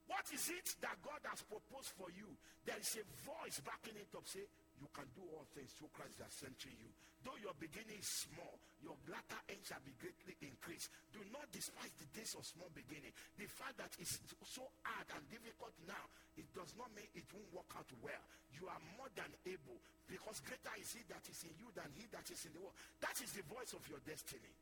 What 0.08 0.26
is 0.34 0.50
it 0.50 0.68
that 0.82 0.98
God 1.06 1.22
has 1.30 1.44
proposed 1.46 1.94
for 1.94 2.10
you? 2.16 2.26
There 2.66 2.80
is 2.80 2.98
a 2.98 3.06
voice 3.28 3.62
backing 3.62 4.00
it 4.00 4.10
up. 4.16 4.26
Say, 4.26 4.42
you 4.80 4.88
can 4.96 5.08
do 5.14 5.24
all 5.36 5.46
things 5.52 5.76
through 5.76 5.92
Christ 5.92 6.18
that 6.24 6.32
strengthens 6.32 6.80
you. 6.80 6.90
Though 7.28 7.36
your 7.44 7.52
beginning 7.60 8.00
is 8.00 8.08
small, 8.08 8.56
your 8.80 8.96
latter 9.12 9.40
end 9.52 9.60
shall 9.68 9.84
be 9.84 9.92
greatly 10.00 10.40
increased. 10.40 10.88
Do 11.12 11.20
not 11.36 11.52
despise 11.52 11.92
the 12.00 12.08
days 12.16 12.32
of 12.40 12.48
small 12.48 12.72
beginning. 12.72 13.12
The 13.36 13.48
fact 13.52 13.76
that 13.76 13.92
it's 14.00 14.16
so 14.48 14.64
hard 14.88 15.08
and 15.20 15.24
difficult 15.28 15.76
now, 15.84 16.08
it 16.40 16.48
does 16.56 16.72
not 16.80 16.88
mean 16.96 17.12
it 17.12 17.28
won't 17.36 17.52
work 17.52 17.72
out 17.76 17.92
well. 18.00 18.24
You 18.56 18.72
are 18.72 18.82
more 18.96 19.12
than 19.20 19.28
able 19.44 19.84
because 20.08 20.40
greater 20.48 20.72
is 20.80 20.96
he 20.96 21.04
that 21.12 21.24
is 21.28 21.44
in 21.44 21.54
you 21.60 21.68
than 21.76 21.92
he 22.00 22.08
that 22.16 22.26
is 22.32 22.40
in 22.48 22.56
the 22.56 22.64
world. 22.64 22.80
That 23.04 23.20
is 23.20 23.36
the 23.36 23.44
voice 23.52 23.76
of 23.76 23.84
your 23.92 24.00
destiny. 24.08 24.56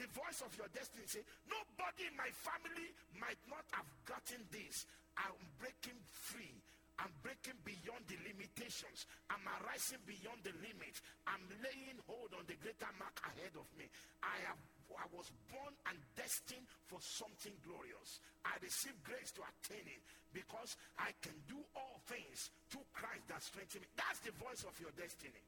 The 0.00 0.08
voice 0.12 0.40
of 0.44 0.52
your 0.56 0.68
destiny 0.72 1.04
say, 1.08 1.24
nobody 1.48 2.08
in 2.08 2.16
my 2.16 2.28
family 2.40 2.88
might 3.16 3.40
not 3.48 3.64
have 3.72 3.88
gotten 4.04 4.44
this. 4.52 4.84
I'm 5.16 5.36
breaking 5.56 5.96
free 6.04 6.52
I'm 6.96 7.12
breaking 7.20 7.60
beyond 7.60 8.08
the 8.08 8.16
limitations. 8.24 9.04
I'm 9.28 9.44
arising 9.60 10.00
beyond 10.08 10.40
the 10.44 10.54
limit. 10.64 10.96
I'm 11.28 11.44
laying 11.60 12.00
hold 12.08 12.32
on 12.32 12.48
the 12.48 12.56
greater 12.56 12.88
mark 12.96 13.16
ahead 13.20 13.52
of 13.52 13.68
me. 13.76 13.84
I 14.24 14.36
have 14.48 14.60
I 14.94 15.04
was 15.10 15.28
born 15.50 15.74
and 15.90 15.98
destined 16.14 16.64
for 16.86 17.02
something 17.02 17.52
glorious. 17.66 18.22
I 18.46 18.54
received 18.62 19.02
grace 19.02 19.34
to 19.34 19.42
attain 19.42 19.82
it 19.82 20.02
because 20.30 20.78
I 20.96 21.10
can 21.20 21.34
do 21.50 21.58
all 21.74 21.98
things 22.06 22.54
through 22.70 22.86
Christ 22.94 23.26
that 23.28 23.42
strengthens 23.42 23.82
me. 23.82 23.90
That's 23.98 24.22
the 24.22 24.32
voice 24.38 24.62
of 24.62 24.72
your 24.78 24.94
destiny. 24.94 25.42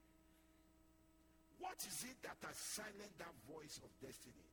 What 1.63 1.79
is 1.87 2.03
it 2.07 2.19
that 2.27 2.39
has 2.47 2.59
silenced 2.59 3.19
that 3.19 3.35
voice 3.47 3.79
of 3.83 3.91
destiny? 4.03 4.47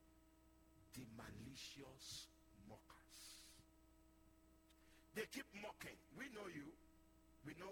The 0.93 1.05
malicious 1.17 2.29
mockers. 2.69 3.19
They 5.17 5.25
keep 5.34 5.49
mocking. 5.62 5.97
We 6.17 6.29
know 6.34 6.45
you. 6.49 6.65
We 7.45 7.53
know 7.62 7.71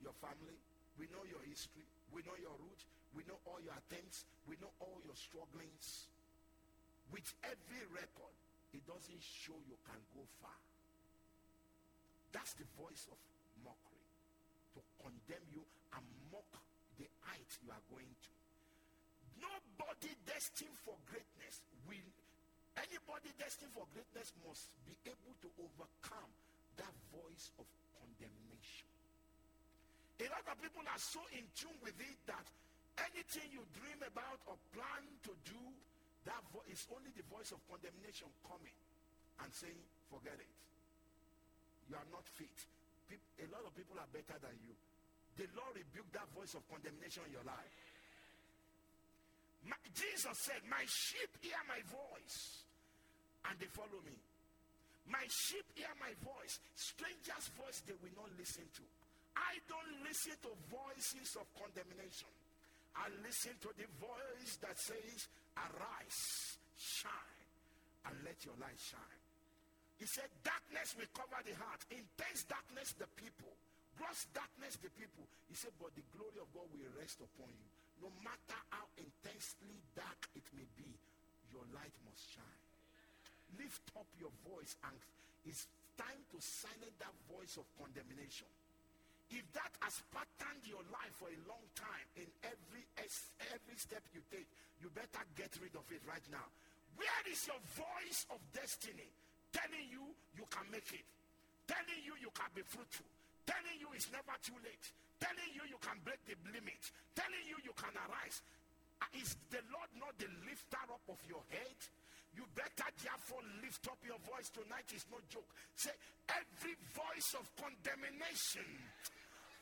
your 0.00 0.14
family. 0.22 0.56
We 0.96 1.10
know 1.10 1.22
your 1.26 1.42
history. 1.44 1.84
We 2.14 2.22
know 2.22 2.38
your 2.38 2.54
roots. 2.62 2.86
We 3.12 3.26
know 3.28 3.36
all 3.44 3.60
your 3.60 3.74
attempts. 3.74 4.24
We 4.48 4.56
know 4.62 4.70
all 4.80 5.02
your 5.04 5.18
strugglings. 5.18 6.08
With 7.10 7.28
every 7.44 7.84
record, 7.92 8.34
it 8.72 8.80
doesn't 8.88 9.20
show 9.20 9.58
you 9.68 9.76
can 9.84 10.00
go 10.16 10.24
far. 10.40 10.56
That's 12.32 12.56
the 12.56 12.64
voice 12.80 13.04
of 13.12 13.18
mockery. 13.60 14.08
To 14.78 14.80
condemn 15.04 15.44
you 15.52 15.60
and 15.92 16.04
mock 16.32 16.48
the 16.96 17.04
height 17.28 17.50
you 17.60 17.68
are 17.68 17.84
going 17.92 18.08
to. 18.08 18.32
Nobody 19.44 20.16
destined 20.24 20.78
for 20.86 20.96
greatness 21.04 21.60
will 21.84 22.08
anybody 22.78 23.28
destined 23.36 23.72
for 23.76 23.84
greatness 23.92 24.32
must 24.48 24.72
be 24.88 24.96
able 25.04 25.36
to 25.44 25.48
overcome 25.60 26.32
that 26.80 26.94
voice 27.12 27.52
of 27.60 27.68
condemnation. 28.00 28.88
A 30.24 30.26
lot 30.31 30.31
of 30.50 30.56
people 30.60 30.82
are 30.86 31.00
so 31.00 31.20
in 31.36 31.44
tune 31.54 31.76
with 31.82 31.96
it 32.00 32.18
that 32.26 32.46
anything 33.12 33.48
you 33.52 33.62
dream 33.76 34.00
about 34.04 34.38
or 34.46 34.56
plan 34.74 35.02
to 35.28 35.32
do, 35.46 35.62
that 36.28 36.42
vo- 36.54 36.64
is 36.70 36.86
only 36.94 37.10
the 37.16 37.26
voice 37.28 37.50
of 37.50 37.58
condemnation 37.66 38.30
coming 38.46 38.76
and 39.42 39.48
saying, 39.50 39.78
forget 40.10 40.36
it. 40.38 40.52
You 41.90 41.98
are 41.98 42.08
not 42.14 42.24
fit. 42.38 42.54
a 43.12 43.46
lot 43.50 43.66
of 43.66 43.72
people 43.74 43.98
are 43.98 44.08
better 44.14 44.38
than 44.38 44.54
you. 44.64 44.74
The 45.36 45.48
Lord 45.56 45.74
rebuked 45.76 46.12
that 46.12 46.28
voice 46.36 46.52
of 46.54 46.62
condemnation 46.68 47.24
in 47.26 47.32
your 47.36 47.46
life. 47.48 47.76
My, 49.64 49.78
Jesus 49.94 50.36
said, 50.44 50.60
My 50.68 50.82
sheep 50.86 51.30
hear 51.40 51.58
my 51.70 51.80
voice 51.88 52.66
and 53.48 53.54
they 53.58 53.70
follow 53.72 53.98
me. 54.04 54.16
My 55.10 55.24
sheep 55.26 55.66
hear 55.74 55.90
my 55.98 56.12
voice. 56.22 56.60
Strangers' 56.78 57.50
voice 57.58 57.82
they 57.86 57.96
will 57.98 58.14
not 58.14 58.30
listen 58.38 58.66
to. 58.78 58.84
I 59.36 59.56
don't 59.68 60.04
listen 60.04 60.36
to 60.44 60.50
voices 60.68 61.36
of 61.40 61.46
condemnation. 61.56 62.32
I 62.92 63.08
listen 63.24 63.56
to 63.64 63.70
the 63.72 63.88
voice 63.96 64.60
that 64.60 64.76
says, 64.76 65.28
Arise, 65.56 66.56
shine, 66.76 67.48
and 68.08 68.14
let 68.24 68.36
your 68.44 68.56
light 68.60 68.76
shine. 68.76 69.22
He 69.96 70.04
said, 70.04 70.28
Darkness 70.44 70.98
will 70.98 71.08
cover 71.16 71.40
the 71.46 71.56
heart, 71.56 71.80
intense 71.88 72.44
darkness 72.44 72.92
the 73.00 73.08
people, 73.16 73.52
gross 73.96 74.28
darkness 74.36 74.76
the 74.84 74.92
people. 74.98 75.24
He 75.48 75.56
said, 75.56 75.72
But 75.80 75.96
the 75.96 76.04
glory 76.12 76.40
of 76.42 76.48
God 76.52 76.68
will 76.68 76.92
rest 77.00 77.22
upon 77.24 77.48
you. 77.48 77.68
No 78.04 78.10
matter 78.20 78.58
how 78.74 78.84
intensely 78.98 79.78
dark 79.94 80.20
it 80.34 80.44
may 80.58 80.66
be, 80.74 80.90
your 81.54 81.62
light 81.70 81.94
must 82.02 82.24
shine. 82.34 82.62
Lift 83.56 83.84
up 83.94 84.08
your 84.18 84.32
voice, 84.42 84.74
and 84.84 84.96
it's 85.46 85.70
time 85.94 86.20
to 86.34 86.38
silence 86.40 86.96
that 86.98 87.14
voice 87.30 87.54
of 87.60 87.64
condemnation. 87.78 88.48
If 89.32 89.48
that 89.56 89.72
has 89.80 89.96
patterned 90.12 90.60
your 90.68 90.84
life 90.92 91.16
for 91.16 91.32
a 91.32 91.38
long 91.48 91.64
time 91.72 92.06
in 92.20 92.28
every 92.44 92.84
every 93.48 93.76
step 93.80 94.04
you 94.12 94.20
take, 94.28 94.46
you 94.84 94.92
better 94.92 95.24
get 95.32 95.48
rid 95.56 95.72
of 95.72 95.88
it 95.88 96.04
right 96.04 96.24
now. 96.28 96.44
Where 97.00 97.24
is 97.32 97.40
your 97.48 97.60
voice 97.72 98.28
of 98.28 98.36
destiny 98.52 99.08
telling 99.48 99.88
you 99.88 100.04
you 100.36 100.44
can 100.52 100.68
make 100.68 100.92
it? 100.92 101.08
Telling 101.64 102.00
you 102.04 102.12
you 102.20 102.28
can 102.36 102.52
be 102.52 102.60
fruitful? 102.60 103.08
Telling 103.48 103.80
you 103.80 103.88
it's 103.96 104.12
never 104.12 104.36
too 104.44 104.56
late? 104.60 104.86
Telling 105.16 105.50
you 105.56 105.64
you 105.64 105.80
can 105.80 105.96
break 106.04 106.20
the 106.28 106.36
limit? 106.52 106.82
Telling 107.16 107.44
you 107.48 107.56
you 107.64 107.72
can 107.72 107.96
arise? 107.96 108.44
Uh, 109.00 109.08
is 109.16 109.32
the 109.48 109.64
Lord 109.72 109.88
not 109.96 110.12
the 110.20 110.28
lifter 110.44 110.84
up 110.92 111.02
of 111.08 111.18
your 111.24 111.40
head? 111.48 111.78
You 112.36 112.44
better 112.56 112.88
therefore 113.00 113.44
lift 113.64 113.84
up 113.88 114.00
your 114.04 114.20
voice 114.24 114.48
tonight. 114.52 114.88
It's 114.92 115.04
no 115.12 115.20
joke. 115.28 115.48
Say, 115.76 115.92
every 116.32 116.76
voice 116.96 117.36
of 117.36 117.44
condemnation 117.60 118.68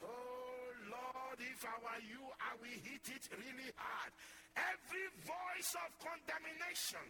Oh 0.03 0.67
Lord, 0.89 1.39
if 1.39 1.61
I 1.65 1.77
were 1.81 2.03
you, 2.05 2.23
I 2.41 2.53
will 2.61 2.79
hit 2.85 3.05
it 3.09 3.25
really 3.37 3.71
hard. 3.77 4.13
Every 4.57 5.07
voice 5.25 5.73
of 5.79 5.89
condemnation, 6.03 7.05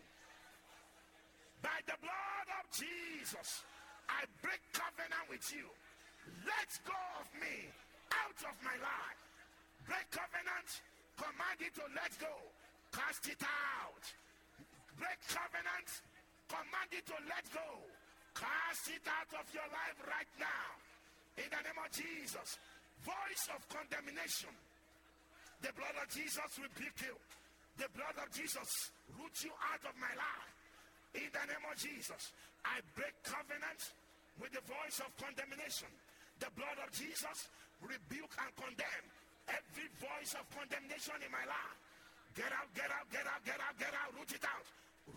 by 1.62 1.78
the 1.86 1.96
blood 2.00 2.48
of 2.60 2.64
Jesus, 2.72 3.64
I 4.08 4.24
break 4.42 4.60
covenant 4.72 5.26
with 5.28 5.44
you. 5.52 5.68
Let 6.44 6.70
go 6.84 7.00
of 7.20 7.28
me, 7.40 7.68
out 8.12 8.40
of 8.44 8.54
my 8.64 8.76
life. 8.80 9.20
Break 9.88 10.08
covenant, 10.12 10.68
command 11.16 11.58
it 11.64 11.74
to 11.80 11.84
let 11.96 12.12
go. 12.20 12.34
Cast 12.92 13.26
it 13.28 13.40
out. 13.42 14.04
Break 14.98 15.20
covenant, 15.30 15.88
command 16.48 16.90
it 16.92 17.06
to 17.08 17.16
let 17.28 17.46
go. 17.54 17.68
Cast 18.34 18.88
it 18.92 19.04
out 19.08 19.30
of 19.36 19.46
your 19.54 19.68
life 19.72 19.98
right 20.06 20.32
now. 20.38 20.68
In 21.38 21.48
the 21.48 21.60
name 21.62 21.80
of 21.80 21.90
Jesus 21.92 22.58
voice 23.04 23.44
of 23.54 23.60
condemnation. 23.68 24.52
The 25.60 25.72
blood 25.76 25.96
of 26.00 26.08
Jesus 26.08 26.50
rebuke 26.56 27.00
you. 27.04 27.16
The 27.76 27.88
blood 27.96 28.16
of 28.20 28.28
Jesus 28.32 28.68
root 29.16 29.36
you 29.44 29.52
out 29.72 29.84
of 29.84 29.94
my 30.00 30.12
life. 30.16 30.54
In 31.16 31.28
the 31.32 31.44
name 31.48 31.64
of 31.66 31.76
Jesus, 31.76 32.32
I 32.64 32.78
break 32.94 33.12
covenant 33.26 33.80
with 34.38 34.52
the 34.52 34.64
voice 34.64 35.00
of 35.02 35.10
condemnation. 35.18 35.90
The 36.38 36.52
blood 36.56 36.78
of 36.80 36.88
Jesus 36.94 37.50
rebuke 37.82 38.32
and 38.40 38.52
condemn 38.56 39.06
every 39.48 39.88
voice 40.00 40.32
of 40.38 40.44
condemnation 40.54 41.18
in 41.24 41.30
my 41.32 41.44
life. 41.44 41.78
Get 42.36 42.52
out, 42.54 42.70
get 42.78 42.88
out, 42.88 43.08
get 43.10 43.26
out, 43.26 43.42
get 43.42 43.58
out, 43.58 43.74
get 43.76 43.92
out, 43.92 44.10
root 44.14 44.30
it 44.30 44.44
out. 44.46 44.66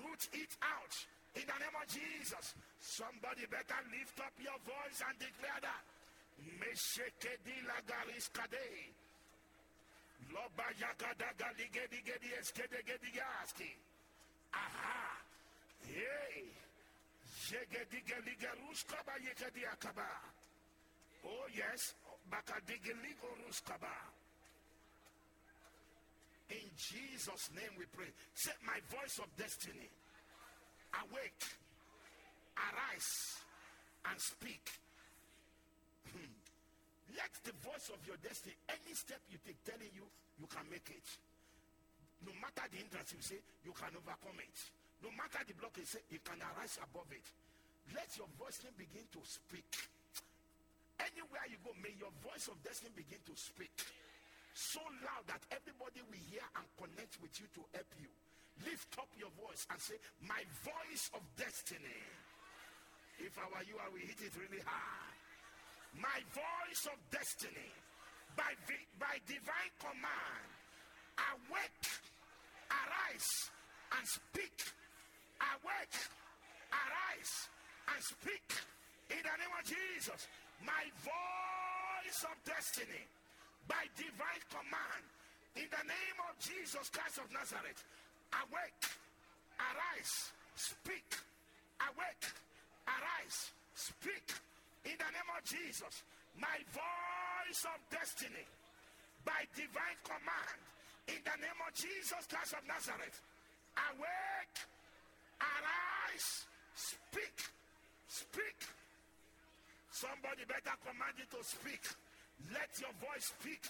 Root 0.02 0.24
it 0.34 0.54
out. 0.65 0.93
In 1.38 1.46
the 1.46 1.58
name 1.62 1.78
of 1.78 1.86
Jesus. 1.86 2.58
Somebody 2.82 3.46
better 3.50 3.80
lift 3.93 4.17
up 4.17 4.34
your 4.41 4.58
voice 4.65 5.00
and 5.06 5.15
declare 5.22 5.62
that. 5.62 5.84
Meshekedi 6.60 7.62
lagariskade. 7.67 8.93
Loba 10.32 10.67
yagadaga 10.79 11.51
ligedi 11.58 12.01
gedi 12.01 12.34
eskede 12.39 12.82
gedi 12.86 13.17
yaski. 13.17 13.71
Aha. 14.53 15.17
Yay. 15.88 16.47
Jegedi 17.49 18.01
geli 18.08 18.36
geruskaba 18.36 19.13
yekedi 19.25 19.65
akaba. 19.67 20.10
Oh 21.25 21.47
yes. 21.53 21.95
Bakadigeli 22.29 23.15
goruskaba. 23.21 23.93
In 26.49 26.69
Jesus' 26.77 27.49
name 27.56 27.73
we 27.77 27.86
pray. 27.86 28.12
Set 28.34 28.58
my 28.65 28.79
voice 28.89 29.19
of 29.19 29.29
destiny. 29.38 29.89
Awake. 30.93 31.45
Arise 32.58 33.41
and 34.06 34.19
speak 34.21 34.69
Hmm. 36.11 36.33
let 37.15 37.31
the 37.43 37.55
voice 37.63 37.87
of 37.93 37.99
your 38.07 38.17
destiny, 38.19 38.55
any 38.69 38.93
step 38.95 39.19
you 39.31 39.37
take, 39.43 39.59
telling 39.63 39.91
you 39.93 40.05
you 40.39 40.47
can 40.47 40.65
make 40.67 40.87
it. 40.91 41.07
No 42.23 42.31
matter 42.39 42.63
the 42.71 42.79
hindrance, 42.79 43.11
you 43.11 43.23
say 43.23 43.39
you 43.67 43.75
can 43.75 43.91
overcome 43.95 44.39
it. 44.39 44.57
No 45.03 45.11
matter 45.19 45.43
the 45.43 45.53
block, 45.59 45.75
you 45.75 45.83
say 45.83 45.99
you 46.07 46.23
can 46.23 46.39
arise 46.39 46.79
above 46.79 47.11
it. 47.11 47.27
Let 47.91 48.07
your 48.15 48.31
voice 48.39 48.63
begin 48.79 49.03
to 49.11 49.21
speak. 49.27 49.67
Anywhere 51.03 51.43
you 51.51 51.59
go, 51.67 51.75
may 51.83 51.91
your 51.99 52.15
voice 52.23 52.47
of 52.47 52.55
destiny 52.63 52.95
begin 52.95 53.19
to 53.27 53.35
speak 53.35 53.75
so 54.53 54.79
loud 55.01 55.25
that 55.25 55.41
everybody 55.49 55.99
will 56.05 56.23
hear 56.29 56.45
and 56.55 56.65
connect 56.77 57.17
with 57.19 57.33
you 57.41 57.49
to 57.57 57.61
help 57.73 57.89
you. 57.97 58.09
Lift 58.69 58.93
up 59.01 59.09
your 59.17 59.33
voice 59.33 59.65
and 59.73 59.81
say, 59.81 59.97
My 60.21 60.39
voice 60.61 61.09
of 61.17 61.25
destiny. 61.35 61.99
If 63.17 63.33
I 63.37 63.49
were 63.49 63.65
you, 63.65 63.81
I 63.81 63.89
will 63.89 64.01
hit 64.01 64.21
it 64.21 64.33
really 64.37 64.61
hard 64.61 65.12
my 65.99 66.19
voice 66.34 66.84
of 66.89 66.97
destiny 67.12 67.69
by, 68.36 68.53
by 68.97 69.15
divine 69.29 69.73
command. 69.77 70.47
Awake, 71.13 71.86
arise, 72.69 73.29
and 73.93 74.06
speak. 74.08 74.58
Awake, 75.38 75.97
arise, 76.73 77.34
and 77.93 78.01
speak. 78.01 78.47
In 79.13 79.21
the 79.21 79.36
name 79.38 79.53
of 79.53 79.63
Jesus, 79.65 80.25
my 80.65 80.86
voice 81.06 82.19
of 82.25 82.36
destiny 82.41 83.06
by 83.67 83.86
divine 83.93 84.43
command. 84.49 85.06
In 85.56 85.69
the 85.69 85.86
name 85.86 86.17
of 86.25 86.34
Jesus 86.41 86.89
Christ 86.89 87.21
of 87.21 87.29
Nazareth, 87.29 87.86
awake, 88.41 88.84
arise, 89.62 90.34
speak. 90.58 91.06
Awake, 91.77 92.25
arise, 92.89 93.51
speak 93.75 94.34
in 94.86 94.96
the 95.00 95.10
name 95.15 95.30
of 95.32 95.41
Jesus, 95.43 96.04
my 96.39 96.58
voice 96.72 97.62
of 97.67 97.80
destiny, 97.89 98.46
by 99.24 99.48
divine 99.56 100.00
command, 100.04 100.60
in 101.08 101.19
the 101.24 101.38
name 101.39 101.60
of 101.63 101.72
Jesus 101.76 102.24
Christ 102.28 102.56
of 102.56 102.63
Nazareth, 102.67 103.17
awake, 103.91 104.58
arise, 105.39 106.48
speak, 106.75 107.38
speak. 108.08 108.60
Somebody 109.92 110.44
better 110.50 110.75
command 110.84 111.15
you 111.15 111.27
to 111.31 111.40
speak. 111.46 111.84
Let 112.52 112.67
your 112.81 112.92
voice 113.00 113.31
speak. 113.40 113.63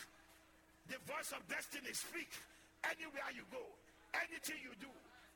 The 0.89 0.97
voice 1.05 1.29
of 1.35 1.45
destiny 1.45 1.93
speak. 1.93 2.31
Anywhere 2.83 3.29
you 3.35 3.45
go, 3.53 3.63
anything 4.17 4.59
you 4.63 4.73
do, 4.81 4.91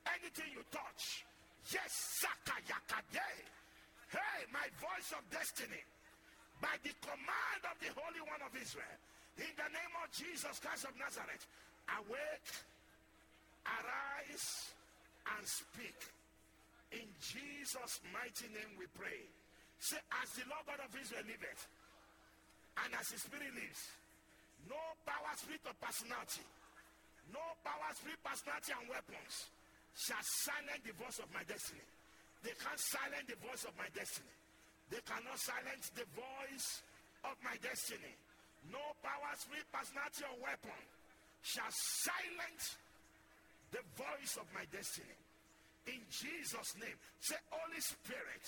anything 0.09 0.49
you 0.51 0.63
touch. 0.71 1.23
Yes, 1.69 1.91
Sakayakade. 2.23 3.29
Hey, 4.07 4.47
my 4.55 4.63
voice 4.79 5.11
of 5.11 5.23
destiny, 5.27 5.83
by 6.63 6.71
the 6.79 6.95
command 7.03 7.61
of 7.67 7.75
the 7.83 7.91
Holy 7.91 8.23
One 8.23 8.39
of 8.39 8.55
Israel, 8.55 8.97
in 9.35 9.51
the 9.59 9.69
name 9.69 9.93
of 9.99 10.07
Jesus 10.15 10.57
Christ 10.63 10.87
of 10.87 10.95
Nazareth, 10.95 11.43
awake, 11.99 12.51
arise, 13.67 14.47
and 15.35 15.43
speak. 15.43 15.99
In 16.95 17.07
Jesus' 17.19 17.99
mighty 18.15 18.47
name 18.55 18.79
we 18.79 18.87
pray. 18.95 19.27
Say, 19.77 19.99
as 20.23 20.31
the 20.39 20.47
Lord 20.47 20.63
God 20.65 20.81
of 20.87 20.91
Israel 20.95 21.27
liveth, 21.27 21.67
and 22.79 22.95
as 22.95 23.11
his 23.11 23.21
spirit 23.27 23.51
lives, 23.53 23.83
no 24.71 24.79
power, 25.03 25.35
spirit, 25.35 25.61
or 25.67 25.75
personality, 25.83 26.47
no 27.35 27.43
power, 27.61 27.91
spirit, 27.91 28.23
personality, 28.23 28.71
and 28.71 28.87
weapons 28.87 29.51
shall 29.99 30.23
silence 30.47 30.81
the 30.87 30.95
voice 30.95 31.19
of 31.19 31.27
my 31.35 31.43
destiny. 31.43 31.83
They 32.43 32.53
can't 32.57 32.79
silence 32.79 33.27
the 33.27 33.39
voice 33.41 33.63
of 33.65 33.73
my 33.77 33.89
destiny. 33.93 34.33
They 34.89 35.01
cannot 35.03 35.37
silence 35.39 35.91
the 35.97 36.07
voice 36.15 36.81
of 37.27 37.35
my 37.43 37.55
destiny. 37.59 38.13
No 38.71 38.81
power, 39.03 39.31
spirit, 39.35 39.67
personality, 39.71 40.23
or 40.27 40.37
weapon 40.43 40.81
shall 41.43 41.71
silence 42.03 42.77
the 43.71 43.83
voice 43.95 44.33
of 44.39 44.47
my 44.55 44.63
destiny. 44.71 45.17
In 45.87 46.03
Jesus' 46.11 46.75
name. 46.79 46.95
Say, 47.19 47.39
Holy 47.51 47.79
Spirit. 47.79 48.45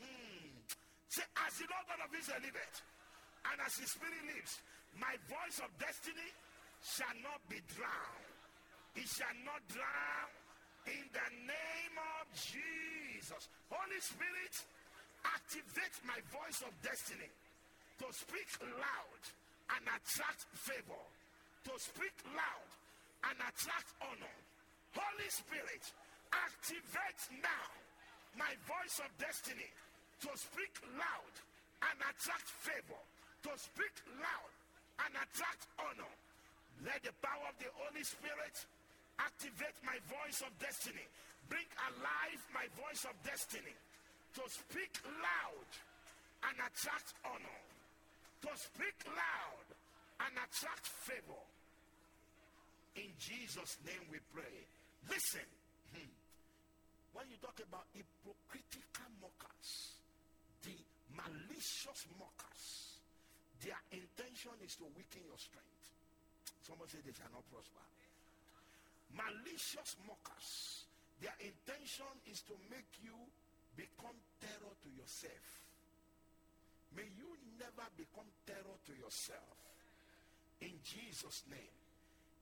Mm. 0.00 0.52
Say, 1.08 1.24
as 1.44 1.52
the 1.56 1.66
Lord 1.72 1.84
God 1.88 2.00
of 2.04 2.12
Israel 2.12 2.40
liveth, 2.44 2.76
and 3.48 3.56
as 3.64 3.72
his 3.80 3.88
spirit 3.96 4.24
lives, 4.28 4.60
my 5.00 5.16
voice 5.24 5.58
of 5.64 5.72
destiny 5.80 6.28
shall 6.84 7.16
not 7.24 7.40
be 7.48 7.60
drowned. 7.72 8.28
It 8.96 9.08
shall 9.08 9.36
not 9.44 9.64
drown 9.72 10.28
in 10.88 11.06
the 11.12 11.28
name 11.44 11.96
of 12.18 12.24
Jesus. 12.32 13.48
Holy 13.68 14.00
Spirit, 14.00 14.54
activate 15.24 15.96
my 16.08 16.18
voice 16.32 16.64
of 16.64 16.72
destiny 16.80 17.28
to 18.00 18.06
speak 18.14 18.48
loud 18.64 19.22
and 19.76 19.84
attract 19.84 20.48
favor, 20.56 21.04
to 21.68 21.72
speak 21.76 22.16
loud 22.32 22.70
and 23.28 23.36
attract 23.36 23.90
honor. 24.00 24.36
Holy 24.96 25.28
Spirit, 25.28 25.84
activate 26.32 27.22
now 27.44 27.68
my 28.36 28.52
voice 28.64 29.02
of 29.02 29.10
destiny 29.18 29.68
to 30.24 30.30
speak 30.38 30.72
loud 30.96 31.34
and 31.90 31.96
attract 32.00 32.48
favor, 32.64 33.02
to 33.44 33.52
speak 33.58 33.94
loud 34.18 34.52
and 35.06 35.12
attract 35.14 35.68
honor. 35.78 36.12
Let 36.86 37.02
the 37.02 37.14
power 37.22 37.50
of 37.50 37.56
the 37.58 37.70
Holy 37.74 38.04
Spirit 38.06 38.56
activate 39.18 39.78
my 39.84 39.98
voice 40.06 40.40
of 40.42 40.52
destiny. 40.58 41.04
Bring 41.48 41.66
alive 41.90 42.40
my 42.52 42.66
voice 42.76 43.04
of 43.08 43.14
destiny 43.24 43.74
to 44.36 44.42
speak 44.46 44.92
loud 45.18 45.70
and 46.50 46.56
attract 46.60 47.14
honor. 47.24 47.60
To 48.46 48.50
speak 48.54 48.98
loud 49.10 49.66
and 50.22 50.32
attract 50.38 50.86
favor. 51.06 51.42
In 52.98 53.10
Jesus' 53.18 53.78
name 53.86 54.04
we 54.10 54.18
pray. 54.34 54.56
Listen. 55.10 55.46
Hmm. 55.94 56.12
When 57.14 57.26
you 57.30 57.38
talk 57.42 57.58
about 57.58 57.86
hypocritical 57.94 59.10
mockers, 59.18 59.98
the 60.62 60.76
malicious 61.14 62.06
mockers, 62.18 62.64
their 63.62 63.80
intention 63.90 64.54
is 64.62 64.78
to 64.78 64.86
weaken 64.94 65.26
your 65.26 65.38
strength. 65.38 65.82
Someone 66.62 66.86
said 66.86 67.02
they 67.02 67.14
shall 67.16 67.32
not 67.32 67.46
prosper. 67.50 67.82
Malicious 69.16 69.96
mockers, 70.06 70.84
their 71.20 71.34
intention 71.40 72.12
is 72.30 72.42
to 72.46 72.54
make 72.70 72.88
you 73.02 73.16
become 73.74 74.16
terror 74.40 74.74
to 74.84 74.88
yourself. 74.94 75.46
May 76.94 77.08
you 77.16 77.30
never 77.58 77.86
become 77.96 78.28
terror 78.46 78.78
to 78.86 78.92
yourself. 78.96 79.58
In 80.60 80.74
Jesus' 80.82 81.44
name. 81.50 81.76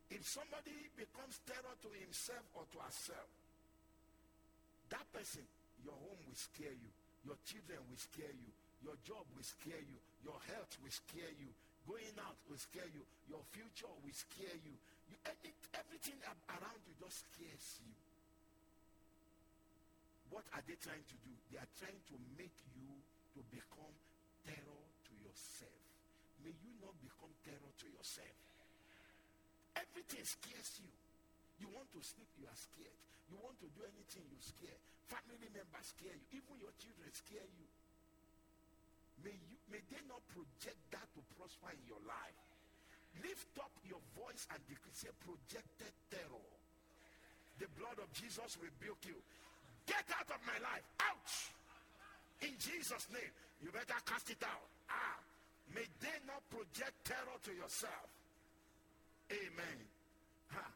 If 0.09 0.23
somebody 0.23 0.87
becomes 0.95 1.43
terror 1.45 1.77
to 1.83 1.91
himself 1.99 2.47
or 2.55 2.63
to 2.73 2.79
herself, 2.79 3.31
that 4.91 5.07
person, 5.11 5.43
your 5.83 5.99
home 5.99 6.23
will 6.25 6.39
scare 6.39 6.73
you. 6.73 6.91
Your 7.27 7.39
children 7.43 7.83
will 7.91 7.99
scare 7.99 8.31
you. 8.31 8.51
Your 8.87 8.95
job 9.03 9.27
will 9.35 9.43
scare 9.43 9.83
you. 9.83 9.99
Your 10.23 10.39
health 10.47 10.79
will 10.79 10.95
scare 10.95 11.35
you. 11.35 11.51
Going 11.91 12.15
out 12.23 12.39
will 12.47 12.59
scare 12.59 12.87
you. 12.95 13.03
Your 13.27 13.43
future 13.51 13.91
will 13.91 14.15
scare 14.15 14.59
you. 14.63 14.75
You 15.11 15.17
everything 15.77 16.19
around 16.51 16.81
you 16.87 16.95
just 16.99 17.25
scares 17.31 17.81
you. 17.83 17.93
What 20.31 20.45
are 20.53 20.63
they 20.67 20.77
trying 20.83 21.07
to 21.07 21.17
do? 21.23 21.33
They 21.53 21.59
are 21.63 21.73
trying 21.79 22.01
to 22.11 22.17
make 22.35 22.55
you 22.75 22.91
to 23.37 23.41
become 23.53 23.95
terror 24.43 24.83
to 25.09 25.13
yourself. 25.23 25.81
May 26.43 26.53
you 26.53 26.73
not 26.83 26.95
become 26.99 27.31
terror 27.47 27.73
to 27.73 27.87
yourself. 27.89 28.37
Everything 29.79 30.25
scares 30.27 30.83
you. 30.83 30.91
You 31.63 31.69
want 31.73 31.89
to 31.97 32.01
sleep, 32.05 32.29
you 32.37 32.45
are 32.49 32.59
scared. 32.59 32.99
You 33.31 33.39
want 33.41 33.57
to 33.65 33.69
do 33.73 33.81
anything, 33.87 34.25
you 34.29 34.41
scare. 34.41 34.77
Family 35.09 35.49
members 35.53 35.87
scare 35.95 36.15
you. 36.15 36.43
Even 36.43 36.55
your 36.61 36.75
children 36.77 37.09
scare 37.15 37.47
you. 37.57 37.69
May, 39.25 39.33
you, 39.33 39.57
may 39.73 39.81
they 39.89 40.03
not 40.05 40.21
project 40.31 40.79
that 40.93 41.07
to 41.17 41.21
prosper 41.39 41.73
in 41.73 41.83
your 41.89 42.03
life. 42.05 42.56
Lift 43.23 43.55
up 43.61 43.73
your 43.87 44.03
voice 44.17 44.45
and 44.53 44.61
declare, 44.69 44.97
say, 44.97 45.13
projected 45.25 45.93
terror. 46.11 46.49
The 47.59 47.69
blood 47.79 47.97
of 48.03 48.13
Jesus 48.13 48.59
rebuke 48.61 49.01
you. 49.09 49.17
Get 49.89 50.05
out 50.13 50.29
of 50.29 50.41
my 50.45 50.59
life. 50.61 50.85
Ouch! 51.09 51.55
In 52.45 52.53
Jesus' 52.61 53.09
name. 53.09 53.33
You 53.65 53.73
better 53.73 53.97
cast 54.05 54.29
it 54.29 54.43
out. 54.45 54.69
Ah. 54.93 55.17
May 55.73 55.87
they 55.99 56.17
not 56.29 56.45
project 56.53 56.95
terror 57.03 57.39
to 57.49 57.53
yourself. 57.57 58.09
Amen. 59.33 59.79
Ha. 60.53 60.67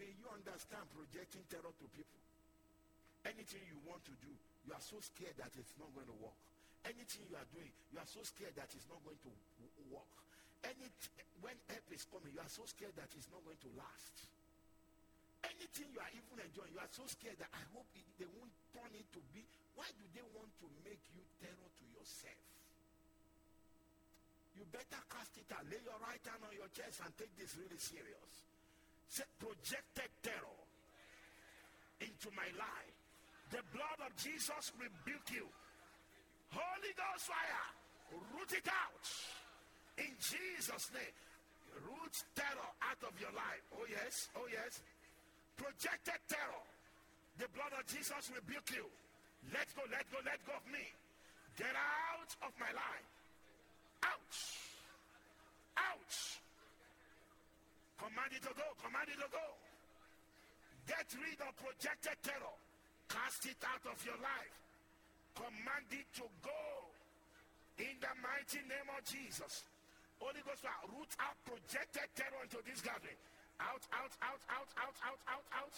May 0.00 0.10
you 0.10 0.26
understand 0.32 0.82
projecting 0.90 1.44
terror 1.46 1.70
to 1.70 1.86
people. 1.92 2.20
Anything 3.28 3.62
you 3.68 3.78
want 3.86 4.02
to 4.08 4.14
do, 4.20 4.32
you 4.66 4.72
are 4.72 4.82
so 4.82 4.98
scared 5.00 5.36
that 5.38 5.52
it's 5.54 5.76
not 5.78 5.88
going 5.94 6.08
to 6.08 6.18
work. 6.20 6.36
Anything 6.84 7.24
you 7.30 7.36
are 7.36 7.48
doing, 7.54 7.72
you 7.92 7.96
are 7.96 8.08
so 8.08 8.20
scared 8.24 8.52
that 8.56 8.68
it's 8.72 8.88
not 8.88 9.00
going 9.04 9.16
to 9.24 9.32
work. 9.88 10.12
Any 10.64 10.88
when 11.44 11.56
help 11.68 11.86
is 11.92 12.08
coming, 12.08 12.32
you 12.32 12.40
are 12.40 12.52
so 12.52 12.64
scared 12.64 12.96
that 12.96 13.12
it's 13.12 13.28
not 13.28 13.44
going 13.44 13.60
to 13.60 13.70
last. 13.76 14.16
Anything 15.44 15.92
you 15.92 16.00
are 16.00 16.12
even 16.16 16.40
enjoying, 16.40 16.72
you 16.72 16.80
are 16.80 16.88
so 16.88 17.04
scared 17.04 17.36
that 17.36 17.52
I 17.52 17.60
hope 17.76 17.88
it, 17.92 18.06
they 18.16 18.28
won't 18.32 18.52
turn 18.72 18.92
it 18.96 19.04
to 19.12 19.20
be. 19.36 19.44
Why 19.76 19.84
do 19.92 20.04
they 20.16 20.24
want 20.32 20.48
to 20.64 20.66
make 20.88 21.04
you 21.12 21.20
terror 21.36 21.68
to 21.68 21.84
yourself? 21.92 22.54
you 24.54 24.62
better 24.70 25.02
cast 25.10 25.34
it 25.34 25.50
out. 25.50 25.66
Lay 25.66 25.82
your 25.82 25.98
right 25.98 26.22
hand 26.22 26.42
on 26.46 26.54
your 26.54 26.70
chest 26.70 27.02
and 27.02 27.10
take 27.18 27.34
this 27.34 27.58
really 27.58 27.78
serious. 27.78 28.32
Say, 29.10 29.26
projected 29.42 30.10
terror 30.22 30.62
into 32.00 32.30
my 32.38 32.46
life. 32.54 32.96
The 33.50 33.62
blood 33.74 33.98
of 34.06 34.14
Jesus 34.16 34.72
rebuke 34.78 35.30
you. 35.34 35.46
Holy 36.54 36.92
Ghost 36.94 37.26
fire, 37.26 37.66
root 38.30 38.50
it 38.54 38.66
out. 38.70 39.06
In 39.98 40.12
Jesus' 40.18 40.90
name. 40.94 41.14
Root 41.82 42.14
terror 42.34 42.70
out 42.82 43.02
of 43.02 43.14
your 43.18 43.34
life. 43.34 43.64
Oh 43.74 43.86
yes, 43.90 44.30
oh 44.38 44.46
yes. 44.46 44.82
Projected 45.56 46.20
terror. 46.30 46.64
The 47.38 47.50
blood 47.50 47.74
of 47.74 47.82
Jesus 47.90 48.30
rebuke 48.30 48.70
you. 48.74 48.86
Let 49.50 49.66
go, 49.74 49.82
let 49.90 50.06
go, 50.10 50.18
let 50.24 50.38
go 50.46 50.54
of 50.54 50.66
me. 50.70 50.86
Get 51.58 51.74
out 51.74 52.30
of 52.46 52.52
my 52.58 52.70
life. 52.70 53.08
Ouch! 54.06 54.40
Ouch! 55.78 56.38
Command 57.98 58.32
it 58.34 58.42
to 58.46 58.54
go. 58.54 58.66
Command 58.82 59.10
it 59.10 59.18
to 59.18 59.28
go. 59.30 59.46
Get 60.86 61.06
rid 61.18 61.38
of 61.42 61.52
projected 61.58 62.18
terror. 62.22 62.56
Cast 63.08 63.46
it 63.46 63.58
out 63.66 63.84
of 63.90 63.98
your 64.06 64.18
life. 64.22 64.56
Command 65.34 65.90
it 65.90 66.06
to 66.18 66.26
go. 66.42 66.64
In 67.78 67.98
the 67.98 68.12
mighty 68.22 68.62
name 68.70 68.88
of 68.94 69.02
Jesus. 69.02 69.66
Holy 70.24 70.40
Ghost, 70.40 70.64
root 70.88 71.12
out 71.20 71.36
projected 71.44 72.08
terror 72.16 72.40
into 72.40 72.56
this 72.64 72.80
gathering. 72.80 73.20
Out, 73.60 73.84
out, 73.92 74.14
out, 74.24 74.40
out, 74.48 74.70
out, 74.80 74.96
out, 75.04 75.20
out, 75.28 75.46
out. 75.52 75.76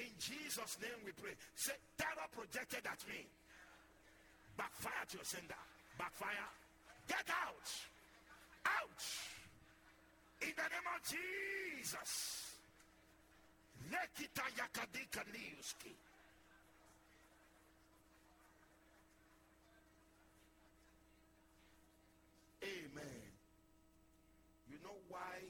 In 0.00 0.08
Jesus' 0.16 0.80
name 0.80 0.96
we 1.04 1.12
pray. 1.12 1.36
Say, 1.54 1.76
terror 2.00 2.28
projected 2.32 2.88
at 2.88 3.04
me. 3.04 3.28
Backfire 4.56 5.04
to 5.12 5.16
your 5.20 5.28
sender. 5.28 5.60
Backfire. 6.00 6.48
Get 7.06 7.28
out. 7.28 7.68
Out. 8.64 9.02
In 10.40 10.56
the 10.56 10.66
name 10.72 10.88
of 10.88 11.00
Jesus. 11.04 12.12
Lekita 13.92 14.48
yakadika 14.56 15.20
liuski. 15.36 15.92
Amen. 22.64 23.28
You 24.72 24.80
know 24.80 24.96
why 25.12 25.44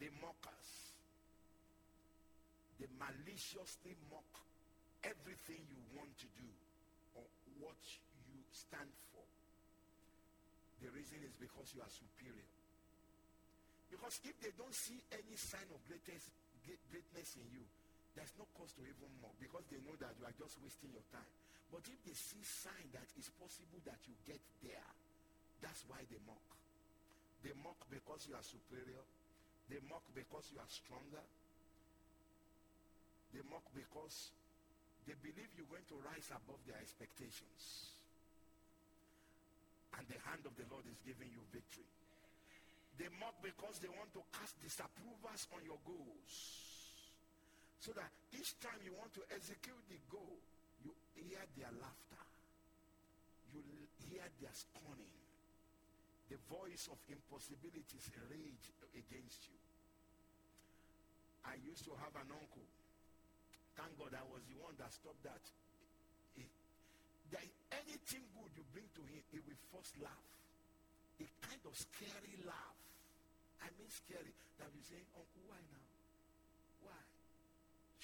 the 0.00 0.08
mockers, 0.24 0.68
they 2.80 2.88
maliciously 2.96 3.92
mock 4.08 4.32
everything 5.04 5.60
you 5.68 5.80
want 5.92 6.10
to 6.16 6.28
do 6.32 6.48
or 7.20 7.26
what 7.60 7.82
you 8.24 8.40
stand 8.50 8.88
for. 9.12 9.26
The 10.80 10.88
reason 10.96 11.20
is 11.26 11.34
because 11.36 11.68
you 11.76 11.82
are 11.84 11.92
superior. 11.92 12.48
Because 13.90 14.20
if 14.24 14.36
they 14.40 14.52
don't 14.56 14.74
see 14.74 15.00
any 15.12 15.36
sign 15.36 15.66
of 15.74 15.80
greatness, 15.88 16.30
greatness 16.92 17.28
in 17.36 17.46
you, 17.52 17.64
there's 18.14 18.32
no 18.38 18.46
cause 18.56 18.72
to 18.76 18.82
even 18.84 19.10
mock 19.20 19.34
because 19.40 19.64
they 19.70 19.80
know 19.84 19.96
that 20.00 20.12
you 20.18 20.24
are 20.24 20.36
just 20.36 20.56
wasting 20.62 20.92
your 20.92 21.04
time. 21.12 21.28
But 21.68 21.84
if 21.84 21.98
they 22.04 22.16
see 22.16 22.40
sign 22.44 22.86
that 22.96 23.04
it's 23.16 23.28
possible 23.36 23.80
that 23.84 24.00
you 24.08 24.14
get 24.24 24.40
there, 24.64 24.88
that's 25.62 25.82
why 25.90 26.02
they 26.06 26.20
mock. 26.26 26.48
They 27.42 27.54
mock 27.62 27.78
because 27.90 28.26
you 28.26 28.34
are 28.34 28.46
superior. 28.46 29.02
They 29.70 29.78
mock 29.86 30.02
because 30.14 30.48
you 30.50 30.58
are 30.58 30.70
stronger. 30.70 31.24
They 33.34 33.44
mock 33.46 33.66
because 33.76 34.32
they 35.04 35.16
believe 35.20 35.48
you're 35.56 35.68
going 35.68 35.86
to 35.92 35.98
rise 36.04 36.28
above 36.32 36.60
their 36.64 36.80
expectations. 36.80 37.92
And 39.96 40.04
the 40.08 40.20
hand 40.28 40.44
of 40.44 40.54
the 40.56 40.68
Lord 40.68 40.84
is 40.86 41.00
giving 41.04 41.28
you 41.32 41.42
victory. 41.48 41.88
They 43.00 43.08
mock 43.22 43.38
because 43.40 43.78
they 43.78 43.88
want 43.88 44.10
to 44.18 44.22
cast 44.34 44.58
disapprovals 44.58 45.46
on 45.54 45.62
your 45.62 45.78
goals. 45.86 46.34
So 47.78 47.94
that 47.94 48.10
each 48.34 48.58
time 48.58 48.78
you 48.82 48.90
want 48.98 49.14
to 49.14 49.22
execute 49.30 49.78
the 49.86 50.00
goal, 50.10 50.36
you 50.82 50.90
hear 51.14 51.40
their 51.54 51.70
laughter. 51.78 52.22
You 53.54 53.62
hear 54.10 54.26
their 54.42 54.52
scorning. 54.52 55.17
The 56.28 56.36
voice 56.52 56.92
of 56.92 57.00
impossibilities 57.08 58.04
rage 58.28 58.68
against 58.92 59.48
you. 59.48 59.56
I 61.48 61.56
used 61.64 61.88
to 61.88 61.96
have 61.96 62.12
an 62.20 62.28
uncle. 62.28 62.68
Thank 63.72 63.96
God 63.96 64.12
I 64.12 64.20
was 64.28 64.44
the 64.44 64.60
one 64.60 64.76
that 64.76 64.92
stopped 64.92 65.24
that. 65.24 65.40
that 67.32 67.48
anything 67.72 68.28
good 68.36 68.52
you 68.52 68.60
bring 68.76 68.84
to 68.92 69.00
him, 69.08 69.24
he 69.32 69.40
will 69.40 69.56
first 69.72 69.96
laugh. 70.04 70.28
A 71.20 71.26
kind 71.48 71.60
of 71.64 71.72
scary 71.72 72.36
laugh. 72.44 72.76
I 73.64 73.72
mean 73.80 73.88
scary. 73.88 74.36
That 74.60 74.68
you 74.76 74.84
say, 74.84 75.00
Uncle, 75.16 75.44
why 75.48 75.64
now? 75.72 75.86
Why? 76.84 77.00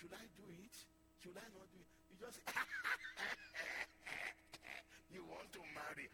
Should 0.00 0.16
I 0.16 0.24
do 0.40 0.48
it? 0.48 0.72
Should 1.20 1.36
I 1.36 1.44
not 1.52 1.68
do 1.68 1.76
it? 1.82 1.90
You 2.08 2.16
just 2.24 2.40
you 5.12 5.20
want 5.28 5.52
to 5.52 5.60
marry. 5.76 6.08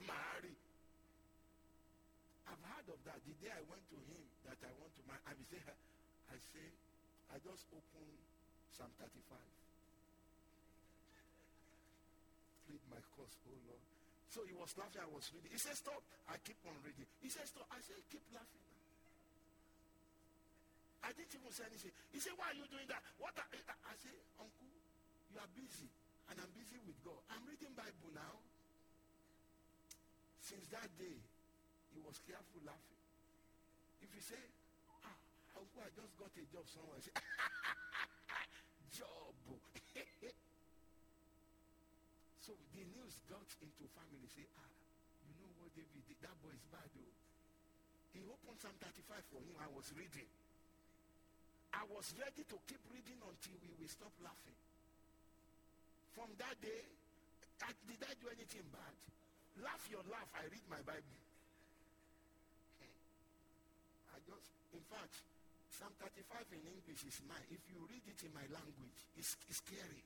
marry. 0.10 0.53
Of 2.84 3.00
that. 3.08 3.16
The 3.24 3.32
day 3.40 3.48
I 3.48 3.64
went 3.64 3.80
to 3.88 3.96
him 3.96 4.20
that 4.44 4.60
I 4.60 4.68
want 4.76 4.92
to 4.92 5.02
marry, 5.08 5.24
I 5.24 5.32
say, 5.48 5.56
I 6.28 6.36
say, 6.36 6.68
I 7.32 7.40
just 7.40 7.64
opened 7.72 8.20
Psalm 8.76 8.92
35. 9.00 9.08
Read 12.68 12.84
my 12.92 13.00
course, 13.16 13.32
oh 13.48 13.56
Lord. 13.64 13.80
So 14.28 14.44
he 14.44 14.52
was 14.52 14.68
laughing, 14.76 15.00
I 15.00 15.08
was 15.08 15.32
reading. 15.32 15.48
He 15.48 15.56
said, 15.56 15.80
Stop. 15.80 16.04
I 16.28 16.36
keep 16.44 16.60
on 16.68 16.76
reading. 16.84 17.08
He 17.24 17.32
said, 17.32 17.48
Stop. 17.48 17.64
I 17.72 17.80
said, 17.80 17.96
Keep 18.12 18.28
laughing. 18.36 18.68
I 21.00 21.16
didn't 21.16 21.32
even 21.40 21.52
say 21.56 21.64
anything. 21.64 21.94
He 22.12 22.20
said, 22.20 22.36
Why 22.36 22.52
are 22.52 22.58
you 22.60 22.68
doing 22.68 22.88
that? 22.92 23.00
What 23.16 23.32
are, 23.40 23.48
I 23.48 23.94
said, 23.96 24.12
Uncle, 24.36 24.76
you 25.32 25.40
are 25.40 25.48
busy. 25.56 25.88
And 26.28 26.36
I'm 26.36 26.52
busy 26.52 26.76
with 26.84 27.00
God. 27.00 27.20
I'm 27.32 27.48
reading 27.48 27.72
Bible 27.72 28.12
now. 28.12 28.44
Since 30.44 30.68
that 30.76 30.92
day, 31.00 31.16
he 31.94 32.02
was 32.02 32.18
careful 32.26 32.60
laughing. 32.66 32.98
If 34.02 34.10
you 34.10 34.22
say, 34.22 34.42
ah, 35.06 35.14
I 35.54 35.88
just 35.94 36.12
got 36.18 36.34
a 36.34 36.44
job 36.50 36.66
somewhere. 36.66 36.98
Say, 36.98 37.14
job. 38.98 39.34
so 42.44 42.52
the 42.74 42.82
news 42.98 43.14
got 43.30 43.46
into 43.62 43.86
family. 43.94 44.26
Say, 44.34 44.44
ah, 44.58 44.70
you 45.30 45.38
know 45.38 45.50
what 45.62 45.70
David 45.78 46.02
did? 46.10 46.18
That 46.20 46.34
boy 46.42 46.50
is 46.50 46.66
bad 46.74 46.90
though. 46.98 47.14
He 48.14 48.22
opened 48.26 48.58
Psalm 48.58 48.74
35 48.78 49.22
for 49.30 49.40
him. 49.42 49.54
I 49.62 49.70
was 49.74 49.90
reading. 49.94 50.30
I 51.74 51.82
was 51.90 52.14
ready 52.14 52.46
to 52.46 52.56
keep 52.70 52.78
reading 52.94 53.18
until 53.18 53.56
we 53.58 53.70
will 53.74 53.90
stop 53.90 54.14
laughing. 54.22 54.54
From 56.14 56.30
that 56.38 56.54
day, 56.62 56.86
I, 57.66 57.74
did 57.90 57.98
I 58.06 58.14
do 58.22 58.30
anything 58.30 58.62
bad? 58.70 58.94
Laugh 59.58 59.82
your 59.90 60.06
laugh. 60.06 60.30
I 60.38 60.46
read 60.46 60.62
my 60.70 60.78
Bible. 60.86 61.18
I 64.13 64.13
just, 64.24 64.48
in 64.72 64.84
fact, 64.88 65.14
Psalm 65.68 65.92
35 65.98 66.54
in 66.54 66.62
English 66.70 67.02
is 67.04 67.18
mine. 67.26 67.44
If 67.50 67.62
you 67.68 67.82
read 67.90 68.04
it 68.06 68.20
in 68.22 68.32
my 68.32 68.46
language, 68.52 68.98
it's, 69.18 69.36
it's 69.50 69.58
scary. 69.58 70.02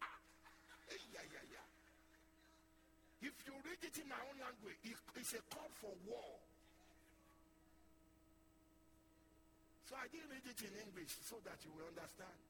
Ah! 0.00 0.16
If 3.20 3.36
you 3.44 3.52
read 3.60 3.82
it 3.84 3.96
in 4.00 4.08
my 4.08 4.20
own 4.24 4.38
language, 4.40 4.80
it's 4.84 5.32
a 5.36 5.42
call 5.52 5.68
for 5.80 5.92
war. 6.08 6.40
So 9.84 9.98
I 9.98 10.06
didn't 10.08 10.30
read 10.30 10.46
it 10.46 10.60
in 10.64 10.72
English 10.86 11.18
so 11.26 11.36
that 11.44 11.58
you 11.66 11.74
will 11.76 11.90
understand. 11.90 12.40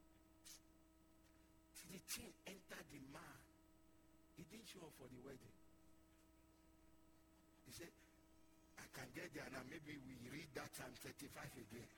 The 1.90 1.98
thing 2.06 2.30
entered 2.46 2.86
the 2.94 3.02
man. 3.10 3.38
He 4.38 4.46
didn't 4.46 4.70
show 4.70 4.86
up 4.86 4.94
for 4.94 5.10
the 5.10 5.18
wedding. 5.26 5.56
He 7.66 7.72
said, 7.74 7.90
can 8.94 9.06
get 9.14 9.30
there 9.34 9.46
now. 9.54 9.62
Maybe 9.70 9.98
we 10.02 10.14
read 10.30 10.50
that 10.58 10.70
Psalm 10.74 10.92
35 11.02 11.30
again. 11.56 11.90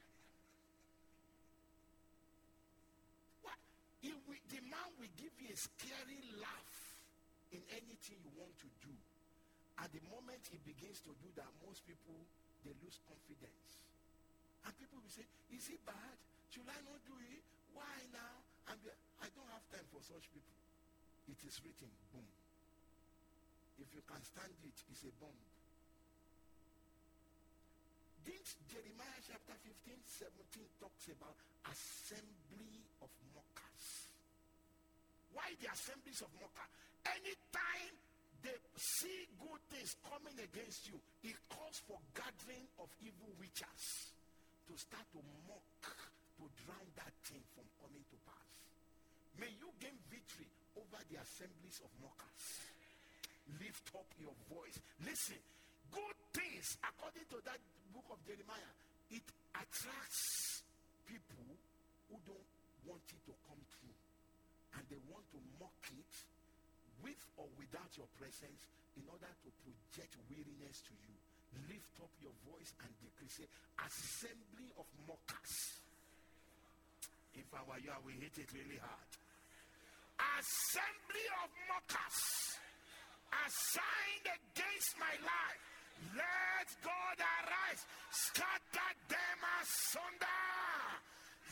What? 3.42 3.58
Will, 4.04 4.42
the 4.52 4.62
man 4.68 4.88
will 5.00 5.12
give 5.16 5.32
you 5.40 5.50
a 5.52 5.58
scary 5.58 6.20
laugh 6.40 6.74
in 7.52 7.60
anything 7.72 8.18
you 8.24 8.32
want 8.36 8.52
to 8.60 8.68
do. 8.84 8.92
At 9.80 9.92
the 9.92 10.02
moment 10.12 10.40
he 10.48 10.60
begins 10.62 11.00
to 11.08 11.12
do 11.20 11.28
that, 11.40 11.48
most 11.64 11.84
people, 11.88 12.16
they 12.64 12.72
lose 12.84 13.00
confidence. 13.08 13.68
And 14.62 14.72
people 14.78 15.00
will 15.00 15.10
say, 15.10 15.26
is 15.50 15.68
it 15.72 15.80
bad? 15.82 16.16
Should 16.52 16.68
I 16.68 16.78
not 16.84 17.00
do 17.08 17.16
it? 17.18 17.42
Why 17.72 17.96
now? 18.12 18.36
And 18.68 18.78
I 19.18 19.26
don't 19.32 19.50
have 19.50 19.64
time 19.72 19.88
for 19.90 20.04
such 20.04 20.28
people. 20.30 20.56
It 21.26 21.40
is 21.42 21.56
written, 21.64 21.90
boom. 22.12 22.28
If 23.80 23.88
you 23.96 24.02
can 24.06 24.22
stand 24.22 24.52
it, 24.62 24.76
it's 24.92 25.02
a 25.08 25.12
bomb. 25.18 25.51
Didn't 28.22 28.54
Jeremiah 28.70 29.20
chapter 29.26 29.56
15, 29.66 29.98
17 29.98 30.62
talks 30.78 31.10
about 31.10 31.34
assembly 31.66 32.86
of 33.02 33.10
mockers? 33.34 33.84
Why 35.34 35.50
the 35.58 35.66
assemblies 35.70 36.22
of 36.22 36.30
mockers? 36.38 36.70
Anytime 37.02 37.94
they 38.46 38.58
see 38.78 39.26
good 39.38 39.62
things 39.74 39.94
coming 40.06 40.38
against 40.38 40.86
you, 40.86 40.98
it 41.26 41.38
calls 41.50 41.82
for 41.86 41.98
gathering 42.14 42.66
of 42.78 42.86
evil 43.02 43.30
witches 43.42 43.82
to 44.70 44.72
start 44.78 45.06
to 45.14 45.20
mock, 45.50 45.82
to 46.38 46.44
drown 46.62 46.88
that 46.98 47.14
thing 47.26 47.42
from 47.58 47.66
coming 47.82 48.06
to 48.06 48.16
pass. 48.22 48.48
May 49.38 49.50
you 49.58 49.70
gain 49.82 49.98
victory 50.10 50.46
over 50.78 50.98
the 51.10 51.18
assemblies 51.18 51.82
of 51.82 51.90
mockers. 51.98 52.44
Lift 53.58 53.90
up 53.98 54.06
your 54.22 54.34
voice. 54.46 54.78
Listen, 55.02 55.42
good 55.90 56.18
things, 56.30 56.78
according 56.86 57.26
to 57.30 57.38
that 57.44 57.58
book 57.92 58.08
of 58.10 58.18
Jeremiah, 58.24 58.72
it 59.12 59.26
attracts 59.54 60.64
people 61.04 61.46
who 62.08 62.16
don't 62.24 62.50
want 62.88 63.04
it 63.12 63.22
to 63.28 63.34
come 63.46 63.62
true. 63.78 63.96
And 64.74 64.82
they 64.88 65.00
want 65.12 65.28
to 65.36 65.38
mock 65.60 65.84
it 65.92 66.14
with 67.04 67.20
or 67.36 67.46
without 67.60 67.92
your 67.94 68.08
presence 68.16 68.64
in 68.96 69.04
order 69.08 69.28
to 69.28 69.48
project 69.62 70.16
weariness 70.32 70.80
to 70.88 70.94
you 71.04 71.16
lift 71.68 71.96
up 72.00 72.12
your 72.20 72.32
voice 72.48 72.72
and 72.80 72.90
decree, 73.00 73.28
say, 73.28 73.48
assembly 73.76 74.68
of 74.80 74.88
mockers. 75.04 75.54
If 77.36 77.48
I 77.52 77.60
were 77.68 77.80
you, 77.80 77.92
I 77.92 78.00
will 78.00 78.16
hit 78.16 78.36
it 78.36 78.48
really 78.52 78.80
hard. 78.80 79.10
Assembly 80.40 81.26
of 81.44 81.48
mockers 81.68 82.20
assigned 83.32 84.26
against 84.28 84.92
my 85.00 85.14
life. 85.24 85.71
Let 86.16 86.68
God 86.82 87.18
arise. 87.18 87.82
Scatter 88.10 88.92
them 89.08 89.40
asunder. 89.60 90.42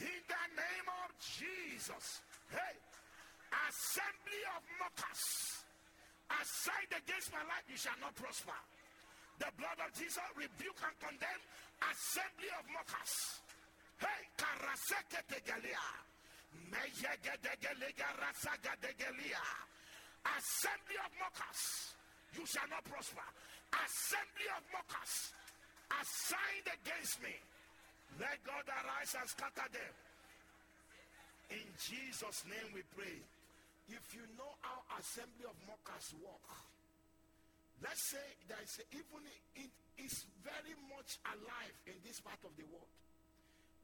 In 0.01 0.21
the 0.29 0.45
name 0.57 0.89
of 1.05 1.09
Jesus. 1.21 2.23
Hey, 2.51 2.77
assembly 3.53 4.41
of 4.57 4.63
mockers 4.81 5.25
assigned 6.31 6.95
against 6.95 7.33
my 7.33 7.43
life, 7.45 7.67
you 7.69 7.77
shall 7.77 7.99
not 8.01 8.15
prosper. 8.15 8.55
The 9.39 9.51
blood 9.57 9.79
of 9.83 9.91
Jesus 9.97 10.23
rebuke 10.37 10.81
and 10.85 10.97
condemn 11.01 11.43
assembly 11.81 12.51
of 12.55 12.65
mockers. 12.71 13.41
Hey, 13.99 14.21
karaseke 14.37 15.21
tegelia. 15.27 15.85
Assembly 20.21 20.97
of 21.01 21.11
mockers. 21.17 21.63
You 22.37 22.45
shall 22.47 22.69
not 22.69 22.85
prosper. 22.85 23.25
Assembly 23.71 24.49
of 24.57 24.63
mockers 24.75 25.15
assigned 25.91 26.69
against 26.71 27.23
me. 27.23 27.35
Let 28.19 28.43
God 28.43 28.67
arise 28.67 29.15
and 29.15 29.29
scatter 29.31 29.69
them. 29.71 29.95
In 31.55 31.67
Jesus' 31.79 32.47
name 32.47 32.75
we 32.75 32.83
pray. 32.95 33.19
If 33.91 34.05
you 34.15 34.23
know 34.39 34.53
how 34.63 34.83
assembly 34.99 35.47
of 35.47 35.57
mockers 35.67 36.15
work, 36.23 36.47
Let's 37.81 38.13
say 38.13 38.27
there 38.45 38.61
is 38.61 38.77
a, 38.77 38.85
even 38.93 39.25
it 39.57 39.73
is 39.97 40.29
very 40.45 40.77
much 40.93 41.17
alive 41.33 41.77
in 41.89 41.97
this 42.05 42.21
part 42.21 42.41
of 42.45 42.53
the 42.61 42.69
world. 42.69 42.93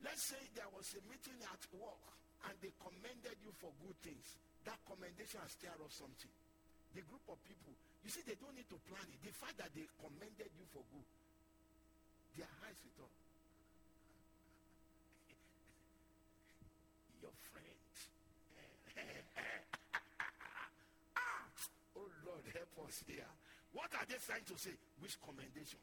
Let's 0.05 0.29
say 0.29 0.41
there 0.53 0.69
was 0.77 0.85
a 0.93 1.03
meeting 1.09 1.41
at 1.49 1.63
work 1.73 2.05
and 2.45 2.53
they 2.61 2.73
commended 2.77 3.41
you 3.41 3.49
for 3.57 3.73
good 3.81 3.97
things. 4.05 4.37
That 4.69 4.77
commendation 4.85 5.41
has 5.41 5.57
stirred 5.57 5.81
up 5.81 5.89
something. 5.89 6.33
The 6.93 7.01
group 7.09 7.25
of 7.33 7.41
people, 7.49 7.73
you 8.07 8.15
see, 8.15 8.23
they 8.23 8.39
don't 8.39 8.55
need 8.55 8.71
to 8.71 8.79
plan 8.87 9.03
it. 9.11 9.19
The 9.19 9.35
fact 9.35 9.59
that 9.59 9.75
they 9.75 9.83
commended 9.99 10.55
you 10.55 10.63
for 10.71 10.87
good, 10.95 11.11
their 12.39 12.47
eyes 12.63 12.79
it 12.87 12.95
up. 13.03 13.11
Your 17.19 17.35
friend. 17.51 17.83
ah, 21.19 21.51
oh 21.99 22.07
Lord, 22.23 22.47
help 22.55 22.87
us 22.87 23.03
here. 23.11 23.27
What 23.75 23.91
are 23.99 24.07
they 24.07 24.23
trying 24.23 24.47
to 24.47 24.55
say? 24.55 24.79
Which 25.03 25.19
commendation? 25.19 25.83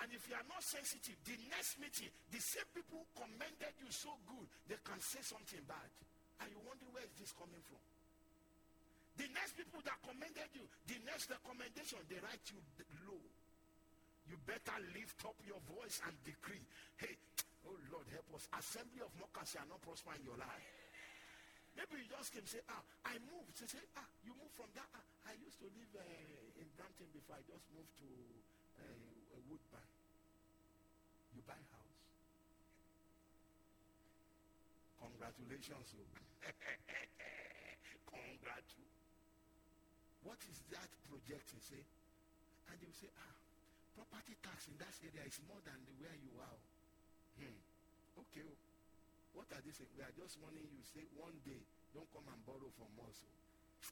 And 0.00 0.08
if 0.16 0.24
you 0.24 0.40
are 0.40 0.48
not 0.48 0.64
sensitive, 0.64 1.20
the 1.28 1.36
next 1.52 1.76
meeting, 1.76 2.08
the 2.32 2.40
same 2.40 2.72
people 2.72 3.04
commended 3.12 3.76
you 3.84 3.92
so 3.92 4.16
good, 4.24 4.48
they 4.64 4.80
can 4.80 4.96
say 5.04 5.20
something 5.20 5.60
bad. 5.68 5.92
And 6.40 6.48
you 6.56 6.58
wonder 6.64 6.88
where 6.88 7.04
is 7.04 7.12
this 7.20 7.36
coming 7.36 7.60
from? 7.68 7.84
The 9.14 9.28
next 9.30 9.54
people 9.54 9.78
that 9.86 9.98
commended 10.02 10.50
you, 10.58 10.66
the 10.90 10.98
next 11.06 11.30
recommendation, 11.30 12.02
they 12.10 12.18
write 12.18 12.42
you 12.50 12.58
low. 13.06 13.22
You 14.26 14.36
better 14.42 14.74
lift 14.96 15.22
up 15.22 15.36
your 15.46 15.60
voice 15.70 16.00
and 16.02 16.14
decree, 16.26 16.64
hey, 16.98 17.14
oh 17.68 17.76
Lord, 17.92 18.08
help 18.10 18.26
us. 18.34 18.48
Assembly 18.58 19.04
of 19.04 19.12
mockers 19.20 19.54
shall 19.54 19.68
not 19.70 19.78
prosper 19.84 20.16
in 20.18 20.24
your 20.26 20.40
life. 20.40 20.66
Maybe 21.76 22.02
you 22.02 22.08
just 22.10 22.30
came 22.30 22.46
say, 22.46 22.62
ah, 22.70 22.82
I 23.06 23.18
moved. 23.26 23.54
Say, 23.58 23.66
say, 23.66 23.82
ah, 23.98 24.06
you 24.22 24.34
moved 24.38 24.54
from 24.54 24.70
that. 24.78 24.86
Ah, 24.94 25.02
I 25.26 25.34
used 25.42 25.58
to 25.58 25.66
live 25.74 25.90
uh, 25.98 26.60
in 26.62 26.66
Brampton 26.78 27.10
before. 27.10 27.34
I 27.38 27.42
just 27.50 27.66
moved 27.74 27.90
to 27.98 28.08
uh, 28.78 29.38
Woodbine. 29.50 29.92
You 31.34 31.42
buy 31.46 31.58
house. 31.74 31.98
Congratulations. 35.02 35.98
Oh. 35.98 36.06
Congratulations. 38.14 38.83
What 40.24 40.40
is 40.48 40.58
that 40.72 40.88
projecting? 41.06 41.60
Say, 41.60 41.80
and 42.72 42.76
they 42.80 42.88
will 42.88 42.96
say, 42.96 43.12
ah, 43.20 43.34
property 43.92 44.34
tax 44.40 44.66
in 44.72 44.76
that 44.80 44.92
area 45.04 45.24
is 45.28 45.36
more 45.44 45.60
than 45.68 45.76
the 45.84 45.94
where 46.00 46.16
you 46.16 46.32
are. 46.40 46.58
Hmm. 47.38 47.56
Okay. 48.24 48.44
Oh. 48.48 48.56
What 49.36 49.50
are 49.52 49.60
they 49.60 49.74
saying? 49.74 49.92
We 49.98 50.02
are 50.02 50.14
just 50.16 50.40
warning 50.40 50.64
you. 50.64 50.80
Say 50.86 51.04
one 51.20 51.36
day, 51.44 51.60
don't 51.92 52.08
come 52.14 52.24
and 52.24 52.40
borrow 52.48 52.70
from 52.80 52.90
us. 53.04 53.18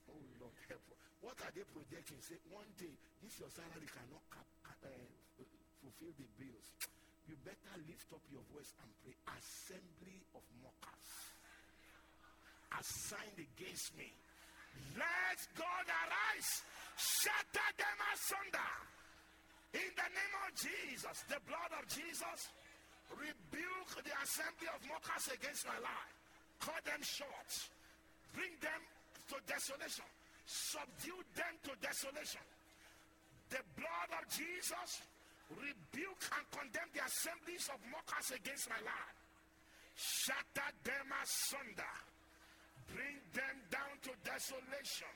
Oh, 0.08 0.14
oh 0.16 0.22
Lord, 0.40 0.56
help. 0.70 0.82
What 1.20 1.36
are 1.44 1.52
they 1.52 1.66
projecting? 1.68 2.18
Say 2.24 2.40
one 2.48 2.70
day, 2.80 2.94
this 3.20 3.36
your 3.36 3.52
salary 3.52 3.86
cannot 3.92 4.24
cap, 4.32 4.48
uh, 4.82 4.88
fulfill 5.84 6.12
the 6.16 6.26
bills. 6.40 6.68
You 7.30 7.38
better 7.46 7.78
lift 7.86 8.10
up 8.10 8.20
your 8.34 8.42
voice 8.50 8.74
and 8.82 8.90
pray. 8.98 9.14
Assembly 9.30 10.26
of 10.34 10.42
mockers 10.58 11.06
assigned 12.74 13.38
against 13.38 13.94
me 13.94 14.10
let 14.96 15.38
God 15.56 15.86
arise, 15.88 16.50
shatter 16.96 17.70
them 17.78 17.98
asunder. 18.12 18.72
In 19.72 19.90
the 19.96 20.08
name 20.12 20.34
of 20.44 20.50
Jesus, 20.52 21.16
the 21.28 21.40
blood 21.48 21.72
of 21.80 21.84
Jesus, 21.88 22.40
rebuke 23.16 23.92
the 24.04 24.14
assembly 24.20 24.68
of 24.68 24.80
mockers 24.88 25.32
against 25.32 25.64
my 25.64 25.78
life. 25.80 26.12
Cut 26.60 26.80
them 26.84 27.00
short. 27.02 27.50
Bring 28.36 28.52
them 28.60 28.80
to 29.32 29.36
desolation. 29.48 30.08
Subdue 30.44 31.22
them 31.36 31.54
to 31.64 31.72
desolation. 31.80 32.44
The 33.48 33.64
blood 33.76 34.10
of 34.16 34.24
Jesus 34.32 35.04
rebuke 35.52 36.24
and 36.32 36.44
condemn 36.52 36.90
the 36.96 37.04
assemblies 37.04 37.68
of 37.68 37.78
mockers 37.92 38.32
against 38.32 38.68
my 38.68 38.80
life. 38.80 39.16
Shatter 39.96 40.70
them 40.84 41.06
asunder. 41.20 41.94
Bring 42.88 43.20
them 43.36 43.56
down 43.68 43.91
to 44.03 44.11
desolation. 44.26 45.14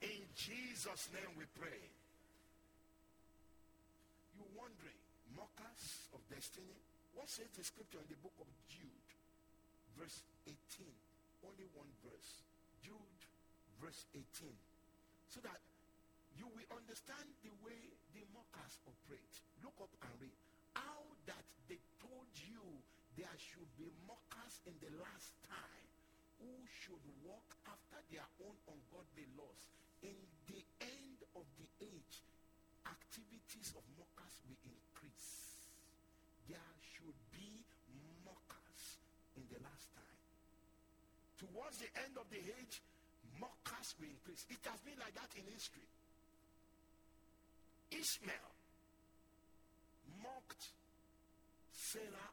In 0.00 0.22
Jesus' 0.32 1.10
name 1.10 1.30
we 1.34 1.44
pray. 1.58 1.82
You 4.38 4.46
wondering, 4.54 5.00
mockers 5.34 6.08
of 6.14 6.22
destiny? 6.30 6.78
What 7.18 7.28
says 7.28 7.50
the 7.58 7.66
scripture 7.66 7.98
in 7.98 8.08
the 8.08 8.20
book 8.22 8.32
of 8.38 8.48
Jude, 8.70 9.08
verse 9.98 10.22
18? 10.46 10.54
Only 11.42 11.66
one 11.74 11.90
verse. 12.06 12.30
Jude, 12.80 13.20
verse 13.82 14.06
18. 14.14 14.48
So 15.28 15.42
that 15.42 15.60
you 16.38 16.46
will 16.46 16.70
understand 16.72 17.26
the 17.42 17.52
way 17.66 17.80
the 18.14 18.24
mockers 18.32 18.78
operate. 18.86 19.34
Look 19.60 19.76
up 19.82 19.92
and 20.06 20.14
read. 20.22 20.38
How 20.78 21.02
that 21.26 21.44
they 21.66 21.82
told 21.98 22.30
you 22.38 22.62
there 23.18 23.36
should 23.36 23.68
be 23.76 23.90
mockers 24.06 24.62
in 24.64 24.72
the 24.78 24.94
last 25.02 25.34
time 25.44 25.79
who 26.40 26.52
should 26.66 27.04
walk 27.22 27.44
after 27.68 28.00
their 28.08 28.26
own 28.40 28.56
ungodly 28.64 29.28
laws. 29.36 29.60
In 30.00 30.16
the 30.48 30.60
end 30.80 31.18
of 31.36 31.44
the 31.60 31.68
age, 31.84 32.16
activities 32.88 33.76
of 33.76 33.84
mockers 34.00 34.34
will 34.48 34.60
increase. 34.64 35.60
There 36.48 36.72
should 36.96 37.18
be 37.30 37.62
mockers 38.24 38.84
in 39.36 39.44
the 39.52 39.60
last 39.60 39.92
time. 39.92 40.20
Towards 41.36 41.78
the 41.84 41.92
end 42.08 42.16
of 42.16 42.26
the 42.32 42.40
age, 42.40 42.80
mockers 43.36 43.94
will 44.00 44.08
increase. 44.08 44.48
It 44.48 44.64
has 44.64 44.80
been 44.80 44.96
like 44.98 45.14
that 45.14 45.30
in 45.36 45.44
history. 45.52 45.88
Ishmael 47.92 48.52
mocked 50.22 50.64
Sarah 51.72 52.30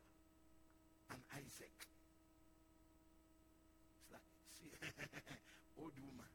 and 1.12 1.22
Isaac. 1.34 1.77
Old 5.82 5.96
woman 6.02 6.32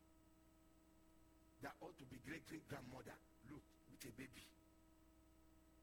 that 1.63 1.75
ought 1.83 1.95
to 1.99 2.07
be 2.11 2.19
great 2.27 2.43
great 2.51 2.67
grandmother 2.67 3.15
look 3.51 3.63
with 3.91 4.03
a 4.07 4.13
baby. 4.19 4.47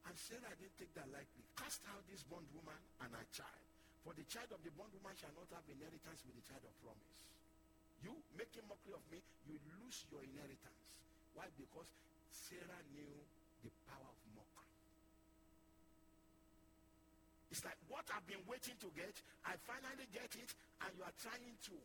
And 0.08 0.16
Sarah 0.18 0.52
didn't 0.58 0.76
take 0.80 0.92
that 0.98 1.08
lightly. 1.14 1.44
Cast 1.54 1.86
out 1.92 2.02
this 2.10 2.26
bondwoman 2.26 2.82
and 3.06 3.14
her 3.14 3.28
child. 3.30 3.66
For 4.02 4.16
the 4.16 4.26
child 4.26 4.50
of 4.56 4.62
the 4.66 4.74
bondwoman 4.74 5.14
shall 5.14 5.34
not 5.38 5.52
have 5.54 5.68
inheritance 5.70 6.26
with 6.26 6.34
the 6.34 6.46
child 6.50 6.66
of 6.66 6.74
promise. 6.82 7.20
You 8.02 8.16
making 8.40 8.66
mockery 8.66 8.96
of 8.96 9.04
me, 9.12 9.20
you 9.46 9.60
lose 9.76 10.08
your 10.10 10.24
inheritance. 10.24 10.82
Why? 11.36 11.52
Because 11.60 11.88
Sarah 12.32 12.82
knew 12.96 13.12
the 13.62 13.72
power 13.92 14.08
of 14.08 14.18
mockery. 14.34 14.74
It's 17.52 17.62
like 17.68 17.78
what 17.92 18.08
I've 18.16 18.26
been 18.26 18.42
waiting 18.48 18.80
to 18.80 18.90
get, 18.96 19.14
I 19.44 19.60
finally 19.68 20.08
get 20.16 20.32
it, 20.32 20.52
and 20.86 20.90
you 20.96 21.04
are 21.04 21.18
trying 21.20 21.54
to 21.70 21.76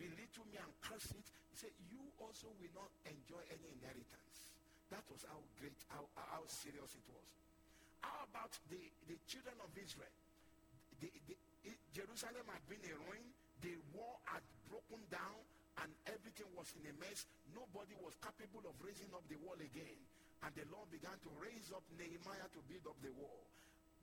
belittle 0.00 0.48
me 0.48 0.56
and 0.56 0.72
curse 0.80 1.12
it, 1.12 1.26
he 1.52 1.54
said, 1.60 1.74
you 1.92 2.00
also 2.16 2.48
will 2.56 2.72
not 2.72 2.88
enjoy 3.04 3.44
any 3.52 3.68
inheritance. 3.76 4.56
That 4.88 5.04
was 5.12 5.20
how 5.28 5.38
great, 5.60 5.76
how, 5.92 6.08
how 6.16 6.42
serious 6.48 6.96
it 6.96 7.06
was. 7.12 7.28
How 8.00 8.24
about 8.32 8.56
the, 8.72 8.80
the 9.06 9.20
children 9.28 9.54
of 9.60 9.70
Israel? 9.76 10.16
The, 11.04 11.12
the, 11.28 11.36
it, 11.68 11.76
Jerusalem 11.92 12.48
had 12.48 12.64
been 12.64 12.80
a 12.88 12.96
ruin. 12.96 13.28
The 13.60 13.76
war 13.92 14.16
had 14.24 14.40
broken 14.72 15.04
down 15.12 15.38
and 15.84 15.92
everything 16.08 16.48
was 16.56 16.72
in 16.80 16.88
a 16.88 16.94
mess. 16.96 17.28
Nobody 17.52 17.92
was 18.00 18.16
capable 18.24 18.64
of 18.64 18.74
raising 18.80 19.12
up 19.12 19.22
the 19.28 19.36
wall 19.44 19.60
again. 19.60 20.00
And 20.40 20.50
the 20.56 20.64
Lord 20.72 20.88
began 20.88 21.14
to 21.20 21.30
raise 21.36 21.68
up 21.76 21.84
Nehemiah 22.00 22.48
to 22.56 22.60
build 22.64 22.88
up 22.88 22.96
the 23.04 23.12
wall. 23.20 23.44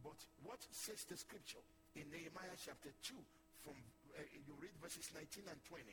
But 0.06 0.18
what 0.46 0.62
says 0.70 1.02
the 1.10 1.18
scripture 1.18 1.66
in 1.98 2.06
Nehemiah 2.14 2.54
chapter 2.62 2.94
2 3.02 3.18
from 3.66 3.74
uh, 4.18 4.26
you 4.34 4.54
read 4.58 4.74
verses 4.82 5.08
19 5.14 5.46
and 5.46 5.62
20. 5.70 5.86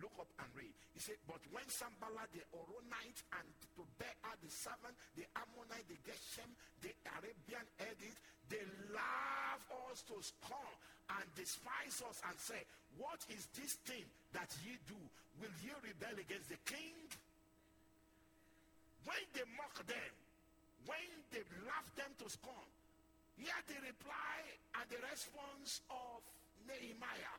Look 0.00 0.14
up 0.22 0.30
and 0.38 0.48
read. 0.54 0.72
He 0.94 1.00
said, 1.02 1.18
But 1.26 1.42
when 1.50 1.66
Sanballat, 1.66 2.30
the 2.32 2.46
Horonite 2.54 3.22
and 3.36 3.46
Tobiah 3.76 4.34
the 4.40 4.50
servant, 4.50 4.94
the 5.18 5.26
Ammonite, 5.36 5.86
the 5.90 5.98
Geshem, 6.06 6.48
the 6.80 6.94
Arabian 7.18 7.66
edit, 7.82 8.16
they 8.48 8.62
laugh 8.94 9.62
us 9.90 10.02
to 10.08 10.16
scorn 10.22 10.76
and 11.18 11.26
despise 11.36 12.00
us 12.06 12.18
and 12.24 12.36
say, 12.38 12.62
What 12.96 13.20
is 13.28 13.50
this 13.52 13.76
thing 13.84 14.06
that 14.32 14.48
ye 14.64 14.78
do? 14.88 14.98
Will 15.40 15.54
ye 15.60 15.74
rebel 15.82 16.16
against 16.18 16.48
the 16.48 16.60
king? 16.64 16.96
When 19.04 19.22
they 19.34 19.46
mock 19.58 19.76
them, 19.86 20.12
when 20.86 21.10
they 21.34 21.42
laugh 21.66 21.88
them 21.98 22.10
to 22.22 22.26
scorn, 22.30 22.70
here 23.36 23.62
the 23.66 23.78
reply 23.82 24.38
and 24.78 24.86
the 24.86 25.00
response 25.10 25.82
of 25.90 26.22
Nehemiah 26.68 27.36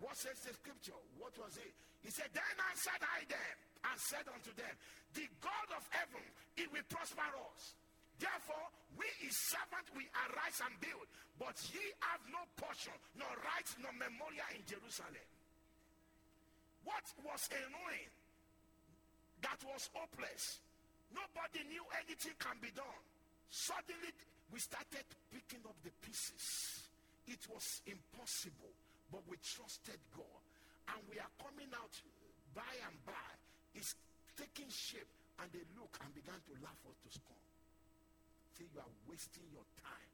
what 0.00 0.16
says 0.16 0.40
the 0.48 0.52
scripture? 0.56 0.96
What 1.20 1.36
was 1.36 1.60
it? 1.60 1.72
He 2.00 2.08
said, 2.08 2.32
Then 2.32 2.56
answered 2.72 3.04
I 3.04 3.24
them 3.28 3.56
and 3.84 3.96
said 4.00 4.24
unto 4.32 4.52
them, 4.56 4.74
The 5.12 5.28
God 5.44 5.68
of 5.76 5.84
heaven, 5.92 6.24
he 6.56 6.64
will 6.72 6.84
prosper 6.88 7.28
us. 7.52 7.76
Therefore, 8.16 8.68
we 8.96 9.04
his 9.20 9.36
servant 9.48 9.88
we 9.96 10.04
arise 10.12 10.60
and 10.64 10.76
build, 10.80 11.08
but 11.40 11.56
ye 11.72 11.80
have 12.04 12.20
no 12.28 12.40
portion, 12.56 12.96
nor 13.16 13.32
right, 13.44 13.68
nor 13.80 13.92
memorial 13.96 14.48
in 14.56 14.64
Jerusalem. 14.68 15.28
What 16.84 17.04
was 17.24 17.44
a 17.52 17.60
ruin 17.60 18.08
that 19.44 19.60
was 19.68 19.88
hopeless? 19.92 20.64
Nobody 21.12 21.64
knew 21.68 21.84
anything 22.04 22.36
can 22.40 22.56
be 22.60 22.72
done. 22.72 23.04
Suddenly, 23.48 24.12
we 24.52 24.60
started 24.60 25.04
picking 25.32 25.64
up 25.64 25.76
the 25.84 25.92
pieces. 26.00 26.88
It 27.28 27.40
was 27.48 27.84
impossible 27.84 28.72
but 29.10 29.22
we 29.26 29.36
trusted 29.42 29.98
God. 30.14 30.42
And 30.90 30.98
we 31.06 31.18
are 31.22 31.30
coming 31.38 31.70
out 31.74 31.94
by 32.54 32.72
and 32.86 32.96
by. 33.06 33.30
It's 33.74 33.94
taking 34.34 34.70
shape. 34.70 35.06
And 35.38 35.46
they 35.54 35.62
look 35.78 35.94
and 36.02 36.10
began 36.12 36.36
to 36.36 36.52
laugh 36.60 36.78
us 36.86 36.98
to 37.06 37.10
scorn. 37.10 37.46
Say 38.58 38.66
you 38.70 38.80
are 38.82 38.94
wasting 39.08 39.46
your 39.54 39.64
time. 39.80 40.10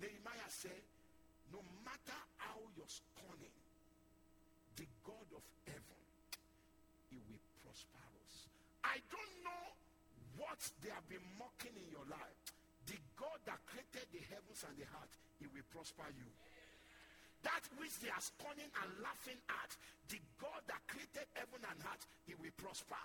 Nehemiah 0.00 0.48
said, 0.48 0.80
no 1.52 1.60
matter 1.84 2.20
how 2.40 2.56
you're 2.78 2.88
scorning, 2.88 3.52
the 4.78 4.88
God 5.04 5.28
of 5.36 5.44
heaven, 5.68 6.00
he 7.12 7.20
will 7.28 7.44
prosper 7.60 8.06
us. 8.24 8.48
I 8.86 8.96
don't 9.12 9.34
know 9.44 9.64
what 10.40 10.62
they 10.80 10.88
have 10.88 11.04
been 11.12 11.26
mocking 11.36 11.76
in 11.76 11.88
your 11.92 12.06
life. 12.08 12.38
The 12.88 12.96
God 13.20 13.36
that 13.44 13.60
created 13.68 14.08
the 14.16 14.24
heavens 14.32 14.64
and 14.64 14.72
the 14.80 14.88
heart, 14.88 15.12
he 15.36 15.46
will 15.52 15.66
prosper 15.68 16.08
you. 16.16 16.24
That 17.42 17.64
which 17.80 17.96
they 18.04 18.12
are 18.12 18.20
scorning 18.20 18.68
and 18.68 18.90
laughing 19.00 19.40
at, 19.48 19.70
the 20.12 20.20
God 20.36 20.60
that 20.68 20.82
created 20.90 21.24
heaven 21.32 21.62
and 21.64 21.78
earth, 21.88 22.04
he 22.28 22.36
will 22.36 22.52
prosper. 22.60 23.00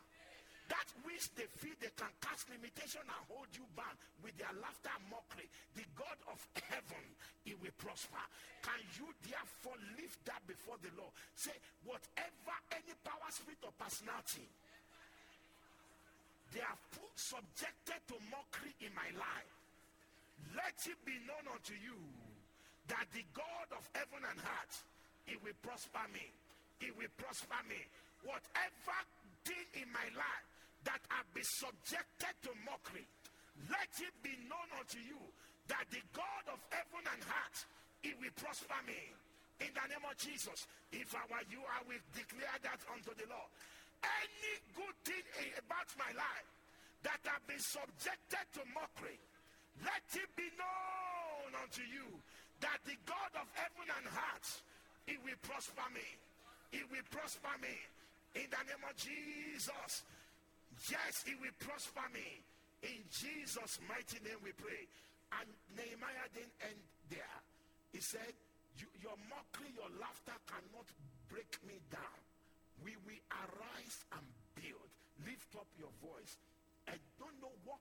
That 0.68 0.90
which 1.06 1.30
they 1.38 1.46
feel 1.62 1.78
they 1.78 1.94
can 1.94 2.10
cast 2.20 2.50
limitation 2.50 3.06
and 3.06 3.24
hold 3.30 3.48
you 3.54 3.64
bound 3.78 3.96
with 4.26 4.34
their 4.42 4.52
laughter 4.58 4.90
and 4.90 5.06
mockery, 5.14 5.46
the 5.78 5.86
God 5.94 6.18
of 6.26 6.42
heaven, 6.68 7.06
he 7.46 7.54
will 7.62 7.76
prosper. 7.78 8.24
Can 8.66 8.82
you 8.98 9.08
therefore 9.30 9.78
lift 9.94 10.20
that 10.26 10.42
before 10.50 10.82
the 10.82 10.90
Lord? 10.98 11.14
Say, 11.38 11.54
whatever 11.86 12.58
any 12.74 12.98
power, 13.06 13.30
spirit, 13.30 13.62
or 13.62 13.72
personality 13.78 14.50
they 16.56 16.64
are 16.64 16.80
put, 16.96 17.12
subjected 17.20 18.00
to 18.08 18.16
mockery 18.32 18.72
in 18.80 18.92
my 18.96 19.12
life, 19.20 19.54
let 20.56 20.80
it 20.88 20.96
be 21.04 21.20
known 21.28 21.44
unto 21.52 21.76
you 21.76 22.00
that 22.88 23.08
the 23.14 23.26
God 23.34 23.68
of 23.74 23.84
heaven 23.94 24.22
and 24.22 24.40
earth, 24.40 24.76
he 25.26 25.36
will 25.42 25.58
prosper 25.66 26.06
me. 26.14 26.26
He 26.80 26.94
will 26.94 27.10
prosper 27.18 27.58
me. 27.66 27.80
Whatever 28.22 28.98
thing 29.46 29.86
in 29.86 29.90
my 29.90 30.06
life 30.14 30.46
that 30.86 31.02
have 31.10 31.26
been 31.34 31.48
subjected 31.62 32.34
to 32.46 32.52
mockery, 32.66 33.06
let 33.72 33.90
it 34.02 34.14
be 34.22 34.34
known 34.46 34.70
unto 34.78 35.02
you 35.02 35.18
that 35.70 35.86
the 35.90 36.02
God 36.14 36.46
of 36.54 36.60
heaven 36.70 37.02
and 37.10 37.22
earth, 37.26 37.60
he 38.06 38.14
will 38.22 38.34
prosper 38.38 38.78
me. 38.86 39.00
In 39.64 39.72
the 39.72 39.86
name 39.88 40.04
of 40.04 40.14
Jesus, 40.20 40.68
if 40.92 41.10
I 41.16 41.24
were 41.32 41.46
you, 41.50 41.64
I 41.64 41.80
will 41.88 42.04
declare 42.12 42.60
that 42.62 42.82
unto 42.92 43.16
the 43.16 43.26
Lord. 43.26 43.50
Any 44.04 44.56
good 44.76 44.98
thing 45.08 45.26
about 45.58 45.90
my 45.98 46.12
life 46.14 46.50
that 47.08 47.24
have 47.26 47.42
been 47.48 47.62
subjected 47.64 48.46
to 48.60 48.62
mockery, 48.76 49.18
let 49.82 50.06
it 50.14 50.30
be 50.36 50.52
known 50.60 51.56
unto 51.56 51.82
you 51.88 52.06
that 52.66 52.82
the 52.82 52.98
God 53.06 53.32
of 53.38 53.46
heaven 53.54 53.86
and 53.86 54.06
earth, 54.10 54.66
he 55.06 55.22
will 55.22 55.38
prosper 55.46 55.86
me. 55.94 56.06
He 56.74 56.82
will 56.90 57.06
prosper 57.14 57.54
me. 57.62 57.78
In 58.34 58.50
the 58.50 58.62
name 58.66 58.82
of 58.82 58.98
Jesus. 58.98 60.02
Yes, 60.90 61.22
he 61.30 61.38
will 61.38 61.54
prosper 61.62 62.10
me. 62.10 62.42
In 62.82 63.06
Jesus' 63.14 63.78
mighty 63.86 64.18
name 64.26 64.42
we 64.42 64.50
pray. 64.58 64.90
And 65.38 65.48
Nehemiah 65.78 66.26
didn't 66.34 66.58
end 66.66 66.82
there. 67.14 67.38
He 67.94 68.02
said, 68.02 68.34
Your 69.00 69.16
mockery, 69.30 69.70
your 69.78 69.94
laughter 70.02 70.36
cannot 70.50 70.90
break 71.30 71.54
me 71.70 71.78
down. 71.94 72.20
We 72.82 72.98
will 73.06 73.24
arise 73.46 73.98
and 74.18 74.26
build. 74.58 74.90
Lift 75.22 75.54
up 75.56 75.70
your 75.78 75.94
voice. 76.02 76.42
I 76.90 76.98
don't 77.22 77.38
know 77.40 77.54
what 77.64 77.80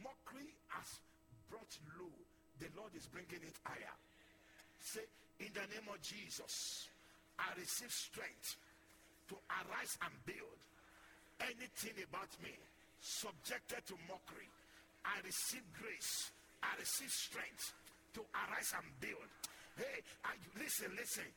mockery 0.00 0.50
has 0.72 0.88
brought 1.52 1.72
low 2.00 2.25
the 2.60 2.68
Lord 2.76 2.92
is 2.96 3.06
bringing 3.08 3.42
it 3.44 3.56
higher. 3.64 3.96
Say, 4.80 5.04
in 5.40 5.52
the 5.52 5.66
name 5.68 5.88
of 5.92 6.00
Jesus, 6.00 6.88
I 7.38 7.52
receive 7.58 7.92
strength 7.92 8.56
to 9.28 9.36
arise 9.50 9.94
and 10.00 10.14
build 10.24 10.60
anything 11.40 12.00
about 12.08 12.32
me 12.40 12.54
subjected 13.00 13.84
to 13.86 13.94
mockery. 14.08 14.48
I 15.04 15.20
receive 15.22 15.62
grace. 15.76 16.32
I 16.64 16.72
receive 16.80 17.12
strength 17.12 17.76
to 18.16 18.24
arise 18.32 18.72
and 18.74 18.88
build. 18.98 19.28
Hey, 19.76 20.00
I, 20.24 20.32
listen, 20.56 20.90
listen. 20.96 21.28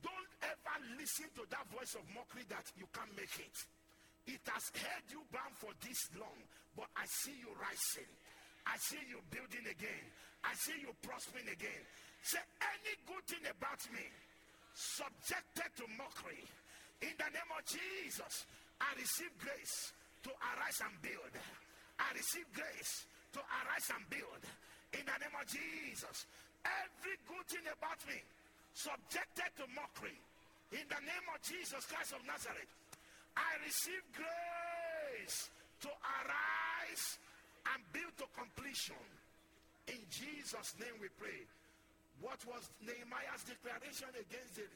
Don't 0.00 0.30
ever 0.46 0.76
listen 0.94 1.26
to 1.34 1.42
that 1.50 1.66
voice 1.74 1.98
of 1.98 2.06
mockery 2.14 2.46
that 2.48 2.64
you 2.78 2.86
can't 2.94 3.10
make 3.18 3.34
it. 3.42 3.56
It 4.30 4.44
has 4.46 4.70
held 4.78 5.06
you 5.10 5.20
bound 5.34 5.56
for 5.58 5.74
this 5.82 5.98
long, 6.14 6.38
but 6.78 6.86
I 6.94 7.02
see 7.24 7.34
you 7.42 7.50
rising. 7.58 8.06
I 8.68 8.76
see 8.76 9.00
you 9.08 9.18
building 9.32 9.64
again. 9.64 10.04
I 10.44 10.52
see 10.54 10.76
you 10.84 10.92
prospering 11.00 11.48
again. 11.48 11.82
Say 12.20 12.42
any 12.60 12.94
good 13.08 13.24
thing 13.24 13.42
about 13.48 13.80
me 13.90 14.04
subjected 14.76 15.70
to 15.80 15.84
mockery. 15.96 16.44
In 17.00 17.14
the 17.16 17.30
name 17.32 17.50
of 17.56 17.64
Jesus, 17.64 18.44
I 18.78 18.92
receive 18.94 19.32
grace 19.40 19.92
to 20.22 20.30
arise 20.30 20.78
and 20.84 20.94
build. 21.00 21.34
I 21.98 22.12
receive 22.14 22.46
grace 22.52 23.08
to 23.32 23.40
arise 23.40 23.88
and 23.90 24.04
build. 24.12 24.42
In 24.94 25.02
the 25.02 25.16
name 25.18 25.34
of 25.34 25.46
Jesus, 25.48 26.28
every 26.62 27.16
good 27.26 27.46
thing 27.48 27.66
about 27.72 27.98
me 28.06 28.20
subjected 28.76 29.50
to 29.58 29.64
mockery. 29.74 30.16
In 30.70 30.84
the 30.86 31.00
name 31.00 31.26
of 31.32 31.40
Jesus 31.40 31.82
Christ 31.88 32.12
of 32.12 32.22
Nazareth, 32.28 32.70
I 33.34 33.56
receive 33.64 34.04
grace 34.12 35.50
to 35.82 35.90
arise 35.90 37.18
and 37.74 37.80
build 37.92 38.12
to 38.18 38.26
completion. 38.34 38.98
In 39.88 40.00
Jesus' 40.10 40.76
name 40.80 40.96
we 41.00 41.08
pray. 41.16 41.44
What 42.20 42.42
was 42.50 42.66
Nehemiah's 42.82 43.46
declaration 43.46 44.10
against 44.10 44.58
the, 44.58 44.66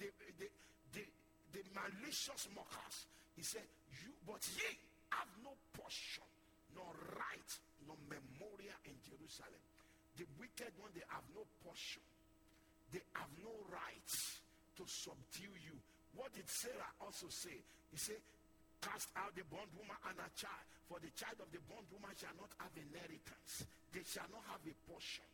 the, 0.00 0.08
the, 0.40 0.48
the, 0.96 1.04
the 1.52 1.62
malicious 1.76 2.48
mockers? 2.56 3.06
He 3.36 3.44
said, 3.44 3.68
you, 4.00 4.10
but 4.24 4.40
ye 4.56 4.64
have 5.12 5.28
no 5.44 5.52
portion, 5.76 6.24
nor 6.72 6.88
right, 7.20 7.50
nor 7.84 8.00
memorial 8.08 8.80
in 8.88 8.96
Jerusalem. 9.04 9.62
The 10.16 10.24
wicked 10.40 10.72
one, 10.80 10.90
they 10.96 11.04
have 11.12 11.24
no 11.36 11.44
portion. 11.62 12.02
They 12.90 13.04
have 13.20 13.28
no 13.44 13.52
right 13.68 14.12
to 14.80 14.84
subdue 14.88 15.52
you. 15.62 15.76
What 16.16 16.32
did 16.32 16.48
Sarah 16.48 16.90
also 17.04 17.28
say? 17.28 17.60
He 17.92 17.98
said, 18.00 18.16
cast 18.80 19.12
out 19.20 19.36
the 19.36 19.44
bondwoman 19.52 20.00
and 20.08 20.16
her 20.16 20.32
child. 20.32 20.68
For 20.86 21.02
the 21.02 21.10
child 21.18 21.42
of 21.42 21.50
the 21.50 21.58
bondwoman 21.66 22.14
shall 22.14 22.34
not 22.38 22.50
have 22.62 22.70
inheritance. 22.78 23.66
They 23.90 24.06
shall 24.06 24.30
not 24.30 24.46
have 24.54 24.62
a 24.62 24.74
portion. 24.86 25.26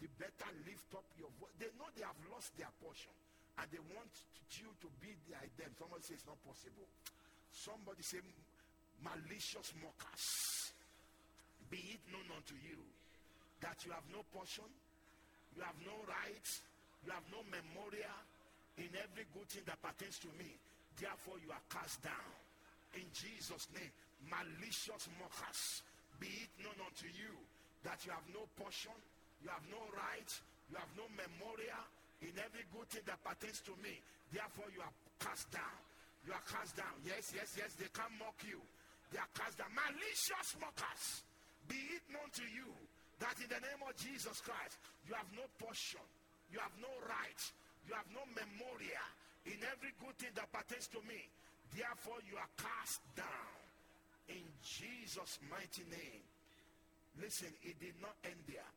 The 0.00 0.08
better 0.20 0.50
lift 0.68 0.92
up 0.92 1.04
your 1.16 1.32
voice. 1.40 1.52
They 1.56 1.72
know 1.76 1.88
they 1.96 2.04
have 2.04 2.16
lost 2.28 2.52
their 2.56 2.72
portion. 2.80 3.12
And 3.60 3.66
they 3.72 3.80
want 3.92 4.12
you 4.56 4.68
to 4.68 4.88
be 5.00 5.12
like 5.32 5.52
them. 5.60 5.72
Somebody 5.76 6.04
says 6.04 6.20
it's 6.20 6.28
not 6.28 6.40
possible. 6.44 6.88
Somebody 7.52 8.00
say 8.04 8.20
malicious 9.00 9.72
mockers. 9.80 10.26
Be 11.68 11.96
it 11.96 12.02
known 12.12 12.28
unto 12.36 12.56
you 12.60 12.80
that 13.60 13.76
you 13.84 13.92
have 13.92 14.04
no 14.10 14.24
portion, 14.32 14.66
you 15.56 15.62
have 15.62 15.76
no 15.84 15.92
rights, 16.08 16.64
you 17.04 17.12
have 17.12 17.24
no 17.28 17.44
memorial 17.52 18.20
in 18.80 18.88
every 18.96 19.28
good 19.36 19.48
thing 19.48 19.64
that 19.68 19.80
pertains 19.84 20.16
to 20.24 20.28
me. 20.40 20.48
Therefore, 20.96 21.36
you 21.44 21.52
are 21.52 21.64
cast 21.68 22.00
down. 22.02 22.32
In 22.96 23.06
Jesus' 23.12 23.68
name, 23.76 23.92
malicious 24.28 25.08
mockers, 25.16 25.82
be 26.20 26.28
it 26.28 26.52
known 26.60 26.76
unto 26.84 27.08
you 27.08 27.32
that 27.84 28.04
you 28.04 28.12
have 28.12 28.26
no 28.34 28.44
portion, 28.60 28.94
you 29.40 29.48
have 29.48 29.64
no 29.72 29.80
right, 29.96 30.30
you 30.68 30.76
have 30.76 30.92
no 30.96 31.08
memorial 31.16 31.84
in 32.20 32.36
every 32.36 32.64
good 32.76 32.84
thing 32.92 33.04
that 33.08 33.16
pertains 33.24 33.64
to 33.64 33.72
me. 33.80 33.96
Therefore, 34.28 34.68
you 34.76 34.84
are 34.84 34.94
cast 35.18 35.48
down. 35.48 35.80
You 36.28 36.36
are 36.36 36.44
cast 36.44 36.76
down. 36.76 36.92
Yes, 37.00 37.32
yes, 37.32 37.56
yes, 37.56 37.72
they 37.80 37.88
can 37.96 38.12
mock 38.20 38.36
you. 38.44 38.60
They 39.08 39.18
are 39.18 39.32
cast 39.32 39.56
down. 39.56 39.72
Malicious 39.72 40.60
mockers, 40.60 41.24
be 41.64 41.80
it 41.96 42.04
known 42.12 42.28
to 42.36 42.44
you 42.52 42.68
that 43.24 43.36
in 43.40 43.48
the 43.48 43.60
name 43.64 43.80
of 43.84 43.96
Jesus 43.96 44.40
Christ, 44.44 44.76
you 45.08 45.16
have 45.16 45.28
no 45.32 45.48
portion, 45.56 46.04
you 46.52 46.60
have 46.60 46.72
no 46.80 46.92
right, 47.08 47.40
you 47.88 47.96
have 47.96 48.08
no 48.12 48.22
memorial 48.36 49.08
in 49.48 49.56
every 49.64 49.96
good 50.00 50.16
thing 50.20 50.32
that 50.36 50.52
pertains 50.52 50.88
to 50.92 51.00
me. 51.08 51.20
Therefore, 51.72 52.20
you 52.28 52.36
are 52.36 52.50
cast 52.60 53.00
down 53.16 53.59
in 54.28 54.44
Jesus' 54.60 55.38
mighty 55.48 55.84
name. 55.88 56.24
Listen, 57.18 57.50
it 57.62 57.78
did 57.80 57.96
not 58.00 58.14
end 58.24 58.38
there. 58.46 58.70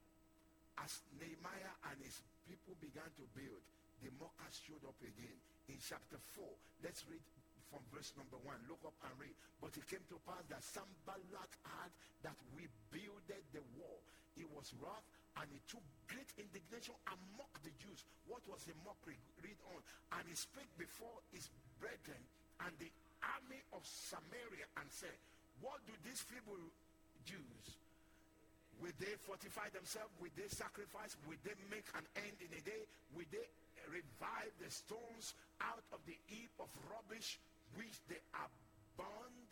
As 0.82 1.04
Nehemiah 1.22 1.76
and 1.92 1.98
his 2.02 2.18
people 2.50 2.74
began 2.82 3.08
to 3.20 3.26
build, 3.38 3.62
the 4.02 4.10
mockers 4.18 4.58
showed 4.66 4.84
up 4.88 4.98
again. 5.04 5.38
In 5.72 5.80
chapter 5.80 6.20
4, 6.36 6.44
let's 6.84 7.08
read 7.08 7.24
from 7.72 7.80
verse 7.90 8.12
number 8.20 8.38
1. 8.42 8.70
Look 8.70 8.82
up 8.84 8.98
and 9.08 9.16
read. 9.18 9.34
But 9.64 9.74
it 9.80 9.86
came 9.88 10.04
to 10.12 10.18
pass 10.28 10.44
that 10.52 10.62
Sanballat 10.62 11.52
had 11.64 11.92
that 12.28 12.38
we 12.54 12.68
builded 12.92 13.44
the 13.56 13.64
wall. 13.80 14.02
He 14.36 14.44
was 14.50 14.74
wroth 14.82 15.08
and 15.42 15.50
he 15.50 15.58
took 15.66 15.82
great 16.06 16.30
indignation 16.38 16.94
and 17.10 17.18
mocked 17.38 17.66
the 17.66 17.74
Jews. 17.82 18.06
What 18.30 18.46
was 18.46 18.62
the 18.70 18.78
mockery? 18.86 19.18
Read 19.42 19.58
on. 19.74 19.82
And 20.20 20.24
he 20.30 20.36
spake 20.38 20.70
before 20.78 21.18
his 21.34 21.50
brethren 21.82 22.22
and 22.62 22.74
the 22.78 22.92
army 23.26 23.62
of 23.74 23.82
Samaria 23.86 24.70
and 24.78 24.88
said, 24.94 25.18
What 25.62 25.84
do 25.86 25.94
these 26.04 26.22
feeble 26.22 26.60
Jews 27.26 27.78
Will 28.84 28.96
they 29.00 29.16
fortify 29.24 29.72
themselves? 29.72 30.12
Will 30.20 30.36
they 30.36 30.52
sacrifice? 30.52 31.16
Will 31.24 31.40
they 31.48 31.56
make 31.72 31.88
an 31.96 32.04
end 32.20 32.36
in 32.44 32.52
a 32.52 32.62
day? 32.68 32.84
Will 33.16 33.30
they 33.32 33.48
revive 33.88 34.52
the 34.60 34.68
stones 34.68 35.32
out 35.64 35.88
of 35.96 36.04
the 36.04 36.20
heap 36.28 36.52
of 36.60 36.68
rubbish 36.92 37.40
which 37.80 37.96
they 38.12 38.20
burned? 39.00 39.52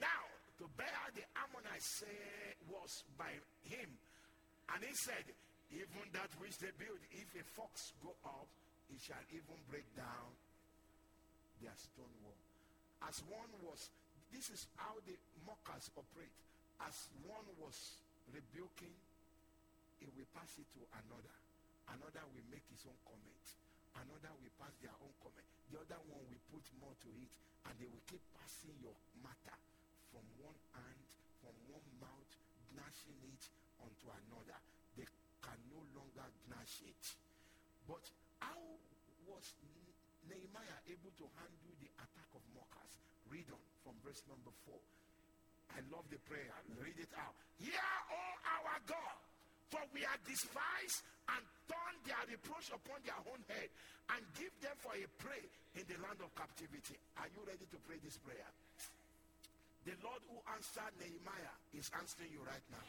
Now, 0.00 0.24
to 0.56 0.64
bear 0.80 1.12
the 1.12 1.28
Ammonites 1.36 2.08
was 2.72 3.04
by 3.20 3.36
him. 3.68 3.92
And 4.72 4.80
he 4.80 4.96
said, 5.04 5.28
even 5.68 6.08
that 6.16 6.32
which 6.40 6.56
they 6.56 6.72
build, 6.80 7.04
if 7.12 7.28
a 7.36 7.44
fox 7.52 7.92
go 8.00 8.16
up, 8.24 8.48
it 8.88 9.00
shall 9.04 9.28
even 9.28 9.60
break 9.68 9.84
down 9.92 10.32
their 11.60 11.76
stone 11.76 12.16
wall. 12.24 12.40
As 13.04 13.20
one 13.28 13.52
was 13.60 13.92
this 14.32 14.50
is 14.52 14.68
how 14.76 14.94
the 15.08 15.16
mockers 15.44 15.90
operate. 15.96 16.34
As 16.84 17.08
one 17.26 17.48
was 17.58 17.98
rebuking, 18.30 18.94
he 19.98 20.06
will 20.14 20.28
pass 20.36 20.54
it 20.60 20.68
to 20.78 20.82
another. 20.94 21.36
Another 21.90 22.24
will 22.36 22.46
make 22.52 22.62
his 22.70 22.84
own 22.86 22.98
comment. 23.08 23.44
Another 23.98 24.30
will 24.38 24.54
pass 24.60 24.74
their 24.84 24.94
own 25.02 25.10
comment. 25.24 25.48
The 25.72 25.82
other 25.82 26.00
one 26.06 26.22
will 26.28 26.44
put 26.52 26.64
more 26.78 26.94
to 26.94 27.10
it. 27.18 27.32
And 27.66 27.74
they 27.82 27.88
will 27.90 28.04
keep 28.06 28.22
passing 28.38 28.72
your 28.80 28.94
matter 29.20 29.56
from 30.14 30.24
one 30.40 30.56
hand, 30.72 31.00
from 31.42 31.52
one 31.68 31.84
mouth, 32.00 32.30
gnashing 32.72 33.18
it 33.28 33.42
onto 33.82 34.08
another. 34.08 34.58
They 34.96 35.04
can 35.42 35.60
no 35.68 35.82
longer 35.92 36.28
gnash 36.48 36.80
it. 36.86 37.04
But 37.84 38.04
how 38.40 38.60
was 39.26 39.44
Nehemiah 40.28 40.80
able 40.88 41.12
to 41.18 41.26
handle 41.36 41.74
the 41.82 41.90
attack 41.98 42.30
of 42.32 42.40
mockers? 42.54 42.94
Read 43.28 43.48
on 43.52 43.60
from 43.88 43.96
verse 44.04 44.20
number 44.28 44.52
four. 44.68 44.76
I 45.72 45.80
love 45.88 46.04
the 46.12 46.20
prayer. 46.28 46.52
Read 46.76 47.00
it 47.00 47.08
out. 47.16 47.32
Hear, 47.56 47.88
O 48.12 48.20
our 48.44 48.76
God, 48.84 49.16
for 49.72 49.80
we 49.96 50.04
are 50.04 50.20
despised 50.28 51.08
and 51.32 51.40
turn 51.64 51.94
their 52.04 52.20
reproach 52.28 52.68
upon 52.68 53.00
their 53.08 53.16
own 53.32 53.40
head 53.48 53.72
and 54.12 54.20
give 54.36 54.52
them 54.60 54.76
for 54.84 54.92
a 54.92 55.08
prey 55.16 55.40
in 55.80 55.88
the 55.88 55.96
land 56.04 56.20
of 56.20 56.28
captivity. 56.36 57.00
Are 57.16 57.32
you 57.32 57.40
ready 57.48 57.64
to 57.64 57.78
pray 57.88 57.96
this 58.04 58.20
prayer? 58.20 58.52
The 59.88 59.96
Lord 60.04 60.20
who 60.28 60.36
answered 60.52 60.92
Nehemiah 61.00 61.56
is 61.72 61.88
answering 61.96 62.28
you 62.36 62.44
right 62.44 62.64
now. 62.68 62.84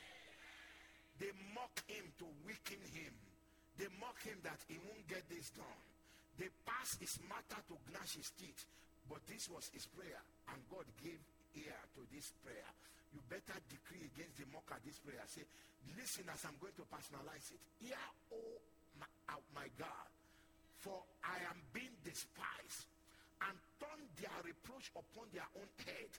They 1.15 1.31
mock 1.55 1.79
him 1.87 2.03
to 2.19 2.27
weaken 2.43 2.83
him. 2.91 3.15
They 3.79 3.87
mock 4.03 4.19
him 4.27 4.35
that 4.43 4.59
he 4.67 4.75
won't 4.83 5.07
get 5.07 5.23
this 5.31 5.47
done. 5.55 5.79
They 6.35 6.51
pass 6.67 6.91
his 6.99 7.15
matter 7.27 7.59
to 7.71 7.75
gnash 7.87 8.19
his 8.19 8.31
teeth. 8.35 8.67
But 9.10 9.26
this 9.26 9.49
was 9.49 9.66
his 9.74 9.89
prayer, 9.89 10.22
and 10.53 10.62
God 10.70 10.86
gave 11.01 11.18
ear 11.57 11.80
to 11.97 12.01
this 12.14 12.30
prayer. 12.45 12.70
You 13.10 13.20
better 13.26 13.57
decree 13.74 14.05
against 14.05 14.38
the 14.38 14.45
mocker 14.53 14.78
this 14.86 15.01
prayer. 15.01 15.26
Say, 15.26 15.41
listen 15.97 16.30
as 16.30 16.45
I'm 16.45 16.53
going 16.62 16.78
to 16.78 16.86
personalize 16.86 17.49
it. 17.49 17.62
Hear, 17.82 17.97
oh 18.30 18.62
my, 19.01 19.10
oh 19.34 19.41
my 19.57 19.66
God, 19.82 20.10
for 20.78 21.01
I 21.26 21.41
am 21.49 21.57
being 21.74 21.97
despised 22.05 22.86
and 23.49 23.55
turn 23.82 24.01
their 24.22 24.39
reproach 24.45 24.93
upon 24.93 25.26
their 25.34 25.47
own 25.57 25.70
head 25.82 26.12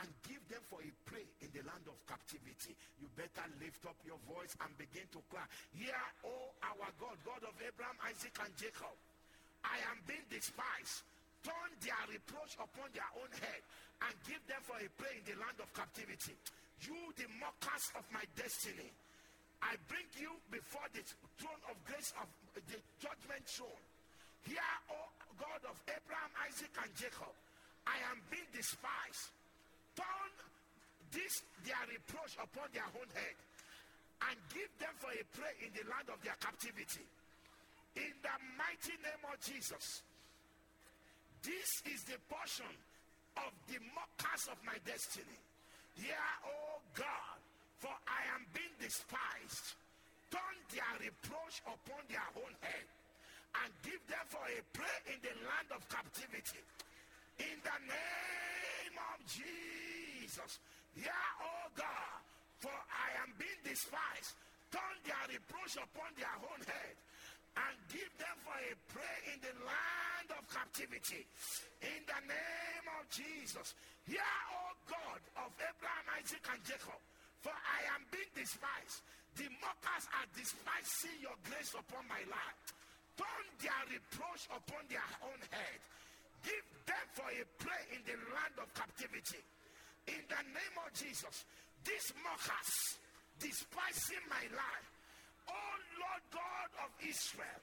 and 0.00 0.08
give 0.24 0.40
them 0.48 0.62
for 0.70 0.78
a 0.80 0.90
prey 1.04 1.26
in 1.44 1.50
the 1.52 1.60
land 1.68 1.84
of 1.84 1.98
captivity. 2.08 2.72
You 3.02 3.10
better 3.18 3.44
lift 3.60 3.82
up 3.84 3.98
your 4.06 4.20
voice 4.24 4.56
and 4.62 4.70
begin 4.80 5.04
to 5.12 5.20
cry. 5.28 5.44
Hear, 5.76 6.00
oh 6.24 6.54
our 6.64 6.88
God, 6.96 7.18
God 7.28 7.42
of 7.44 7.54
Abraham, 7.60 7.98
Isaac, 8.08 8.32
and 8.40 8.52
Jacob. 8.56 8.94
I 9.66 9.82
am 9.90 9.98
being 10.06 10.24
despised 10.30 11.02
turn 11.44 11.70
their 11.82 12.04
reproach 12.10 12.54
upon 12.58 12.88
their 12.94 13.08
own 13.18 13.30
head 13.38 13.62
and 14.06 14.12
give 14.26 14.40
them 14.46 14.62
for 14.62 14.78
a 14.78 14.88
prey 14.96 15.18
in 15.18 15.24
the 15.26 15.36
land 15.38 15.58
of 15.58 15.68
captivity. 15.74 16.34
You, 16.86 16.98
the 17.18 17.26
mockers 17.42 17.90
of 17.98 18.06
my 18.14 18.22
destiny, 18.38 18.90
I 19.58 19.74
bring 19.90 20.06
you 20.14 20.30
before 20.54 20.86
the 20.94 21.02
throne 21.42 21.62
of 21.66 21.74
grace 21.82 22.14
of 22.22 22.30
the 22.54 22.78
judgment 23.02 23.42
throne. 23.46 23.82
Here, 24.46 24.74
O 24.94 24.98
God 25.34 25.62
of 25.66 25.76
Abraham, 25.90 26.30
Isaac, 26.46 26.70
and 26.78 26.90
Jacob, 26.94 27.34
I 27.86 27.98
am 28.14 28.22
being 28.30 28.46
despised. 28.54 29.34
Turn 29.98 30.30
this 31.10 31.42
their 31.66 31.82
reproach 31.90 32.38
upon 32.38 32.70
their 32.70 32.86
own 32.94 33.08
head 33.10 33.36
and 34.30 34.36
give 34.54 34.70
them 34.78 34.94
for 35.02 35.10
a 35.10 35.22
prey 35.34 35.54
in 35.66 35.74
the 35.74 35.82
land 35.90 36.06
of 36.06 36.22
their 36.22 36.38
captivity. 36.38 37.06
In 37.98 38.14
the 38.22 38.36
mighty 38.54 38.94
name 39.02 39.22
of 39.26 39.38
Jesus. 39.42 40.06
This 41.42 41.70
is 41.94 42.00
the 42.04 42.18
portion 42.26 42.70
of 43.38 43.50
the 43.70 43.78
mockers 43.94 44.44
of 44.50 44.58
my 44.66 44.74
destiny. 44.82 45.38
Hear, 45.94 46.26
O 46.46 46.82
God, 46.94 47.38
for 47.78 47.94
I 48.06 48.22
am 48.34 48.46
being 48.54 48.74
despised. 48.78 49.78
Turn 50.30 50.56
their 50.74 50.94
reproach 50.98 51.62
upon 51.64 52.02
their 52.10 52.28
own 52.36 52.52
head 52.60 52.86
and 53.64 53.70
give 53.82 54.02
them 54.10 54.24
for 54.28 54.44
a 54.44 54.60
prey 54.74 54.98
in 55.14 55.18
the 55.24 55.34
land 55.46 55.68
of 55.72 55.80
captivity. 55.88 56.62
In 57.38 57.56
the 57.62 57.78
name 57.86 58.96
of 58.98 59.18
Jesus. 59.24 60.58
Hear, 60.94 61.22
O 61.42 61.70
God, 61.78 62.18
for 62.58 62.74
I 62.74 63.08
am 63.22 63.30
being 63.38 63.62
despised. 63.62 64.34
Turn 64.74 64.96
their 65.06 65.38
reproach 65.38 65.78
upon 65.78 66.12
their 66.18 66.36
own 66.44 66.60
head 66.66 66.94
and 67.58 67.74
give 67.90 68.12
them 68.18 68.36
for 68.46 68.54
a 68.54 68.74
prey 68.94 69.18
in 69.34 69.38
the 69.42 69.54
land 69.66 70.28
of 70.38 70.42
captivity. 70.46 71.26
In 71.82 72.00
the 72.06 72.20
name 72.26 72.86
of 72.98 73.02
Jesus. 73.10 73.74
Hear, 74.06 74.22
O 74.54 74.74
God 74.86 75.20
of 75.42 75.50
Abraham, 75.58 76.06
Isaac, 76.22 76.44
and 76.54 76.62
Jacob, 76.62 77.00
for 77.42 77.54
I 77.54 77.80
am 77.98 78.02
being 78.14 78.30
despised. 78.34 79.02
The 79.34 79.46
mockers 79.62 80.06
are 80.14 80.28
despising 80.34 81.18
your 81.22 81.38
grace 81.46 81.74
upon 81.74 82.06
my 82.10 82.22
life. 82.26 82.58
Turn 83.18 83.46
their 83.62 83.82
reproach 83.90 84.46
upon 84.50 84.86
their 84.86 85.08
own 85.26 85.40
head. 85.50 85.78
Give 86.42 86.66
them 86.86 87.06
for 87.14 87.28
a 87.30 87.42
prey 87.58 87.82
in 87.94 88.02
the 88.06 88.18
land 88.34 88.54
of 88.62 88.70
captivity. 88.74 89.42
In 90.06 90.22
the 90.30 90.42
name 90.54 90.76
of 90.78 90.90
Jesus, 90.94 91.46
these 91.82 92.08
mockers 92.22 92.98
despising 93.38 94.22
my 94.30 94.46
life 94.54 94.86
Oh 95.48 95.74
Lord 95.98 96.22
God 96.30 96.70
of 96.84 96.90
Israel, 97.02 97.60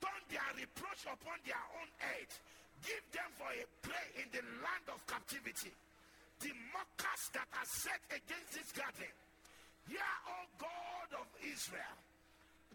turn 0.00 0.22
their 0.30 0.50
reproach 0.56 1.02
upon 1.04 1.38
their 1.44 1.64
own 1.78 1.90
head. 1.98 2.30
Give 2.82 3.04
them 3.12 3.30
for 3.38 3.50
a 3.50 3.64
prey 3.82 4.08
in 4.22 4.28
the 4.34 4.44
land 4.60 4.86
of 4.92 5.00
captivity. 5.06 5.72
The 6.40 6.52
mockers 6.74 7.22
that 7.32 7.48
are 7.54 7.68
set 7.68 8.02
against 8.10 8.50
this 8.52 8.70
garden. 8.74 9.12
Hear, 9.88 10.14
O 10.28 10.36
God 10.58 11.10
of 11.20 11.28
Israel, 11.44 11.96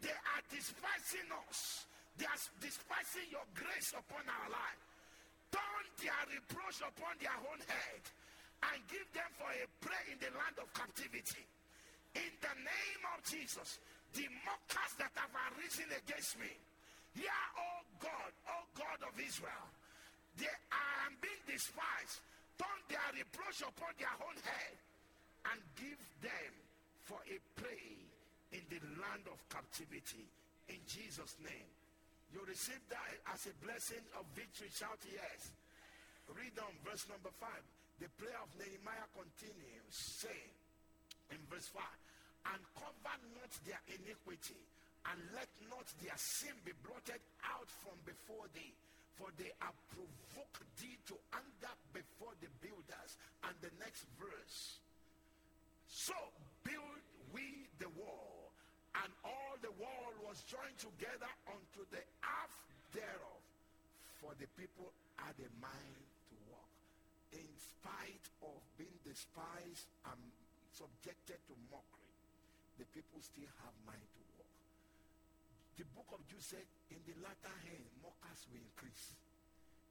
they 0.01 0.13
are 0.13 0.43
despising 0.49 1.29
us. 1.49 1.85
They 2.17 2.25
are 2.25 2.41
despising 2.61 3.27
your 3.33 3.45
grace 3.53 3.91
upon 3.93 4.23
our 4.27 4.49
life. 4.49 4.81
Turn 5.51 5.85
their 5.99 6.23
reproach 6.29 6.79
upon 6.85 7.17
their 7.17 7.35
own 7.49 7.59
head 7.65 8.03
and 8.69 8.77
give 8.91 9.07
them 9.15 9.29
for 9.39 9.49
a 9.49 9.65
prey 9.81 10.03
in 10.13 10.17
the 10.21 10.31
land 10.35 10.57
of 10.61 10.67
captivity. 10.75 11.45
In 12.15 12.31
the 12.41 12.55
name 12.59 13.01
of 13.13 13.21
Jesus, 13.25 13.79
the 14.13 14.25
mockers 14.45 14.93
that 14.97 15.13
have 15.13 15.33
arisen 15.53 15.89
against 15.93 16.39
me. 16.39 16.49
Hear, 17.13 17.41
O 17.57 17.61
oh 17.61 17.81
God, 18.01 18.31
O 18.49 18.57
God 18.77 18.99
of 19.09 19.13
Israel, 19.17 19.67
they 20.37 20.49
are 20.49 21.09
being 21.21 21.43
despised. 21.49 22.21
Turn 22.57 22.79
their 22.91 23.09
reproach 23.15 23.63
upon 23.63 23.93
their 23.97 24.13
own 24.23 24.37
head 24.43 24.75
and 25.53 25.59
give 25.79 25.99
them 26.21 26.51
for 27.07 27.19
a 27.25 27.37
prey 27.55 27.97
in 28.51 28.63
the 28.67 28.81
land 28.99 29.25
of 29.31 29.39
captivity. 29.49 30.27
In 30.69 30.79
Jesus' 30.85 31.39
name. 31.41 31.69
You 32.29 32.45
receive 32.45 32.81
that 32.93 33.09
as 33.33 33.49
a 33.49 33.53
blessing 33.65 34.05
of 34.13 34.21
victory. 34.37 34.69
Shout 34.69 35.01
yes. 35.09 35.49
Read 36.29 36.53
on 36.61 36.73
verse 36.85 37.09
number 37.09 37.33
5. 37.41 37.49
The 37.97 38.09
prayer 38.21 38.37
of 38.37 38.53
Nehemiah 38.53 39.09
continues, 39.17 39.89
saying 39.89 40.53
in 41.33 41.41
verse 41.49 41.65
5 41.73 41.81
and 42.47 42.59
cover 42.75 43.15
not 43.35 43.51
their 43.67 43.81
iniquity, 43.99 44.61
and 45.11 45.19
let 45.35 45.49
not 45.67 45.87
their 46.03 46.15
sin 46.15 46.55
be 46.63 46.71
blotted 46.85 47.21
out 47.43 47.67
from 47.83 47.97
before 48.05 48.47
thee. 48.55 48.73
For 49.19 49.27
they 49.35 49.51
have 49.59 49.75
provoked 49.91 50.63
thee 50.79 50.95
to 51.11 51.15
anger 51.35 51.75
before 51.91 52.31
the 52.39 52.47
builders. 52.63 53.11
And 53.43 53.51
the 53.59 53.71
next 53.83 54.07
verse. 54.15 54.79
So 55.91 56.15
build 56.63 57.03
we 57.35 57.67
the 57.83 57.91
wall, 57.99 58.53
and 59.03 59.11
all 59.27 59.55
the 59.59 59.75
wall 59.75 60.11
was 60.23 60.39
joined 60.47 60.79
together 60.79 61.27
unto 61.51 61.83
the 61.91 61.99
half 62.23 62.53
thereof. 62.95 63.43
For 64.23 64.31
the 64.39 64.47
people 64.55 64.87
had 65.19 65.35
a 65.35 65.51
mind 65.59 66.05
to 66.31 66.35
walk. 66.47 66.71
In 67.35 67.49
spite 67.59 68.25
of 68.39 68.55
being 68.79 68.99
despised 69.03 69.87
and 70.07 70.21
subjected 70.71 71.43
to 71.51 71.53
mockery 71.67 71.98
the 72.79 72.87
people 72.95 73.19
still 73.19 73.51
have 73.59 73.75
mind 73.83 74.07
to 74.15 74.21
walk. 74.39 74.55
The 75.75 75.85
book 75.91 76.07
of 76.15 76.23
Jude 76.31 76.43
said, 76.43 76.63
in 76.95 76.99
the 77.03 77.15
latter 77.19 77.55
end, 77.67 77.83
mockers 77.99 78.47
will 78.47 78.63
increase. 78.63 79.19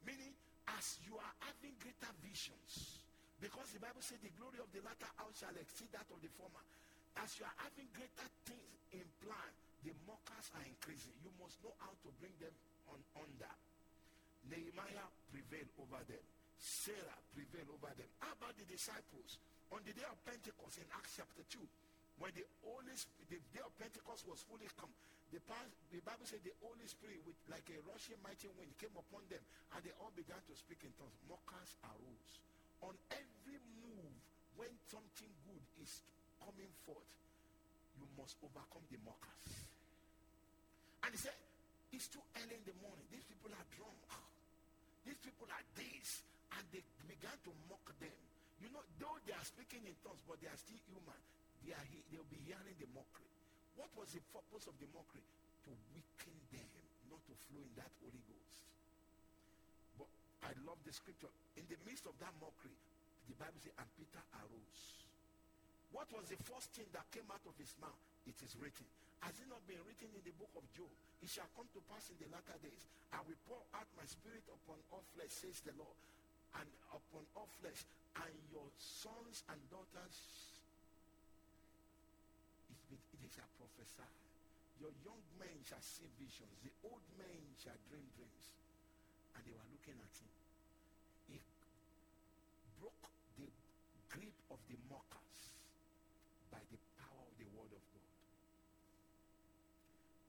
Meaning, 0.08 0.32
as 0.72 0.96
you 1.04 1.16
are 1.20 1.34
having 1.44 1.76
greater 1.84 2.12
visions, 2.24 3.04
because 3.38 3.70
the 3.76 3.80
Bible 3.80 4.00
said 4.00 4.18
the 4.24 4.32
glory 4.40 4.58
of 4.58 4.72
the 4.72 4.80
latter 4.82 5.08
house 5.20 5.44
shall 5.44 5.54
exceed 5.54 5.92
that 5.92 6.08
of 6.08 6.18
the 6.24 6.32
former. 6.34 6.64
As 7.20 7.36
you 7.36 7.44
are 7.44 7.58
having 7.60 7.86
greater 7.92 8.28
things 8.48 8.72
in 8.96 9.04
plan, 9.20 9.52
the 9.84 9.92
mockers 10.08 10.48
are 10.58 10.64
increasing. 10.66 11.14
You 11.22 11.30
must 11.38 11.60
know 11.62 11.76
how 11.78 11.92
to 11.92 12.08
bring 12.18 12.34
them 12.42 12.52
on 12.90 13.00
under. 13.14 13.52
Nehemiah 14.48 15.08
prevailed 15.30 15.70
over 15.78 16.00
them. 16.08 16.24
Sarah 16.58 17.20
prevailed 17.36 17.70
over 17.70 17.92
them. 17.94 18.10
How 18.18 18.34
about 18.34 18.58
the 18.58 18.66
disciples? 18.66 19.38
On 19.70 19.78
the 19.84 19.92
day 19.92 20.06
of 20.08 20.18
Pentecost 20.24 20.80
in 20.80 20.88
Acts 20.96 21.20
chapter 21.20 21.44
2, 21.52 21.60
when 22.18 22.34
the 22.34 22.46
Holy 22.66 22.94
Spirit, 22.94 23.30
the 23.30 23.40
day 23.54 23.62
of 23.62 23.72
Pentecost 23.78 24.26
was 24.26 24.42
fully 24.46 24.66
come, 24.74 24.90
the, 25.30 25.40
the 25.92 26.00
Bible 26.02 26.24
said 26.24 26.40
the 26.40 26.56
Holy 26.64 26.88
Spirit, 26.88 27.20
with 27.28 27.36
like 27.52 27.66
a 27.68 27.78
rushing 27.84 28.16
mighty 28.24 28.48
wind, 28.56 28.72
came 28.80 28.94
upon 28.96 29.22
them, 29.28 29.42
and 29.76 29.80
they 29.84 29.92
all 30.00 30.12
began 30.16 30.40
to 30.48 30.54
speak 30.56 30.80
in 30.88 30.92
tongues. 30.96 31.20
Mockers 31.28 31.76
arose. 31.84 32.34
On 32.80 32.94
every 33.12 33.60
move 33.84 34.14
when 34.56 34.72
something 34.88 35.30
good 35.44 35.64
is 35.84 36.00
coming 36.40 36.72
forth, 36.88 37.12
you 38.00 38.08
must 38.16 38.40
overcome 38.40 38.86
the 38.88 38.98
mockers. 39.04 39.52
And 41.04 41.12
he 41.12 41.18
said, 41.20 41.36
it's 41.92 42.08
too 42.08 42.22
early 42.40 42.56
in 42.56 42.64
the 42.64 42.76
morning. 42.80 43.04
These 43.12 43.26
people 43.28 43.52
are 43.52 43.66
drunk. 43.74 44.00
These 45.04 45.20
people 45.20 45.48
are 45.50 45.64
this. 45.76 46.24
And 46.56 46.64
they 46.72 46.82
began 47.04 47.36
to 47.48 47.52
mock 47.68 47.84
them. 48.00 48.18
You 48.64 48.72
know, 48.72 48.82
though 48.96 49.18
they 49.28 49.36
are 49.36 49.46
speaking 49.46 49.84
in 49.86 49.94
tongues, 50.02 50.20
but 50.24 50.40
they 50.40 50.48
are 50.50 50.60
still 50.60 50.80
human. 50.88 51.20
They 51.66 51.74
are 51.74 51.86
they'll 52.12 52.30
be 52.32 52.40
hearing 52.46 52.76
the 52.78 52.88
mockery. 52.94 53.30
What 53.78 53.90
was 53.94 54.10
the 54.10 54.22
purpose 54.34 54.66
of 54.66 54.74
the 54.82 54.88
mockery? 54.90 55.22
To 55.66 55.70
weaken 55.94 56.36
them, 56.50 56.70
not 57.12 57.22
to 57.30 57.34
flow 57.46 57.62
in 57.62 57.72
that 57.78 57.92
Holy 58.02 58.22
Ghost. 58.26 58.58
But 60.00 60.10
I 60.42 60.50
love 60.66 60.80
the 60.82 60.94
scripture. 60.94 61.30
In 61.54 61.66
the 61.70 61.78
midst 61.86 62.08
of 62.08 62.16
that 62.18 62.34
mockery, 62.42 62.74
the 63.28 63.36
Bible 63.36 63.60
says, 63.60 63.76
and 63.76 63.90
Peter 64.00 64.24
arose. 64.40 64.82
What 65.92 66.08
was 66.12 66.28
the 66.28 66.40
first 66.48 66.72
thing 66.76 66.88
that 66.92 67.04
came 67.12 67.28
out 67.28 67.44
of 67.44 67.56
his 67.56 67.72
mouth? 67.80 68.00
It 68.28 68.36
is 68.44 68.56
written. 68.60 68.84
Has 69.24 69.34
it 69.40 69.48
not 69.48 69.60
been 69.68 69.80
written 69.84 70.08
in 70.14 70.22
the 70.24 70.34
book 70.36 70.52
of 70.56 70.64
Joel? 70.76 70.92
It 71.20 71.28
shall 71.32 71.48
come 71.56 71.66
to 71.74 71.80
pass 71.90 72.08
in 72.12 72.18
the 72.22 72.28
latter 72.30 72.56
days. 72.60 72.82
I 73.12 73.20
will 73.24 73.40
pour 73.48 73.60
out 73.74 73.88
my 73.98 74.06
spirit 74.06 74.44
upon 74.46 74.78
all 74.92 75.04
flesh, 75.16 75.32
says 75.32 75.58
the 75.64 75.74
Lord, 75.74 75.96
and 76.60 76.68
upon 76.92 77.24
all 77.34 77.50
flesh, 77.60 77.82
and 78.20 78.32
your 78.52 78.68
sons 78.78 79.42
and 79.48 79.60
daughters 79.72 80.47
they 83.22 83.30
shall 83.30 83.48
prophesy. 83.58 84.08
Your 84.78 84.94
young 85.02 85.22
men 85.42 85.58
shall 85.66 85.82
see 85.82 86.06
visions. 86.18 86.54
The 86.62 86.70
old 86.86 87.02
men 87.18 87.42
shall 87.58 87.76
dream 87.90 88.06
dreams. 88.14 88.44
And 89.34 89.42
they 89.42 89.54
were 89.54 89.68
looking 89.74 89.98
at 89.98 90.14
him. 90.22 90.32
He 91.30 91.38
broke 92.78 93.10
the 93.34 93.50
grip 94.06 94.38
of 94.54 94.58
the 94.70 94.78
mockers 94.86 95.38
by 96.54 96.62
the 96.70 96.78
power 97.02 97.26
of 97.26 97.34
the 97.42 97.48
word 97.58 97.74
of 97.74 97.82
God. 97.90 98.12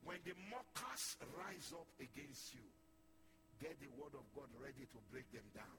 When 0.10 0.20
the 0.26 0.34
mockers 0.50 1.18
rise 1.38 1.70
up 1.78 1.90
against 2.02 2.58
you, 2.58 2.66
get 3.62 3.78
the 3.78 3.92
word 4.02 4.18
of 4.18 4.26
God 4.34 4.50
ready 4.58 4.90
to 4.90 5.00
break 5.14 5.30
them 5.30 5.46
down. 5.54 5.78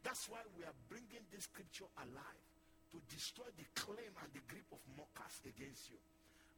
That's 0.00 0.24
why 0.32 0.40
we 0.56 0.64
are 0.64 0.76
bringing 0.88 1.24
this 1.34 1.50
scripture 1.50 1.90
alive 2.00 2.44
to 2.94 2.96
destroy 3.12 3.50
the 3.60 3.66
claim 3.76 4.12
and 4.24 4.30
the 4.32 4.40
grip 4.48 4.64
of 4.72 4.80
mockers 4.96 5.42
against 5.44 5.90
you. 5.92 6.00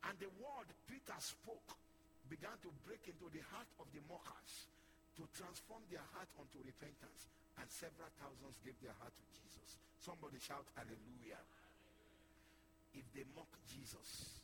And 0.06 0.14
the 0.22 0.30
word 0.38 0.68
Peter 0.86 1.18
spoke 1.18 1.74
began 2.28 2.54
to 2.62 2.70
break 2.84 3.02
into 3.08 3.26
the 3.32 3.42
heart 3.50 3.68
of 3.80 3.88
the 3.90 4.02
mockers 4.06 4.68
to 5.18 5.26
transform 5.34 5.82
their 5.90 6.04
heart 6.14 6.30
unto 6.38 6.62
repentance. 6.62 7.26
And 7.58 7.66
several 7.66 8.06
thousands 8.22 8.54
gave 8.62 8.78
their 8.78 8.94
heart 9.02 9.10
to 9.10 9.24
Jesus. 9.34 9.74
Somebody 9.98 10.38
shout 10.38 10.62
hallelujah. 10.78 11.42
If 12.94 13.02
they 13.10 13.26
mock 13.34 13.50
Jesus, 13.66 14.38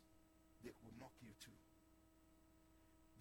they 0.67 0.75
will 0.83 0.97
mock 0.99 1.15
you 1.23 1.31
too. 1.39 1.55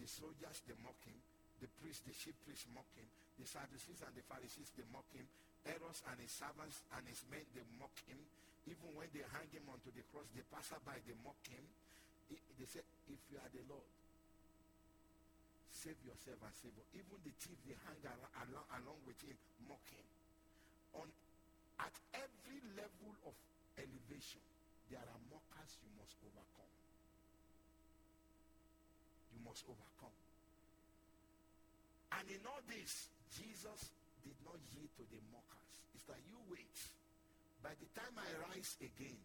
The 0.02 0.10
soldiers, 0.10 0.66
they 0.66 0.74
mock 0.82 0.98
him. 1.06 1.16
The 1.62 1.70
priests, 1.80 2.02
the 2.10 2.16
chief 2.18 2.34
priests 2.44 2.66
mock 2.74 2.90
him. 2.98 3.06
The 3.38 3.46
Sadducees 3.46 4.02
and 4.02 4.14
the 4.18 4.26
Pharisees, 4.26 4.74
they 4.74 4.84
mock 4.90 5.08
him. 5.14 5.24
Herod 5.64 5.96
and 6.10 6.18
his 6.20 6.34
servants 6.34 6.84
and 6.98 7.06
his 7.06 7.22
men, 7.30 7.46
they 7.54 7.64
mock 7.78 7.94
him. 8.10 8.20
Even 8.66 8.90
when 8.98 9.08
they 9.14 9.24
hang 9.30 9.48
him 9.54 9.64
onto 9.70 9.94
the 9.94 10.04
cross, 10.10 10.28
the 10.34 10.44
passerby, 10.50 11.06
they 11.06 11.16
mock 11.22 11.40
him. 11.48 11.64
They 12.30 12.68
said, 12.70 12.88
if 13.12 13.20
you 13.28 13.38
are 13.44 13.52
the 13.52 13.64
Lord, 13.68 13.84
save 15.72 16.00
yourself 16.08 16.40
and 16.40 16.54
save 16.56 16.76
us. 16.80 16.88
Even 16.96 17.20
the 17.28 17.34
thief 17.44 17.60
they 17.68 17.76
hang 17.76 18.00
along, 18.08 18.68
along 18.80 19.00
with 19.04 19.20
him, 19.20 19.36
mock 19.68 19.84
him. 19.92 20.08
On, 20.96 21.08
at 21.84 21.96
every 22.16 22.60
level 22.80 23.12
of 23.28 23.36
elevation, 23.76 24.40
there 24.88 25.04
are 25.04 25.22
mockers 25.28 25.72
you 25.84 25.92
must 26.00 26.16
overcome. 26.24 26.74
You 29.36 29.40
must 29.44 29.68
overcome. 29.68 30.16
And 32.16 32.26
in 32.32 32.42
all 32.48 32.64
this, 32.70 33.12
Jesus 33.34 33.92
did 34.24 34.38
not 34.48 34.62
yield 34.72 34.94
to 35.02 35.04
the 35.12 35.20
mockers. 35.36 35.72
It's 35.98 36.08
like 36.08 36.24
you 36.32 36.40
wait. 36.48 36.78
By 37.60 37.76
the 37.76 37.90
time 37.92 38.16
I 38.16 38.30
rise 38.54 38.80
again, 38.80 39.20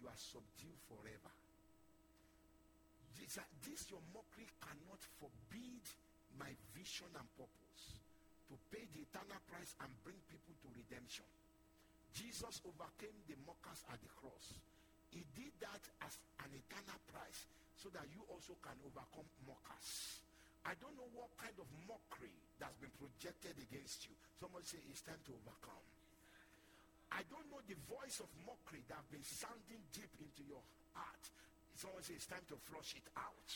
you 0.00 0.10
are 0.10 0.18
subdued 0.18 0.80
forever 0.90 1.30
that 3.38 3.48
this 3.62 3.86
your 3.90 4.02
mockery 4.10 4.48
cannot 4.60 5.00
forbid 5.22 5.84
my 6.38 6.50
vision 6.74 7.08
and 7.14 7.28
purpose 7.38 7.84
to 8.50 8.54
pay 8.74 8.84
the 8.92 9.04
eternal 9.06 9.40
price 9.48 9.72
and 9.80 9.90
bring 10.02 10.18
people 10.28 10.54
to 10.60 10.68
redemption. 10.74 11.24
Jesus 12.12 12.60
overcame 12.68 13.16
the 13.24 13.36
mockers 13.48 13.80
at 13.88 13.96
the 14.02 14.10
cross. 14.20 14.52
He 15.12 15.24
did 15.36 15.52
that 15.64 15.82
as 16.04 16.16
an 16.44 16.52
eternal 16.52 17.00
price 17.08 17.48
so 17.80 17.88
that 17.96 18.04
you 18.12 18.20
also 18.28 18.52
can 18.60 18.76
overcome 18.84 19.28
mockers. 19.48 20.20
I 20.68 20.76
don't 20.78 20.94
know 20.94 21.08
what 21.16 21.32
kind 21.40 21.56
of 21.58 21.66
mockery 21.88 22.32
that's 22.60 22.76
been 22.78 22.92
projected 23.00 23.56
against 23.58 24.06
you. 24.06 24.14
Someone 24.38 24.62
say 24.62 24.78
it's 24.88 25.02
time 25.02 25.18
to 25.26 25.32
overcome. 25.34 25.84
I 27.12 27.20
don't 27.28 27.44
know 27.52 27.60
the 27.68 27.76
voice 27.92 28.24
of 28.24 28.28
mockery 28.48 28.80
that 28.88 28.96
has 29.00 29.08
been 29.12 29.26
sounding 29.26 29.82
deep 29.92 30.12
into 30.22 30.42
your 30.48 30.62
heart 30.96 31.24
Someone 31.76 32.02
says 32.02 32.16
it's 32.16 32.30
time 32.30 32.44
to 32.48 32.56
flush 32.68 32.94
it 32.94 33.08
out. 33.16 33.50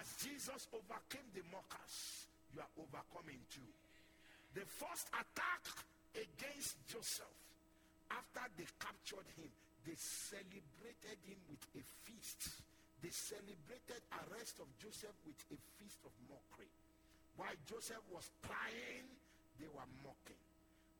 As 0.00 0.06
Jesus 0.18 0.66
overcame 0.74 1.28
the 1.34 1.44
mockers, 1.50 2.26
you 2.54 2.62
are 2.62 2.74
overcoming 2.78 3.42
too. 3.50 3.70
The 4.54 4.66
first 4.66 5.10
attack 5.10 5.62
against 6.14 6.78
Joseph, 6.86 7.38
after 8.10 8.46
they 8.54 8.66
captured 8.78 9.26
him, 9.34 9.50
they 9.82 9.98
celebrated 9.98 11.18
him 11.26 11.38
with 11.50 11.62
a 11.78 11.82
feast. 12.06 12.62
They 13.02 13.12
celebrated 13.12 14.00
arrest 14.24 14.62
of 14.62 14.70
Joseph 14.80 15.14
with 15.26 15.38
a 15.52 15.58
feast 15.76 16.00
of 16.06 16.14
mockery. 16.30 16.70
While 17.36 17.58
Joseph 17.66 18.02
was 18.14 18.30
crying, 18.46 19.04
they 19.58 19.68
were 19.68 19.90
mocking. 20.06 20.40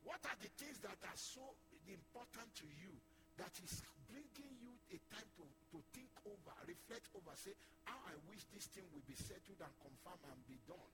What 0.04 0.20
are 0.26 0.38
the 0.42 0.50
things 0.60 0.82
that 0.84 0.98
are 1.00 1.16
so 1.16 1.42
important 1.88 2.50
to 2.60 2.66
you 2.82 2.92
that 3.38 3.54
is 3.62 3.82
bringing 4.10 4.52
you 4.62 4.72
a 4.94 4.98
time 5.10 5.28
to, 5.40 5.44
to 5.74 5.78
think 5.90 6.10
over, 6.26 6.54
reflect 6.66 7.06
over, 7.18 7.34
say, 7.34 7.54
how 7.84 7.98
I 8.06 8.14
wish 8.30 8.46
this 8.54 8.70
thing 8.70 8.86
will 8.94 9.04
be 9.04 9.16
settled 9.18 9.58
and 9.58 9.74
confirmed 9.82 10.24
and 10.30 10.38
be 10.46 10.58
done. 10.70 10.92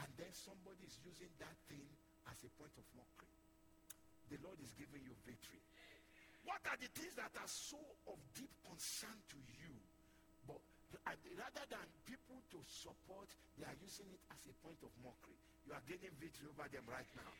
And 0.00 0.08
then 0.18 0.32
somebody 0.32 0.82
is 0.88 0.96
using 1.04 1.30
that 1.38 1.54
thing 1.70 1.84
as 2.26 2.38
a 2.42 2.50
point 2.56 2.72
of 2.80 2.86
mockery. 2.96 3.36
The 4.32 4.40
Lord 4.40 4.58
is 4.64 4.72
giving 4.74 5.04
you 5.04 5.14
victory. 5.28 5.60
What 6.48 6.60
are 6.68 6.76
the 6.80 6.90
things 6.92 7.14
that 7.16 7.32
are 7.36 7.48
so 7.48 7.80
of 8.08 8.18
deep 8.36 8.50
concern 8.64 9.16
to 9.32 9.38
you? 9.60 9.74
But 10.48 10.60
rather 11.00 11.64
than 11.68 11.86
people 12.04 12.40
to 12.52 12.58
support, 12.68 13.28
they 13.60 13.68
are 13.68 13.78
using 13.80 14.08
it 14.12 14.20
as 14.32 14.40
a 14.48 14.54
point 14.64 14.80
of 14.84 14.92
mockery. 15.04 15.36
You 15.68 15.72
are 15.76 15.84
getting 15.88 16.12
victory 16.20 16.48
over 16.52 16.68
them 16.68 16.84
right 16.88 17.08
now. 17.16 17.32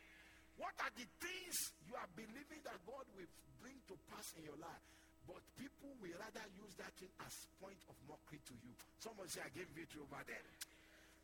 What 0.57 0.75
are 0.81 0.93
the 0.95 1.07
things 1.19 1.57
you 1.89 1.95
are 1.99 2.11
believing 2.15 2.63
that 2.63 2.79
God 2.87 3.07
will 3.15 3.31
bring 3.59 3.79
to 3.91 3.95
pass 4.11 4.35
in 4.39 4.47
your 4.47 4.59
life? 4.59 4.85
But 5.25 5.41
people 5.57 5.89
will 6.05 6.17
rather 6.21 6.45
use 6.61 6.77
that 6.77 6.93
thing 7.01 7.11
as 7.25 7.33
point 7.57 7.81
of 7.89 7.97
mockery 8.05 8.45
to 8.45 8.55
you. 8.61 8.73
Someone 9.01 9.27
say, 9.33 9.41
I 9.41 9.51
gave 9.57 9.67
victory 9.73 10.05
over 10.05 10.21
them. 10.21 10.45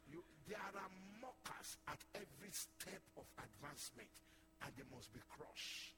You, 0.09 0.25
there 0.49 0.59
are 0.59 0.91
mockers 1.21 1.71
at 1.87 2.01
every 2.17 2.51
step 2.51 3.05
of 3.21 3.29
advancement, 3.37 4.11
and 4.65 4.71
they 4.75 4.89
must 4.89 5.13
be 5.13 5.21
crushed. 5.29 5.95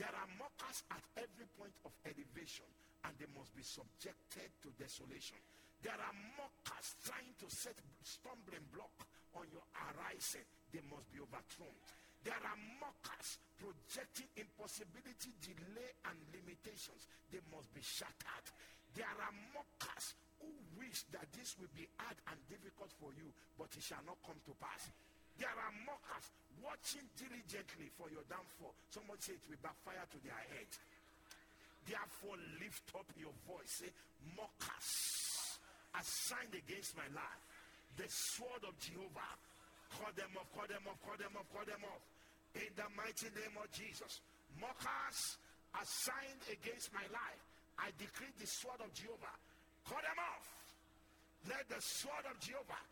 There 0.00 0.10
are 0.10 0.28
mockers 0.40 0.82
at 0.90 1.04
every 1.20 1.46
point 1.54 1.76
of 1.84 1.92
elevation, 2.08 2.66
and 3.06 3.12
they 3.20 3.28
must 3.36 3.52
be 3.54 3.62
subjected 3.62 4.48
to 4.64 4.72
desolation. 4.80 5.38
There 5.84 5.94
are 5.94 6.16
mockers 6.40 6.88
trying 7.04 7.36
to 7.44 7.46
set 7.52 7.76
stumbling 8.02 8.64
block 8.72 9.04
on 9.36 9.44
your 9.52 9.62
arising. 9.76 10.48
They 10.72 10.80
must 10.88 11.06
be 11.12 11.20
overthrown. 11.20 11.76
There 12.24 12.40
are 12.40 12.58
mockers 12.80 13.36
projecting 13.60 14.32
impossibility, 14.40 15.36
delay, 15.44 15.92
and 16.08 16.16
limitations. 16.32 17.04
They 17.28 17.44
must 17.52 17.68
be 17.76 17.84
shattered. 17.84 18.46
There 18.96 19.04
are 19.04 19.34
mockers 19.52 20.16
who 20.40 20.48
wish 20.80 21.04
that 21.12 21.28
this 21.36 21.52
will 21.60 21.68
be 21.76 21.84
hard 22.00 22.16
and 22.32 22.40
difficult 22.48 22.96
for 22.96 23.12
you, 23.12 23.28
but 23.60 23.68
it 23.76 23.84
shall 23.84 24.00
not 24.08 24.16
come 24.24 24.40
to 24.48 24.56
pass. 24.56 24.88
There 25.36 25.52
are 25.52 25.72
mockers 25.84 26.32
watching 26.64 27.04
diligently 27.12 27.92
for 27.92 28.08
your 28.08 28.24
downfall. 28.24 28.72
Someone 28.88 29.20
say 29.20 29.36
it 29.36 29.44
will 29.44 29.60
backfire 29.60 30.08
to 30.08 30.18
their 30.24 30.40
head. 30.48 30.70
Therefore, 31.84 32.40
lift 32.56 32.88
up 32.96 33.08
your 33.20 33.36
voice. 33.44 33.84
Say, 33.84 33.92
mockers 34.32 35.60
assigned 35.92 36.56
against 36.56 36.96
my 36.96 37.04
life. 37.12 37.42
The 38.00 38.08
sword 38.08 38.64
of 38.64 38.72
Jehovah. 38.80 39.36
Call 39.92 40.10
them 40.16 40.32
off, 40.40 40.48
call 40.56 40.64
them 40.64 40.88
off, 40.88 40.98
call 41.04 41.18
them 41.20 41.36
off, 41.36 41.46
call 41.52 41.68
them 41.68 41.84
off 41.84 42.13
in 42.54 42.70
the 42.76 42.88
mighty 42.94 43.30
name 43.34 43.54
of 43.58 43.70
Jesus. 43.72 44.20
Mockers 44.60 45.38
assigned 45.74 46.42
against 46.50 46.94
my 46.94 47.02
life. 47.10 47.42
I 47.78 47.90
decree 47.98 48.30
the 48.38 48.46
sword 48.46 48.78
of 48.78 48.94
Jehovah. 48.94 49.36
Cut 49.88 50.02
them 50.06 50.20
off. 50.22 50.46
Let 51.50 51.66
the 51.68 51.82
sword 51.82 52.24
of 52.30 52.38
Jehovah 52.38 52.84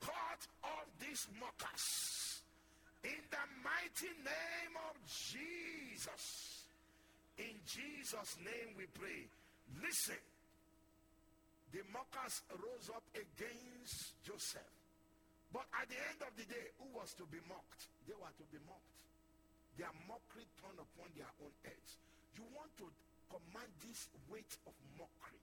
cut 0.00 0.42
off 0.64 0.88
these 0.98 1.28
mockers. 1.38 2.42
In 3.04 3.20
the 3.30 3.44
mighty 3.60 4.12
name 4.24 4.74
of 4.88 4.96
Jesus. 5.06 6.64
In 7.38 7.54
Jesus' 7.66 8.36
name 8.40 8.74
we 8.78 8.86
pray. 8.96 9.28
Listen. 9.82 10.20
The 11.72 11.80
mockers 11.92 12.42
rose 12.52 12.88
up 12.92 13.04
against 13.16 14.12
Joseph. 14.24 14.72
But 15.52 15.68
at 15.76 15.88
the 15.88 16.00
end 16.00 16.20
of 16.24 16.32
the 16.36 16.44
day, 16.48 16.66
who 16.80 16.88
was 16.96 17.12
to 17.20 17.24
be 17.28 17.40
mocked? 17.48 17.88
They 18.08 18.16
were 18.16 18.32
to 18.32 18.46
be 18.48 18.60
mocked. 18.64 19.01
Their 19.80 19.92
mockery 20.08 20.44
turned 20.60 20.80
upon 20.80 21.08
their 21.16 21.30
own 21.40 21.52
heads. 21.64 21.96
You 22.36 22.44
want 22.52 22.72
to 22.80 22.86
command 23.32 23.70
this 23.80 24.08
weight 24.28 24.52
of 24.68 24.74
mockery 25.00 25.40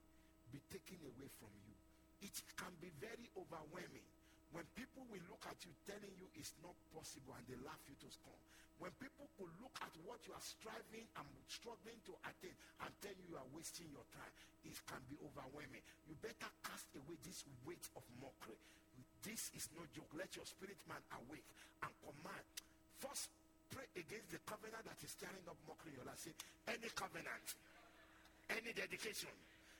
be 0.54 0.58
taken 0.70 0.98
away 1.06 1.30
from 1.38 1.50
you. 1.66 1.74
It 2.22 2.36
can 2.58 2.70
be 2.82 2.90
very 3.00 3.26
overwhelming 3.38 4.06
when 4.50 4.66
people 4.74 5.06
will 5.06 5.22
look 5.30 5.42
at 5.46 5.58
you 5.62 5.70
telling 5.86 6.14
you 6.18 6.26
it's 6.34 6.54
not 6.58 6.74
possible 6.90 7.38
and 7.38 7.46
they 7.46 7.58
laugh 7.62 7.80
you 7.86 7.94
to 8.02 8.08
scorn. 8.10 8.38
When 8.82 8.90
people 8.98 9.28
could 9.36 9.52
look 9.60 9.76
at 9.84 9.92
what 10.08 10.18
you 10.24 10.32
are 10.32 10.42
striving 10.42 11.04
and 11.04 11.26
struggling 11.46 12.00
to 12.08 12.12
attain 12.24 12.56
and 12.80 12.90
tell 13.04 13.14
you 13.14 13.36
you 13.36 13.38
are 13.38 13.50
wasting 13.54 13.92
your 13.92 14.06
time, 14.16 14.32
it 14.64 14.74
can 14.88 15.02
be 15.06 15.20
overwhelming. 15.20 15.84
You 16.08 16.16
better 16.18 16.50
cast 16.64 16.88
away 16.96 17.20
this 17.22 17.44
weight 17.68 17.84
of 17.92 18.02
mockery. 18.18 18.56
This 19.20 19.52
is 19.52 19.68
no 19.76 19.84
joke. 19.92 20.08
Let 20.16 20.32
your 20.32 20.48
spirit 20.48 20.80
man 20.88 21.04
awake 21.12 21.44
and 21.84 21.92
command. 22.00 22.44
First, 23.04 23.28
pray 23.70 23.86
against 23.96 24.30
the 24.34 24.40
covenant 24.46 24.84
that 24.84 24.98
is 25.00 25.10
stirring 25.14 25.46
up 25.46 25.56
mockery 25.66 25.94
in 25.94 26.02
your 26.02 26.06
life. 26.06 26.20
Say, 26.20 26.34
any 26.68 26.90
covenant, 26.92 27.46
any 28.50 28.74
dedication, 28.74 29.32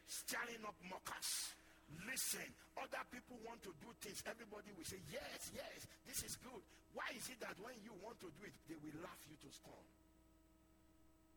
stirring 0.07 0.63
up 0.67 0.79
mockers 0.87 1.59
Listen, 2.07 2.47
other 2.79 3.03
people 3.11 3.35
want 3.43 3.59
to 3.67 3.75
do 3.83 3.91
things. 3.99 4.23
Everybody 4.23 4.71
will 4.79 4.87
say, 4.87 5.03
yes, 5.11 5.51
yes, 5.51 5.79
this 6.07 6.23
is 6.23 6.39
good. 6.39 6.63
Why 6.95 7.07
is 7.15 7.27
it 7.31 7.39
that 7.43 7.59
when 7.59 7.75
you 7.83 7.95
want 8.03 8.19
to 8.23 8.31
do 8.31 8.43
it, 8.47 8.55
they 8.71 8.79
will 8.79 8.95
laugh 9.03 9.19
you 9.27 9.35
to 9.43 9.49
scorn? 9.51 9.87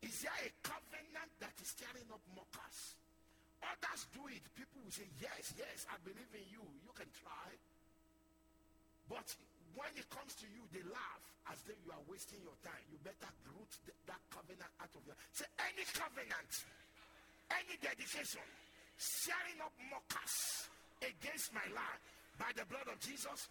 Is 0.06 0.14
there 0.22 0.40
a 0.46 0.50
covenant 0.62 1.32
that 1.42 1.56
is 1.58 1.70
stirring 1.74 2.10
up 2.14 2.22
mockers? 2.38 2.98
Others 3.64 4.02
do 4.14 4.24
it. 4.30 4.44
People 4.54 4.84
will 4.84 4.94
say, 4.94 5.08
yes, 5.18 5.56
yes, 5.56 5.88
I 5.90 5.98
believe 6.04 6.32
in 6.36 6.46
you. 6.52 6.64
You 6.84 6.92
can 6.94 7.08
try. 7.18 7.50
But 9.10 9.26
when 9.76 9.92
it 9.98 10.08
comes 10.10 10.34
to 10.40 10.48
you, 10.50 10.62
they 10.70 10.84
laugh 10.90 11.24
as 11.52 11.60
though 11.66 11.78
you 11.84 11.92
are 11.92 12.06
wasting 12.08 12.40
your 12.46 12.56
time. 12.64 12.80
You 12.90 12.98
better 13.04 13.32
root 13.52 13.72
that 14.08 14.22
covenant 14.30 14.72
out 14.80 14.94
of 14.94 15.04
your... 15.04 15.18
Say, 15.34 15.50
any 15.60 15.84
covenant, 15.92 16.52
any 17.52 17.76
dedication, 17.82 18.46
stirring 18.98 19.60
up 19.60 19.74
mockers 19.90 20.70
against 21.02 21.52
my 21.52 21.66
life 21.74 22.04
by 22.40 22.50
the 22.56 22.66
blood 22.70 22.88
of 22.88 22.98
Jesus. 23.04 23.50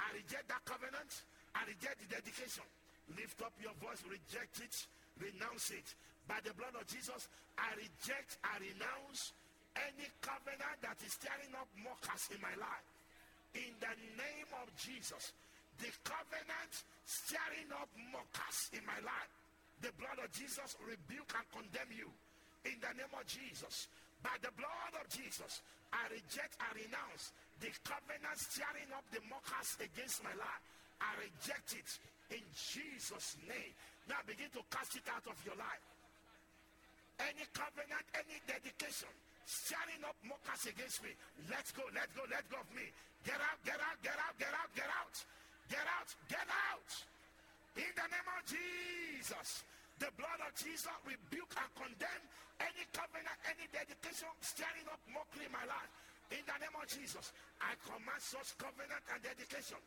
I 0.00 0.10
reject 0.14 0.48
that 0.50 0.64
covenant. 0.64 1.10
I 1.54 1.62
reject 1.68 2.02
the 2.02 2.08
dedication. 2.10 2.66
Lift 3.14 3.38
up 3.44 3.52
your 3.60 3.76
voice, 3.78 4.00
reject 4.08 4.64
it, 4.64 4.74
renounce 5.20 5.70
it. 5.70 5.86
By 6.24 6.40
the 6.40 6.56
blood 6.56 6.72
of 6.72 6.88
Jesus, 6.88 7.28
I 7.60 7.76
reject, 7.76 8.40
I 8.40 8.56
renounce 8.56 9.36
any 9.76 10.08
covenant 10.24 10.80
that 10.80 10.96
is 11.04 11.12
stirring 11.12 11.52
up 11.58 11.68
mockers 11.84 12.32
in 12.32 12.40
my 12.40 12.54
life. 12.56 12.88
In 13.54 13.70
the 13.78 13.94
name 14.18 14.50
of 14.62 14.72
Jesus, 14.74 15.36
the 15.80 15.90
covenant 16.06 16.72
stirring 17.04 17.70
up 17.74 17.90
mockers 18.12 18.70
in 18.74 18.82
my 18.86 18.98
life. 19.02 19.32
The 19.82 19.92
blood 19.98 20.18
of 20.22 20.30
Jesus 20.32 20.76
rebuke 20.80 21.32
and 21.34 21.46
condemn 21.50 21.92
you. 21.92 22.08
In 22.64 22.80
the 22.80 22.92
name 22.96 23.12
of 23.12 23.26
Jesus, 23.28 23.88
by 24.24 24.32
the 24.40 24.48
blood 24.56 24.94
of 24.96 25.04
Jesus, 25.12 25.60
I 25.92 26.08
reject, 26.08 26.56
I 26.56 26.72
renounce 26.72 27.36
the 27.60 27.68
covenant 27.84 28.38
stirring 28.40 28.88
up 28.96 29.04
the 29.12 29.20
mockers 29.28 29.76
against 29.84 30.24
my 30.24 30.32
life. 30.32 30.64
I 31.02 31.12
reject 31.20 31.76
it 31.76 31.90
in 32.32 32.44
Jesus' 32.56 33.36
name. 33.44 33.72
Now 34.08 34.24
begin 34.24 34.48
to 34.56 34.62
cast 34.72 34.96
it 34.96 35.04
out 35.12 35.28
of 35.28 35.36
your 35.44 35.56
life. 35.60 35.84
Any 37.20 37.44
covenant, 37.52 38.06
any 38.16 38.40
dedication, 38.48 39.12
stirring 39.44 40.02
up 40.08 40.16
mockers 40.24 40.66
against 40.72 41.04
me. 41.04 41.12
Let's 41.52 41.70
go, 41.70 41.84
let's 41.92 42.10
go, 42.16 42.24
let 42.32 42.48
go 42.48 42.58
of 42.58 42.68
me. 42.72 42.88
Get 43.28 43.38
out, 43.38 43.60
get 43.64 43.76
out, 43.76 43.98
get 44.00 44.16
out, 44.16 44.34
get 44.40 44.52
out, 44.56 44.70
get 44.72 44.88
out. 44.88 45.16
Get 45.70 45.86
out, 45.86 46.10
get 46.28 46.48
out. 46.48 46.90
In 47.76 47.92
the 47.96 48.06
name 48.06 48.28
of 48.30 48.42
Jesus. 48.46 49.64
The 49.98 50.10
blood 50.18 50.40
of 50.42 50.52
Jesus 50.58 50.90
rebuke 51.06 51.54
and 51.54 51.70
condemn 51.78 52.24
any 52.60 52.84
covenant, 52.90 53.38
any 53.46 53.66
dedication 53.70 54.30
stirring 54.42 54.86
up 54.90 55.00
mockery 55.10 55.46
in 55.46 55.54
my 55.54 55.64
life. 55.64 55.90
In 56.34 56.42
the 56.44 56.56
name 56.58 56.74
of 56.74 56.86
Jesus, 56.90 57.30
I 57.62 57.78
command 57.86 58.18
such 58.18 58.58
covenant 58.58 59.04
and 59.12 59.20
dedication. 59.22 59.78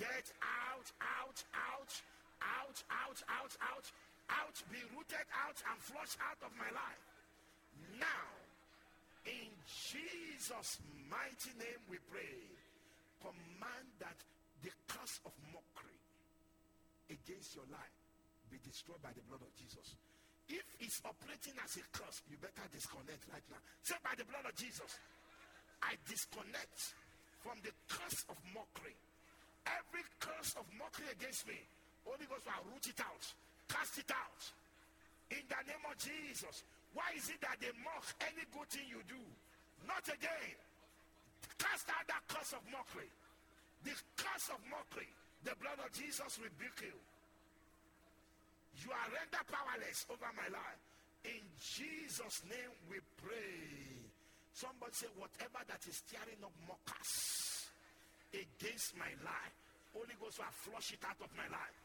Get 0.00 0.32
out, 0.40 0.88
out, 0.98 1.38
out, 1.52 1.92
out, 2.40 2.78
out, 2.88 3.18
out, 3.28 3.52
out, 3.60 3.86
out, 4.32 4.56
be 4.72 4.80
rooted 4.96 5.28
out 5.36 5.58
and 5.68 5.76
flushed 5.84 6.16
out 6.24 6.40
of 6.40 6.52
my 6.56 6.70
life. 6.72 7.02
Now, 8.00 8.28
in 9.28 9.52
Jesus' 9.68 10.80
mighty 11.12 11.52
name 11.60 11.82
we 11.92 12.00
pray. 12.08 12.40
Command 13.20 13.88
that 14.00 14.16
the 14.62 14.72
curse 14.86 15.18
of 15.26 15.34
mockery 15.50 15.98
against 17.10 17.54
your 17.58 17.66
life 17.68 17.96
be 18.48 18.58
destroyed 18.62 19.00
by 19.02 19.10
the 19.12 19.24
blood 19.28 19.42
of 19.42 19.52
Jesus. 19.58 19.96
If 20.48 20.66
it's 20.80 21.00
operating 21.06 21.56
as 21.62 21.78
a 21.78 21.84
curse, 21.94 22.20
you 22.28 22.36
better 22.38 22.66
disconnect 22.70 23.24
right 23.30 23.44
now. 23.48 23.60
Say 23.82 23.96
by 24.02 24.12
the 24.18 24.26
blood 24.26 24.44
of 24.44 24.54
Jesus, 24.58 24.90
I 25.80 25.96
disconnect 26.04 26.94
from 27.40 27.58
the 27.64 27.72
curse 27.88 28.26
of 28.28 28.36
mockery. 28.52 28.94
Every 29.66 30.04
curse 30.18 30.54
of 30.58 30.66
mockery 30.76 31.08
against 31.14 31.46
me, 31.46 31.56
Holy 32.04 32.26
Ghost 32.26 32.44
will 32.46 32.74
root 32.74 32.86
it 32.86 32.98
out, 32.98 33.24
cast 33.70 33.98
it 33.98 34.10
out. 34.10 34.42
In 35.32 35.40
the 35.48 35.60
name 35.64 35.84
of 35.88 35.96
Jesus. 35.96 36.66
Why 36.92 37.08
is 37.16 37.32
it 37.32 37.40
that 37.40 37.56
they 37.56 37.72
mock 37.80 38.04
any 38.20 38.44
good 38.52 38.68
thing 38.68 38.84
you 38.84 39.00
do? 39.08 39.20
Not 39.88 40.04
again. 40.04 40.56
Cast 41.56 41.88
out 41.88 42.04
that 42.04 42.20
curse 42.28 42.52
of 42.52 42.60
mockery. 42.68 43.08
The 43.84 43.94
curse 44.16 44.48
of 44.54 44.60
mockery. 44.70 45.10
The 45.42 45.54
blood 45.58 45.78
of 45.82 45.90
Jesus 45.90 46.38
rebuke 46.38 46.86
you. 46.86 46.96
You 48.82 48.90
are 48.94 49.08
rendered 49.10 49.46
powerless 49.50 50.06
over 50.08 50.30
my 50.38 50.48
life. 50.48 50.80
In 51.26 51.42
Jesus' 51.58 52.42
name 52.46 52.72
we 52.90 52.98
pray. 53.18 53.98
Somebody 54.54 54.94
say, 54.94 55.10
whatever 55.18 55.62
that 55.66 55.82
is 55.86 56.02
tearing 56.10 56.40
up 56.44 56.54
mockers 56.66 57.14
against 58.34 58.94
my 58.98 59.10
life, 59.24 59.54
Holy 59.94 60.16
Ghost 60.18 60.40
will 60.40 60.56
flush 60.66 60.92
it 60.92 61.02
out 61.04 61.20
of 61.20 61.30
my 61.36 61.46
life. 61.48 61.78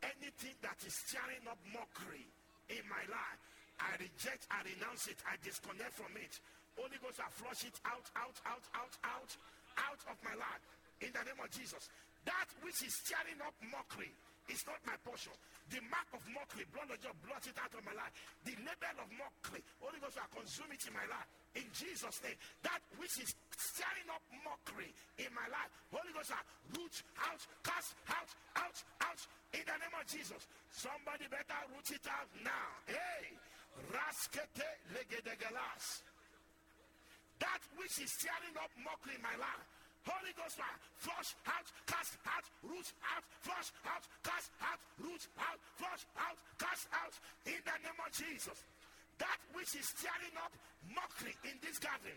Anything 0.00 0.56
that 0.64 0.80
is 0.80 0.96
tearing 1.12 1.44
up 1.44 1.60
mockery 1.70 2.24
in 2.72 2.82
my 2.88 3.04
life, 3.10 3.40
I 3.80 3.96
reject, 4.00 4.48
I 4.48 4.64
renounce 4.64 5.08
it, 5.08 5.20
I 5.28 5.36
disconnect 5.44 5.92
from 5.96 6.12
it. 6.16 6.34
Holy 6.76 6.96
Ghost 7.00 7.20
will 7.20 7.36
flush 7.36 7.62
it 7.68 7.76
out, 7.84 8.06
out, 8.16 8.36
out, 8.48 8.64
out, 8.76 8.94
out, 9.04 9.30
out 9.76 10.02
of 10.08 10.16
my 10.24 10.34
life. 10.36 10.64
In 11.00 11.10
the 11.12 11.22
name 11.24 11.40
of 11.40 11.50
Jesus. 11.50 11.88
That 12.28 12.48
which 12.60 12.84
is 12.84 12.92
tearing 13.08 13.40
up 13.40 13.56
mockery 13.72 14.12
is 14.52 14.60
not 14.68 14.82
my 14.84 14.98
portion. 15.00 15.32
The 15.72 15.80
mark 15.88 16.10
of 16.12 16.20
mockery, 16.34 16.66
blood 16.74 16.90
of 16.90 17.16
blot 17.24 17.44
it 17.46 17.56
out 17.56 17.72
of 17.72 17.80
my 17.86 17.94
life. 17.94 18.12
The 18.44 18.52
label 18.60 18.96
of 19.00 19.08
mockery, 19.14 19.62
Holy 19.80 20.02
Ghost 20.02 20.18
will 20.18 20.42
consume 20.42 20.74
it 20.74 20.82
in 20.84 20.92
my 20.92 21.06
life. 21.06 21.28
In 21.54 21.66
Jesus' 21.72 22.20
name. 22.20 22.36
That 22.66 22.82
which 22.98 23.16
is 23.22 23.30
stirring 23.56 24.10
up 24.10 24.22
mockery 24.44 24.90
in 25.16 25.30
my 25.32 25.46
life, 25.48 25.70
Holy 25.88 26.12
Ghost 26.12 26.34
will 26.34 26.84
root 26.84 26.96
out, 27.24 27.40
cast 27.62 27.94
out, 28.10 28.30
out, 28.58 28.76
out. 29.06 29.20
In 29.54 29.64
the 29.64 29.76
name 29.78 29.94
of 29.96 30.04
Jesus. 30.04 30.42
Somebody 30.74 31.30
better 31.30 31.60
root 31.72 31.88
it 31.88 32.04
out 32.10 32.28
now. 32.42 32.68
Hey! 32.90 33.38
Raskete 33.94 34.68
legedegelas. 34.92 36.02
That 37.38 37.62
which 37.78 37.96
is 38.02 38.10
stirring 38.12 38.58
up 38.60 38.70
mockery 38.84 39.16
in 39.16 39.22
my 39.22 39.38
life. 39.40 39.64
Holy 40.10 40.34
Ghost 40.34 40.58
fire, 40.58 40.78
flush 40.98 41.30
out, 41.46 41.66
cast 41.86 42.18
out, 42.26 42.44
root 42.66 42.88
out, 43.14 43.22
flush 43.46 43.70
out, 43.86 44.02
cast 44.26 44.50
out, 44.58 44.80
root 44.98 45.22
out, 45.38 45.58
flush 45.78 46.04
out, 46.18 46.38
cast 46.58 46.90
out, 46.90 47.14
in 47.46 47.60
the 47.62 47.76
name 47.78 48.00
of 48.02 48.10
Jesus. 48.10 48.58
That 49.22 49.38
which 49.54 49.70
is 49.78 49.86
stirring 49.86 50.34
up 50.42 50.50
mockery 50.90 51.36
in 51.46 51.54
this 51.62 51.78
garden, 51.78 52.16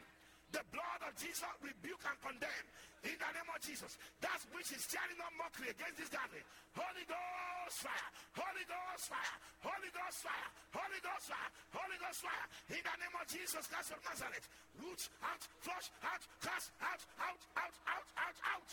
the 0.53 0.61
blood 0.69 1.01
of 1.01 1.13
Jesus 1.17 1.49
rebuke 1.65 2.05
and 2.05 2.17
condemn 2.21 2.67
in 3.03 3.17
the 3.17 3.30
name 3.34 3.49
of 3.49 3.59
Jesus. 3.59 3.97
That 4.21 4.38
which 4.53 4.69
is 4.69 4.85
stirring 4.85 5.17
up 5.19 5.34
mockery 5.34 5.73
against 5.73 5.97
this 5.97 6.13
gathering. 6.13 6.45
Holy 6.77 7.05
Ghost 7.09 7.81
fire, 7.81 8.09
Holy 8.38 8.65
Ghost 8.69 9.09
fire, 9.09 9.38
Holy 9.65 9.89
Ghost 9.89 10.19
fire, 10.21 10.49
Holy 10.71 11.01
Ghost 11.01 11.25
fire, 11.34 11.49
Holy 11.73 11.97
Ghost 11.97 12.21
fire. 12.21 12.45
In 12.69 12.81
the 12.85 12.95
name 13.01 13.15
of 13.17 13.25
Jesus 13.25 13.63
Christ 13.65 13.89
of 13.97 13.99
Nazareth. 14.05 14.45
Root 14.77 15.01
out, 15.25 15.43
flush 15.65 15.89
out, 16.05 16.23
cast 16.45 16.69
out, 16.85 17.01
out, 17.17 17.41
out, 17.57 17.75
out, 17.89 18.07
out, 18.21 18.38
out. 18.53 18.69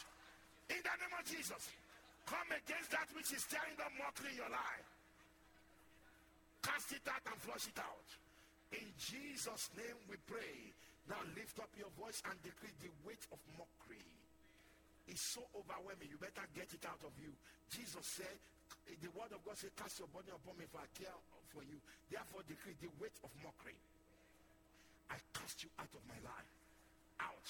In 0.69 0.81
the 0.85 0.94
name 1.01 1.15
of 1.16 1.24
Jesus. 1.24 1.73
Come 2.28 2.52
against 2.52 2.93
that 2.93 3.09
which 3.16 3.32
is 3.32 3.43
stirring 3.43 3.81
up 3.81 3.90
mockery 3.97 4.36
in 4.36 4.44
your 4.44 4.52
life. 4.52 4.89
Cast 6.62 6.93
it 6.93 7.02
out 7.09 7.24
and 7.24 7.40
flush 7.40 7.66
it 7.66 7.81
out. 7.81 8.09
In 8.77 8.86
Jesus' 9.01 9.73
name 9.74 9.98
we 10.07 10.15
pray. 10.28 10.77
Now 11.11 11.19
lift 11.35 11.59
up 11.59 11.74
your 11.74 11.91
voice 11.99 12.23
and 12.31 12.39
decree 12.47 12.70
the 12.78 12.91
weight 13.03 13.27
of 13.35 13.43
mockery 13.59 13.99
It's 15.11 15.35
so 15.35 15.43
overwhelming. 15.59 16.07
You 16.07 16.23
better 16.23 16.47
get 16.55 16.70
it 16.70 16.87
out 16.87 17.03
of 17.03 17.11
you. 17.19 17.35
Jesus 17.66 18.07
said, 18.07 18.39
eh, 18.87 18.95
the 19.03 19.11
word 19.19 19.35
of 19.35 19.43
God 19.43 19.59
said, 19.59 19.74
cast 19.74 19.99
your 19.99 20.07
body 20.15 20.31
upon 20.31 20.55
me 20.55 20.70
for 20.70 20.78
I 20.78 20.87
care 20.95 21.11
for 21.51 21.66
you. 21.66 21.82
Therefore 22.15 22.47
decree 22.47 22.78
the 22.78 22.95
weight 23.03 23.19
of 23.27 23.31
mockery. 23.43 23.74
I 25.11 25.19
cast 25.35 25.66
you 25.66 25.70
out 25.82 25.91
of 25.91 26.03
my 26.07 26.19
life. 26.23 26.53
Out. 27.19 27.49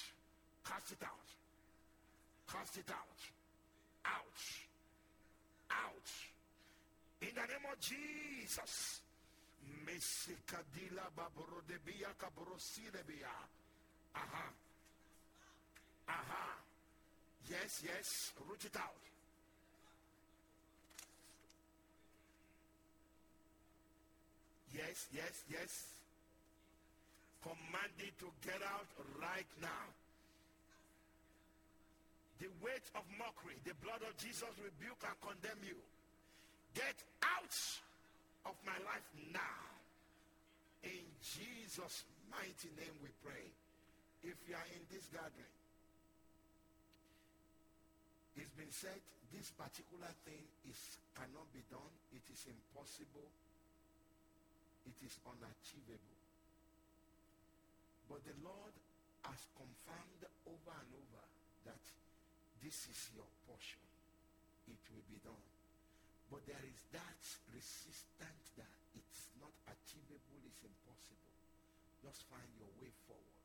Cast 0.65 0.97
it 0.97 1.03
out. 1.05 1.29
Cast 2.49 2.81
it 2.81 2.89
out. 2.89 3.21
Out. 4.09 4.41
Out. 5.69 6.09
In 7.21 7.29
the 7.37 7.45
name 7.45 7.65
of 7.69 7.77
Jesus. 7.77 9.05
Mesikadila 9.85 11.09
babrodebia 11.15 12.13
kabrosilebia. 12.17 13.33
Aha. 14.15 14.45
Aha. 16.07 16.55
Yes, 17.49 17.83
yes. 17.83 18.33
Root 18.47 18.65
it 18.65 18.75
out. 18.77 19.01
Yes, 24.73 25.07
yes, 25.13 25.43
yes. 25.51 25.71
Command 27.43 27.95
it 27.99 28.17
to 28.19 28.29
get 28.45 28.61
out 28.63 28.87
right 29.19 29.49
now. 29.61 29.85
The 32.39 32.47
weight 32.63 32.87
of 32.95 33.03
mockery, 33.19 33.57
the 33.65 33.73
blood 33.83 34.01
of 34.01 34.17
Jesus 34.17 34.49
rebuke 34.57 35.01
and 35.05 35.17
condemn 35.21 35.61
you. 35.61 35.77
Get 36.73 36.97
out 37.21 37.53
of 38.45 38.55
my 38.65 38.77
life 38.85 39.07
now. 39.33 39.61
In 40.83 41.05
Jesus' 41.21 42.05
mighty 42.29 42.73
name 42.77 42.95
we 43.01 43.09
pray. 43.21 43.45
If 44.23 44.37
you 44.45 44.53
are 44.53 44.69
in 44.73 44.83
this 44.89 45.05
gathering, 45.09 45.57
it's 48.37 48.53
been 48.57 48.71
said 48.73 48.97
this 49.33 49.51
particular 49.53 50.09
thing 50.25 50.41
is 50.65 50.77
cannot 51.13 51.47
be 51.53 51.61
done. 51.69 51.93
It 52.13 52.25
is 52.31 52.41
impossible. 52.49 53.29
It 54.87 54.97
is 55.05 55.13
unachievable. 55.25 56.19
But 58.09 58.25
the 58.25 58.37
Lord 58.43 58.75
has 59.29 59.39
confirmed 59.53 60.23
over 60.49 60.73
and 60.73 60.91
over 60.97 61.23
that 61.69 61.83
this 62.63 62.89
is 62.89 62.99
your 63.13 63.27
portion. 63.45 63.81
It 64.67 64.81
will 64.89 65.05
be 65.07 65.19
done. 65.21 65.50
But 66.31 66.47
there 66.47 66.63
is 66.63 66.79
that 66.95 67.19
resistance 67.51 68.45
that 68.55 68.71
it's 68.95 69.27
not 69.43 69.51
achievable, 69.67 70.39
it's 70.47 70.63
impossible. 70.63 71.35
Just 71.99 72.23
find 72.31 72.47
your 72.55 72.71
way 72.79 72.87
forward. 73.03 73.35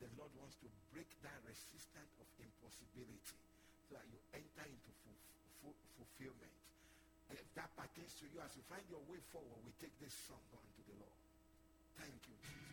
The 0.00 0.08
Lord 0.16 0.32
wants 0.40 0.56
to 0.64 0.68
break 0.96 1.06
that 1.22 1.38
resistance 1.44 2.16
of 2.18 2.26
impossibility 2.40 3.36
so 3.84 4.00
that 4.00 4.08
you 4.08 4.18
enter 4.32 4.64
into 4.64 4.90
fulfillment. 5.60 6.56
If 7.30 7.48
that 7.56 7.68
pertains 7.76 8.16
to 8.20 8.28
you, 8.32 8.40
as 8.40 8.52
you 8.56 8.64
find 8.68 8.82
your 8.88 9.04
way 9.08 9.20
forward, 9.32 9.60
we 9.64 9.72
take 9.76 9.92
this 10.00 10.12
song 10.28 10.42
unto 10.56 10.80
the 10.88 10.96
Lord. 11.00 11.20
Thank 12.00 12.16
you, 12.28 12.36
Jesus. 12.44 12.72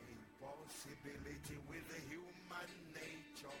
Impossibility 0.00 1.56
with 1.68 1.84
the 1.88 2.00
human 2.08 2.70
nature, 2.96 3.60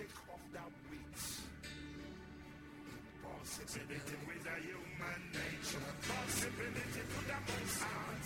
take 0.00 0.16
off 0.32 0.40
that 0.56 0.72
weight. 0.88 1.20
Impossibility 3.20 4.16
with 4.24 4.48
a 4.48 4.56
human 4.64 5.20
nature. 5.36 5.88
Possibility 6.08 7.02
to 7.04 7.20
the 7.28 7.38
most 7.44 7.82
high. 7.84 8.16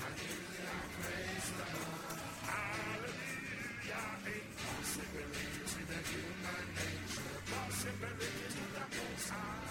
Hallelujah. 0.00 0.80
Praise 0.96 1.48
the 1.58 1.66
Lord. 1.76 2.20
Hallelujah. 2.48 4.06
Impossibility 4.32 5.60
to 5.72 5.80
the 5.90 6.00
human 6.08 6.66
nature. 6.72 7.36
Possibility 7.52 8.48
to 8.56 8.64
the 8.72 8.84
most 8.96 9.28
high. 9.28 9.61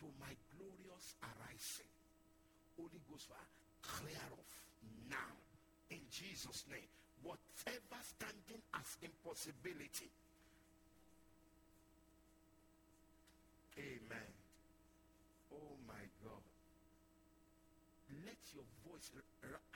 to 0.00 0.06
my 0.18 0.32
glorious 0.56 1.14
arising. 1.20 1.90
Holy 2.76 3.00
Ghost 3.10 3.28
fire, 3.28 3.50
clear 3.82 4.26
off 4.32 4.54
now 5.10 5.34
in 5.90 6.00
Jesus' 6.10 6.64
name. 6.70 6.88
Whatever 7.22 8.00
standing 8.00 8.62
as 8.72 8.96
impossibility. 9.04 10.08
Amen. 13.76 14.30
Oh 15.52 15.76
my 15.86 16.04
God. 16.24 16.44
Let 18.24 18.40
your 18.56 18.64
voice, 18.88 19.10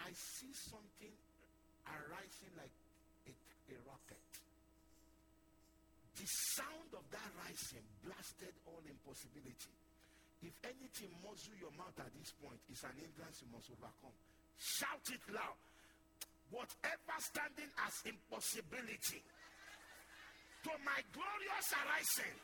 I 0.01 0.11
see 0.13 0.53
something 0.53 1.13
arising 1.87 2.53
like 2.57 2.73
a, 3.29 3.33
a 3.73 3.77
rocket. 3.87 4.34
The 6.25 6.57
sound 6.57 6.89
of 6.97 7.05
that 7.13 7.31
rising 7.37 7.85
blasted 8.01 8.57
all 8.65 8.81
impossibility. 8.81 9.77
If 10.41 10.57
anything 10.65 11.13
muzzle 11.21 11.53
your 11.61 11.69
mouth 11.77 11.93
at 12.01 12.09
this 12.17 12.33
point, 12.41 12.57
it's 12.73 12.81
an 12.81 12.97
hindrance 12.97 13.45
you 13.45 13.53
must 13.53 13.69
overcome. 13.69 14.17
Shout 14.57 15.05
it 15.13 15.21
loud. 15.29 15.61
Whatever 16.49 17.17
standing 17.21 17.69
as 17.77 18.09
impossibility 18.09 19.21
to 20.65 20.73
my 20.81 20.97
glorious 21.13 21.69
arising, 21.77 22.37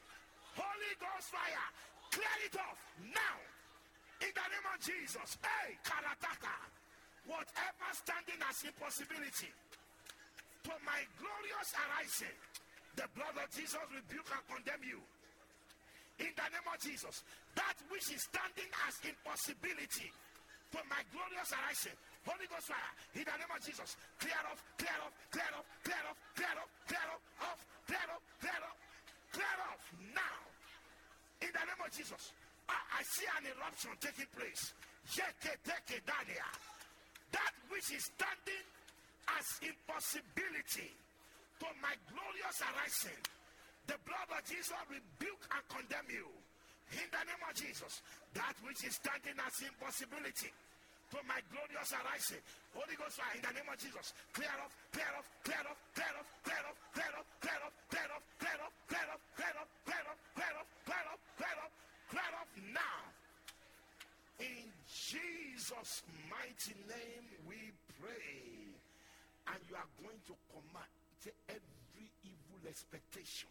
Holy 0.61 0.93
Ghost 1.01 1.33
fire, 1.33 1.69
clear 2.13 2.37
it 2.53 2.57
off 2.61 2.81
now. 3.01 3.37
In 4.21 4.29
the 4.29 4.45
name 4.45 4.67
of 4.77 4.79
Jesus. 4.85 5.41
Hey, 5.41 5.73
Karataka. 5.89 6.53
Whatever 7.25 7.89
standing 7.97 8.45
as 8.45 8.61
impossibility 8.61 9.49
to 10.69 10.75
my 10.85 11.01
glorious 11.17 11.73
arising, 11.81 12.37
the 12.97 13.07
blood 13.15 13.37
of 13.39 13.49
Jesus 13.55 13.79
rebuke 13.95 14.31
and 14.31 14.45
condemn 14.51 14.83
you. 14.83 15.01
In 16.21 16.33
the 16.37 16.47
name 16.53 16.69
of 16.69 16.77
Jesus, 16.83 17.25
that 17.57 17.77
which 17.89 18.13
is 18.13 18.21
standing 18.29 18.69
as 18.85 18.95
impossibility 19.01 20.13
for 20.69 20.85
my 20.87 21.01
glorious 21.11 21.51
arising, 21.51 21.97
Holy 22.29 22.45
Ghost 22.47 22.69
fire, 22.69 22.93
in 23.17 23.25
the 23.25 23.37
name 23.41 23.49
of 23.49 23.61
Jesus, 23.65 23.97
clear 24.21 24.37
off, 24.45 24.61
clear 24.77 25.01
off, 25.01 25.15
clear 25.33 25.49
off, 25.57 25.67
clear 25.83 26.05
off, 26.05 26.19
clear 26.37 26.57
off, 26.61 26.71
clear 26.85 27.09
off, 27.09 27.23
off, 27.41 27.61
clear 27.89 28.09
off, 28.13 28.23
clear 28.39 28.61
off, 28.61 28.79
clear 29.33 29.59
off 29.67 29.83
now. 30.13 30.39
In 31.41 31.51
the 31.51 31.65
name 31.65 31.81
of 31.81 31.91
Jesus, 31.91 32.23
I, 32.69 32.77
I 32.77 33.03
see 33.03 33.27
an 33.41 33.49
eruption 33.49 33.97
taking 33.99 34.29
place. 34.37 34.77
That 37.33 37.55
which 37.73 37.89
is 37.97 38.05
standing 38.05 38.67
as 39.27 39.47
impossibility 39.65 40.93
to 41.61 41.69
my 41.85 41.95
glorious 42.09 42.59
arising. 42.65 43.23
The 43.87 43.97
blood 44.09 44.29
of 44.33 44.43
Jesus 44.49 44.73
rebuke 44.89 45.45
and 45.53 45.65
condemn 45.69 46.09
you. 46.11 46.29
In 46.91 47.07
the 47.15 47.23
name 47.23 47.43
of 47.47 47.55
Jesus, 47.55 48.03
that 48.35 48.57
which 48.67 48.83
is 48.83 48.99
standing 48.99 49.39
as 49.39 49.55
impossibility 49.63 50.51
to 51.11 51.19
my 51.27 51.39
glorious 51.51 51.91
arising. 51.95 52.43
Holy 52.75 52.95
Ghost 52.99 53.19
fire 53.19 53.35
in 53.35 53.43
the 53.43 53.53
name 53.55 53.67
of 53.71 53.79
Jesus. 53.79 54.15
Clear 54.35 54.51
off, 54.59 54.75
clear 54.91 55.11
off, 55.15 55.27
clear 55.43 55.63
off, 55.67 55.79
clear 55.95 56.11
off, 56.15 56.27
clear 56.43 56.63
off, 56.63 56.79
clear 56.91 57.15
off, 57.15 57.27
clear 57.47 57.61
off, 57.63 57.75
clear 57.91 58.11
off, 58.11 58.25
clear 58.39 58.59
off, 58.59 58.75
clear 58.91 59.07
off, 59.11 59.23
clear 59.39 59.55
off, 59.59 59.71
clear 59.87 60.07
off, 60.07 60.19
clear 60.35 60.55
off, 60.59 60.71
clear 60.87 61.07
off, 61.07 61.23
clear 61.39 61.59
off, 61.63 61.73
clear 62.11 62.33
off 62.39 62.51
now. 62.75 63.01
In 64.41 64.67
Jesus' 64.87 66.03
mighty 66.31 66.75
name 66.87 67.27
we 67.47 67.75
pray. 68.01 68.71
And 69.51 69.61
you 69.69 69.75
are 69.75 69.91
going 69.99 70.21
to 70.31 70.35
command 70.55 71.00
to 71.25 71.31
every 71.49 72.09
evil 72.25 72.61
expectation 72.69 73.49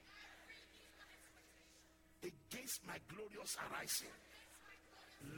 against 2.24 2.84
my 2.88 2.98
glorious 3.08 3.56
arising. 3.70 4.16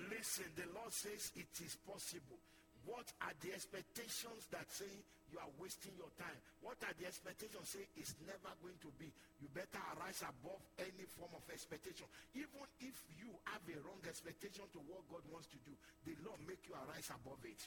Listen, 0.09 0.45
the 0.57 0.67
Lord 0.73 0.93
says 0.93 1.33
it 1.35 1.53
is 1.61 1.77
possible. 1.85 2.37
What 2.85 3.05
are 3.21 3.35
the 3.41 3.53
expectations 3.53 4.49
that 4.49 4.65
say 4.69 4.89
you 5.29 5.37
are 5.37 5.51
wasting 5.61 5.93
your 5.97 6.09
time? 6.17 6.33
What 6.65 6.81
are 6.81 6.93
the 6.97 7.05
expectations 7.05 7.69
say 7.69 7.85
it's 7.97 8.17
never 8.25 8.49
going 8.61 8.77
to 8.81 8.89
be? 8.97 9.09
You 9.41 9.49
better 9.53 9.81
arise 9.97 10.21
above 10.25 10.61
any 10.81 11.05
form 11.17 11.33
of 11.37 11.45
expectation. 11.49 12.05
Even 12.33 12.65
if 12.81 12.97
you 13.21 13.29
have 13.53 13.61
a 13.69 13.77
wrong 13.85 14.01
expectation 14.05 14.65
to 14.73 14.79
what 14.89 15.05
God 15.09 15.25
wants 15.29 15.49
to 15.53 15.59
do, 15.65 15.73
the 16.05 16.17
Lord 16.25 16.41
make 16.45 16.61
you 16.65 16.73
arise 16.77 17.09
above 17.13 17.41
it. 17.45 17.61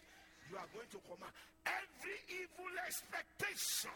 You 0.51 0.59
are 0.59 0.71
going 0.75 0.91
to 0.91 1.01
command 1.07 1.35
every 1.67 2.19
evil 2.31 2.75
expectation 2.85 3.95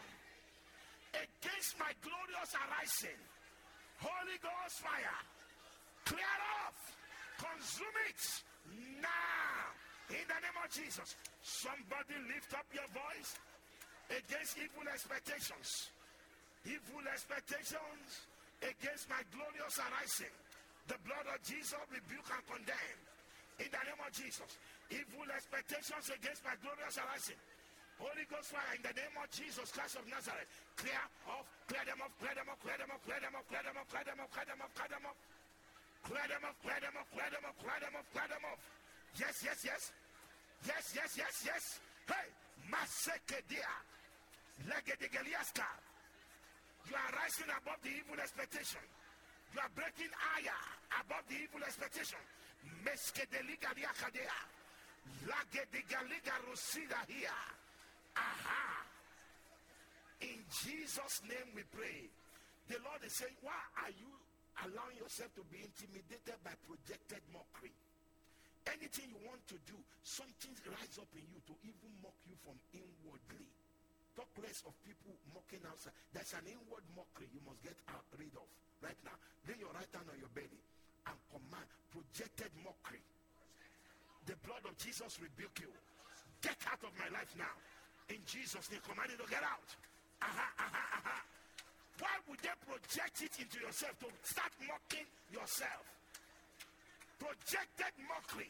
against 1.13 1.77
my 1.79 1.91
glorious 2.03 2.51
arising. 2.53 3.21
Holy 3.99 4.37
Ghost 4.39 4.79
fire. 4.79 5.19
Clear 6.05 6.39
off. 6.63 6.77
Consume 7.37 7.97
it 8.07 8.21
now. 9.01 9.59
In 10.09 10.25
the 10.25 10.39
name 10.41 10.59
of 10.59 10.69
Jesus. 10.71 11.15
Somebody 11.41 12.17
lift 12.27 12.51
up 12.57 12.65
your 12.73 12.87
voice 12.89 13.37
against 14.09 14.57
evil 14.57 14.87
expectations. 14.89 15.93
Evil 16.65 17.05
expectations 17.05 18.25
against 18.65 19.07
my 19.07 19.21
glorious 19.31 19.75
arising. 19.79 20.35
The 20.89 20.97
blood 21.05 21.27
of 21.29 21.39
Jesus 21.45 21.77
rebuke 21.93 22.29
and 22.33 22.43
condemn. 22.49 22.99
In 23.61 23.69
the 23.69 23.81
name 23.85 24.01
of 24.01 24.11
Jesus. 24.15 24.49
Evil 24.89 25.27
expectations 25.29 26.09
against 26.09 26.41
my 26.41 26.57
glorious 26.63 26.97
arising. 26.97 27.37
Holy 27.99 28.23
Ghost 28.31 28.55
fire 28.55 28.73
in 28.75 28.81
the 28.81 28.95
name 28.95 29.15
of 29.19 29.27
Jesus 29.29 29.67
Christ 29.75 29.99
of 29.99 30.07
Nazareth. 30.07 30.47
Clear 30.79 31.03
off, 31.27 31.43
clear 31.67 31.83
them 31.83 31.99
off, 31.99 32.15
clear 32.15 32.31
them 32.31 32.47
off, 32.47 32.59
clear 32.63 32.79
them 32.79 32.91
off, 32.95 33.03
clear 33.03 33.19
them 33.19 33.35
off, 33.35 33.45
clear 33.51 33.63
them 33.63 33.75
off, 33.75 33.87
clear 33.91 34.05
them 34.07 34.19
off, 34.23 34.31
clear 34.31 34.47
them 34.47 34.59
off, 34.63 34.71
clear 34.71 34.89
them 34.89 35.03
off. 35.03 35.17
Clear 36.07 36.27
them 36.31 36.43
off, 36.47 36.57
clear 36.63 36.79
them 36.79 36.95
off, 36.95 37.09
clear 37.11 37.29
them 37.29 37.43
off, 37.43 37.57
clear 37.59 37.79
them 37.83 37.93
off, 37.99 38.07
clear 38.15 38.29
them 38.31 38.43
off. 38.47 38.61
Yes, 39.19 39.35
yes, 39.43 39.59
yes. 39.67 39.83
Yes, 40.63 40.85
yes, 40.95 41.11
yes, 41.19 41.35
yes. 41.43 41.63
Hey, 42.07 42.27
Masekedia. 42.71 43.67
Legedigeliaska. 44.63 45.67
You 46.87 46.95
are 46.95 47.11
rising 47.19 47.51
above 47.51 47.83
the 47.83 47.91
evil 47.91 48.19
expectation. 48.19 48.83
You 49.51 49.59
are 49.59 49.71
breaking 49.75 50.11
higher 50.15 50.63
above 51.03 51.27
the 51.27 51.35
evil 51.35 51.63
expectation. 51.67 52.19
Meskedeliga 52.83 53.75
Lagediga 55.27 56.35
Rusida 56.47 56.99
here. 57.07 57.29
Aha. 58.19 58.83
In 60.27 60.43
Jesus' 60.51 61.23
name 61.23 61.55
we 61.55 61.63
pray. 61.71 62.11
The 62.67 62.77
Lord 62.83 62.99
is 63.07 63.15
saying, 63.15 63.33
why 63.39 63.55
are 63.81 63.93
you 63.95 64.11
allowing 64.67 64.99
yourself 64.99 65.31
to 65.39 65.43
be 65.47 65.63
intimidated 65.63 66.35
by 66.43 66.51
projected 66.67 67.23
mockery? 67.31 67.71
Anything 68.67 69.09
you 69.15 69.21
want 69.25 69.41
to 69.49 69.57
do, 69.65 69.79
something 70.03 70.53
rise 70.67 70.99
up 70.99 71.09
in 71.15 71.23
you 71.31 71.39
to 71.47 71.55
even 71.63 71.89
mock 72.03 72.13
you 72.27 72.35
from 72.43 72.59
inwardly. 72.75 73.47
Talk 74.13 74.29
less 74.43 74.61
of 74.67 74.75
people 74.83 75.15
mocking 75.31 75.63
outside. 75.65 75.95
There's 76.11 76.35
an 76.35 76.45
inward 76.45 76.83
mockery 76.93 77.31
you 77.31 77.41
must 77.47 77.63
get 77.63 77.79
out, 77.89 78.03
rid 78.19 78.35
of 78.35 78.45
right 78.83 78.99
now. 79.07 79.15
Lay 79.47 79.55
your 79.57 79.71
right 79.71 79.89
hand 79.95 80.05
on 80.11 80.19
your 80.19 80.29
belly 80.35 80.59
and 81.07 81.17
command 81.31 81.67
projected 81.89 82.51
mockery. 82.61 83.01
The 84.27 84.35
blood 84.45 84.61
of 84.67 84.75
Jesus 84.77 85.17
rebuke 85.23 85.63
you. 85.63 85.71
Get 86.43 86.59
out 86.69 86.83
of 86.83 86.93
my 86.99 87.09
life 87.09 87.31
now. 87.33 87.55
In 88.09 88.21
Jesus' 88.25 88.65
name, 88.73 88.81
command 88.81 89.13
it 89.13 89.21
to 89.21 89.29
get 89.29 89.45
out. 89.45 89.69
Why 91.99 92.15
would 92.27 92.39
they 92.39 92.55
project 92.63 93.21
it 93.21 93.33
into 93.37 93.59
yourself 93.59 93.93
to 93.99 94.07
start 94.23 94.51
mocking 94.65 95.05
yourself? 95.29 95.83
Projected 97.19 97.93
mockery. 98.07 98.49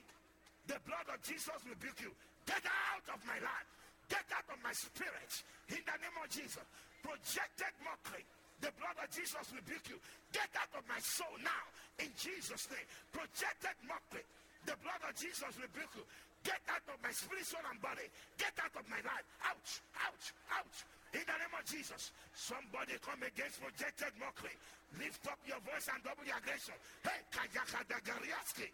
The 0.70 0.78
blood 0.86 1.10
of 1.10 1.20
Jesus 1.26 1.58
rebuke 1.66 1.98
you. 2.00 2.14
Get 2.46 2.62
out 2.62 3.06
of 3.10 3.20
my 3.26 3.42
life. 3.42 3.70
Get 4.08 4.26
out 4.30 4.46
of 4.54 4.62
my 4.62 4.74
spirit. 4.74 5.32
In 5.74 5.82
the 5.82 5.98
name 5.98 6.18
of 6.22 6.30
Jesus. 6.30 6.66
Projected 7.02 7.74
mockery. 7.82 8.22
The 8.62 8.70
blood 8.78 8.98
of 9.02 9.10
Jesus 9.10 9.46
rebuke 9.50 9.90
you. 9.90 9.98
Get 10.30 10.50
out 10.54 10.70
of 10.78 10.86
my 10.86 11.02
soul 11.02 11.34
now. 11.42 11.64
In 11.98 12.14
Jesus' 12.14 12.70
name. 12.70 12.86
Projected 13.10 13.78
mockery. 13.90 14.26
The 14.70 14.78
blood 14.86 15.02
of 15.10 15.14
Jesus 15.18 15.50
rebuke 15.58 15.94
you. 15.98 16.06
Get 16.44 16.62
out 16.72 16.86
of 16.88 16.98
my 17.04 17.12
spirit, 17.12 17.44
soul, 17.44 17.64
and 17.68 17.80
body. 17.84 18.08
Get 18.40 18.56
out 18.64 18.72
of 18.72 18.86
my 18.88 19.02
life. 19.04 19.28
Ouch, 19.44 19.84
ouch, 20.08 20.26
ouch. 20.56 20.78
In 21.12 21.26
the 21.26 21.36
name 21.36 21.56
of 21.58 21.66
Jesus, 21.66 22.14
somebody 22.32 22.96
come 23.02 23.20
against 23.26 23.60
projected 23.60 24.14
mockery. 24.22 24.56
Lift 24.96 25.26
up 25.28 25.40
your 25.44 25.60
voice 25.68 25.90
and 25.92 26.00
double 26.06 26.24
your 26.24 26.38
aggression. 26.38 26.78
Hey, 27.04 27.20
Kajaka 27.34 27.84
Dagariaski. 27.90 28.70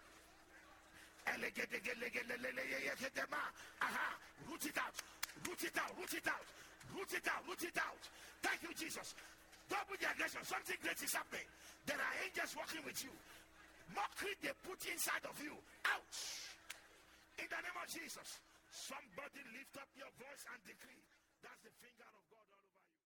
Aha, 3.82 4.08
root 4.46 4.66
it 4.66 4.78
out, 4.78 4.94
root 5.42 5.64
it 5.64 5.78
out, 5.78 5.92
root 5.98 6.14
it 6.14 6.28
out, 6.28 6.48
root 6.94 7.14
it 7.18 7.28
out, 7.28 7.42
root 7.50 7.64
it 7.66 7.78
out. 7.82 8.04
Thank 8.46 8.62
you, 8.62 8.74
Jesus. 8.78 9.16
Double 9.70 9.98
the 9.98 10.06
aggression. 10.06 10.44
Something 10.46 10.78
great 10.82 11.02
is 11.02 11.14
happening. 11.14 11.50
There 11.90 11.98
are 11.98 12.14
angels 12.22 12.54
working 12.54 12.86
with 12.86 13.02
you. 13.02 13.10
Mockery 13.94 14.38
they 14.42 14.54
put 14.62 14.86
inside 14.86 15.26
of 15.26 15.34
you. 15.42 15.58
Ouch. 15.90 16.55
In 17.38 17.48
the 17.52 17.60
name 17.60 17.78
of 17.84 17.88
Jesus, 17.92 18.40
somebody 18.72 19.42
lift 19.56 19.76
up 19.78 19.90
your 19.96 20.12
voice 20.20 20.44
and 20.54 20.60
decree. 20.64 21.04
That's 21.44 21.62
the 21.64 21.74
finger 21.84 22.08
of. 22.08 22.25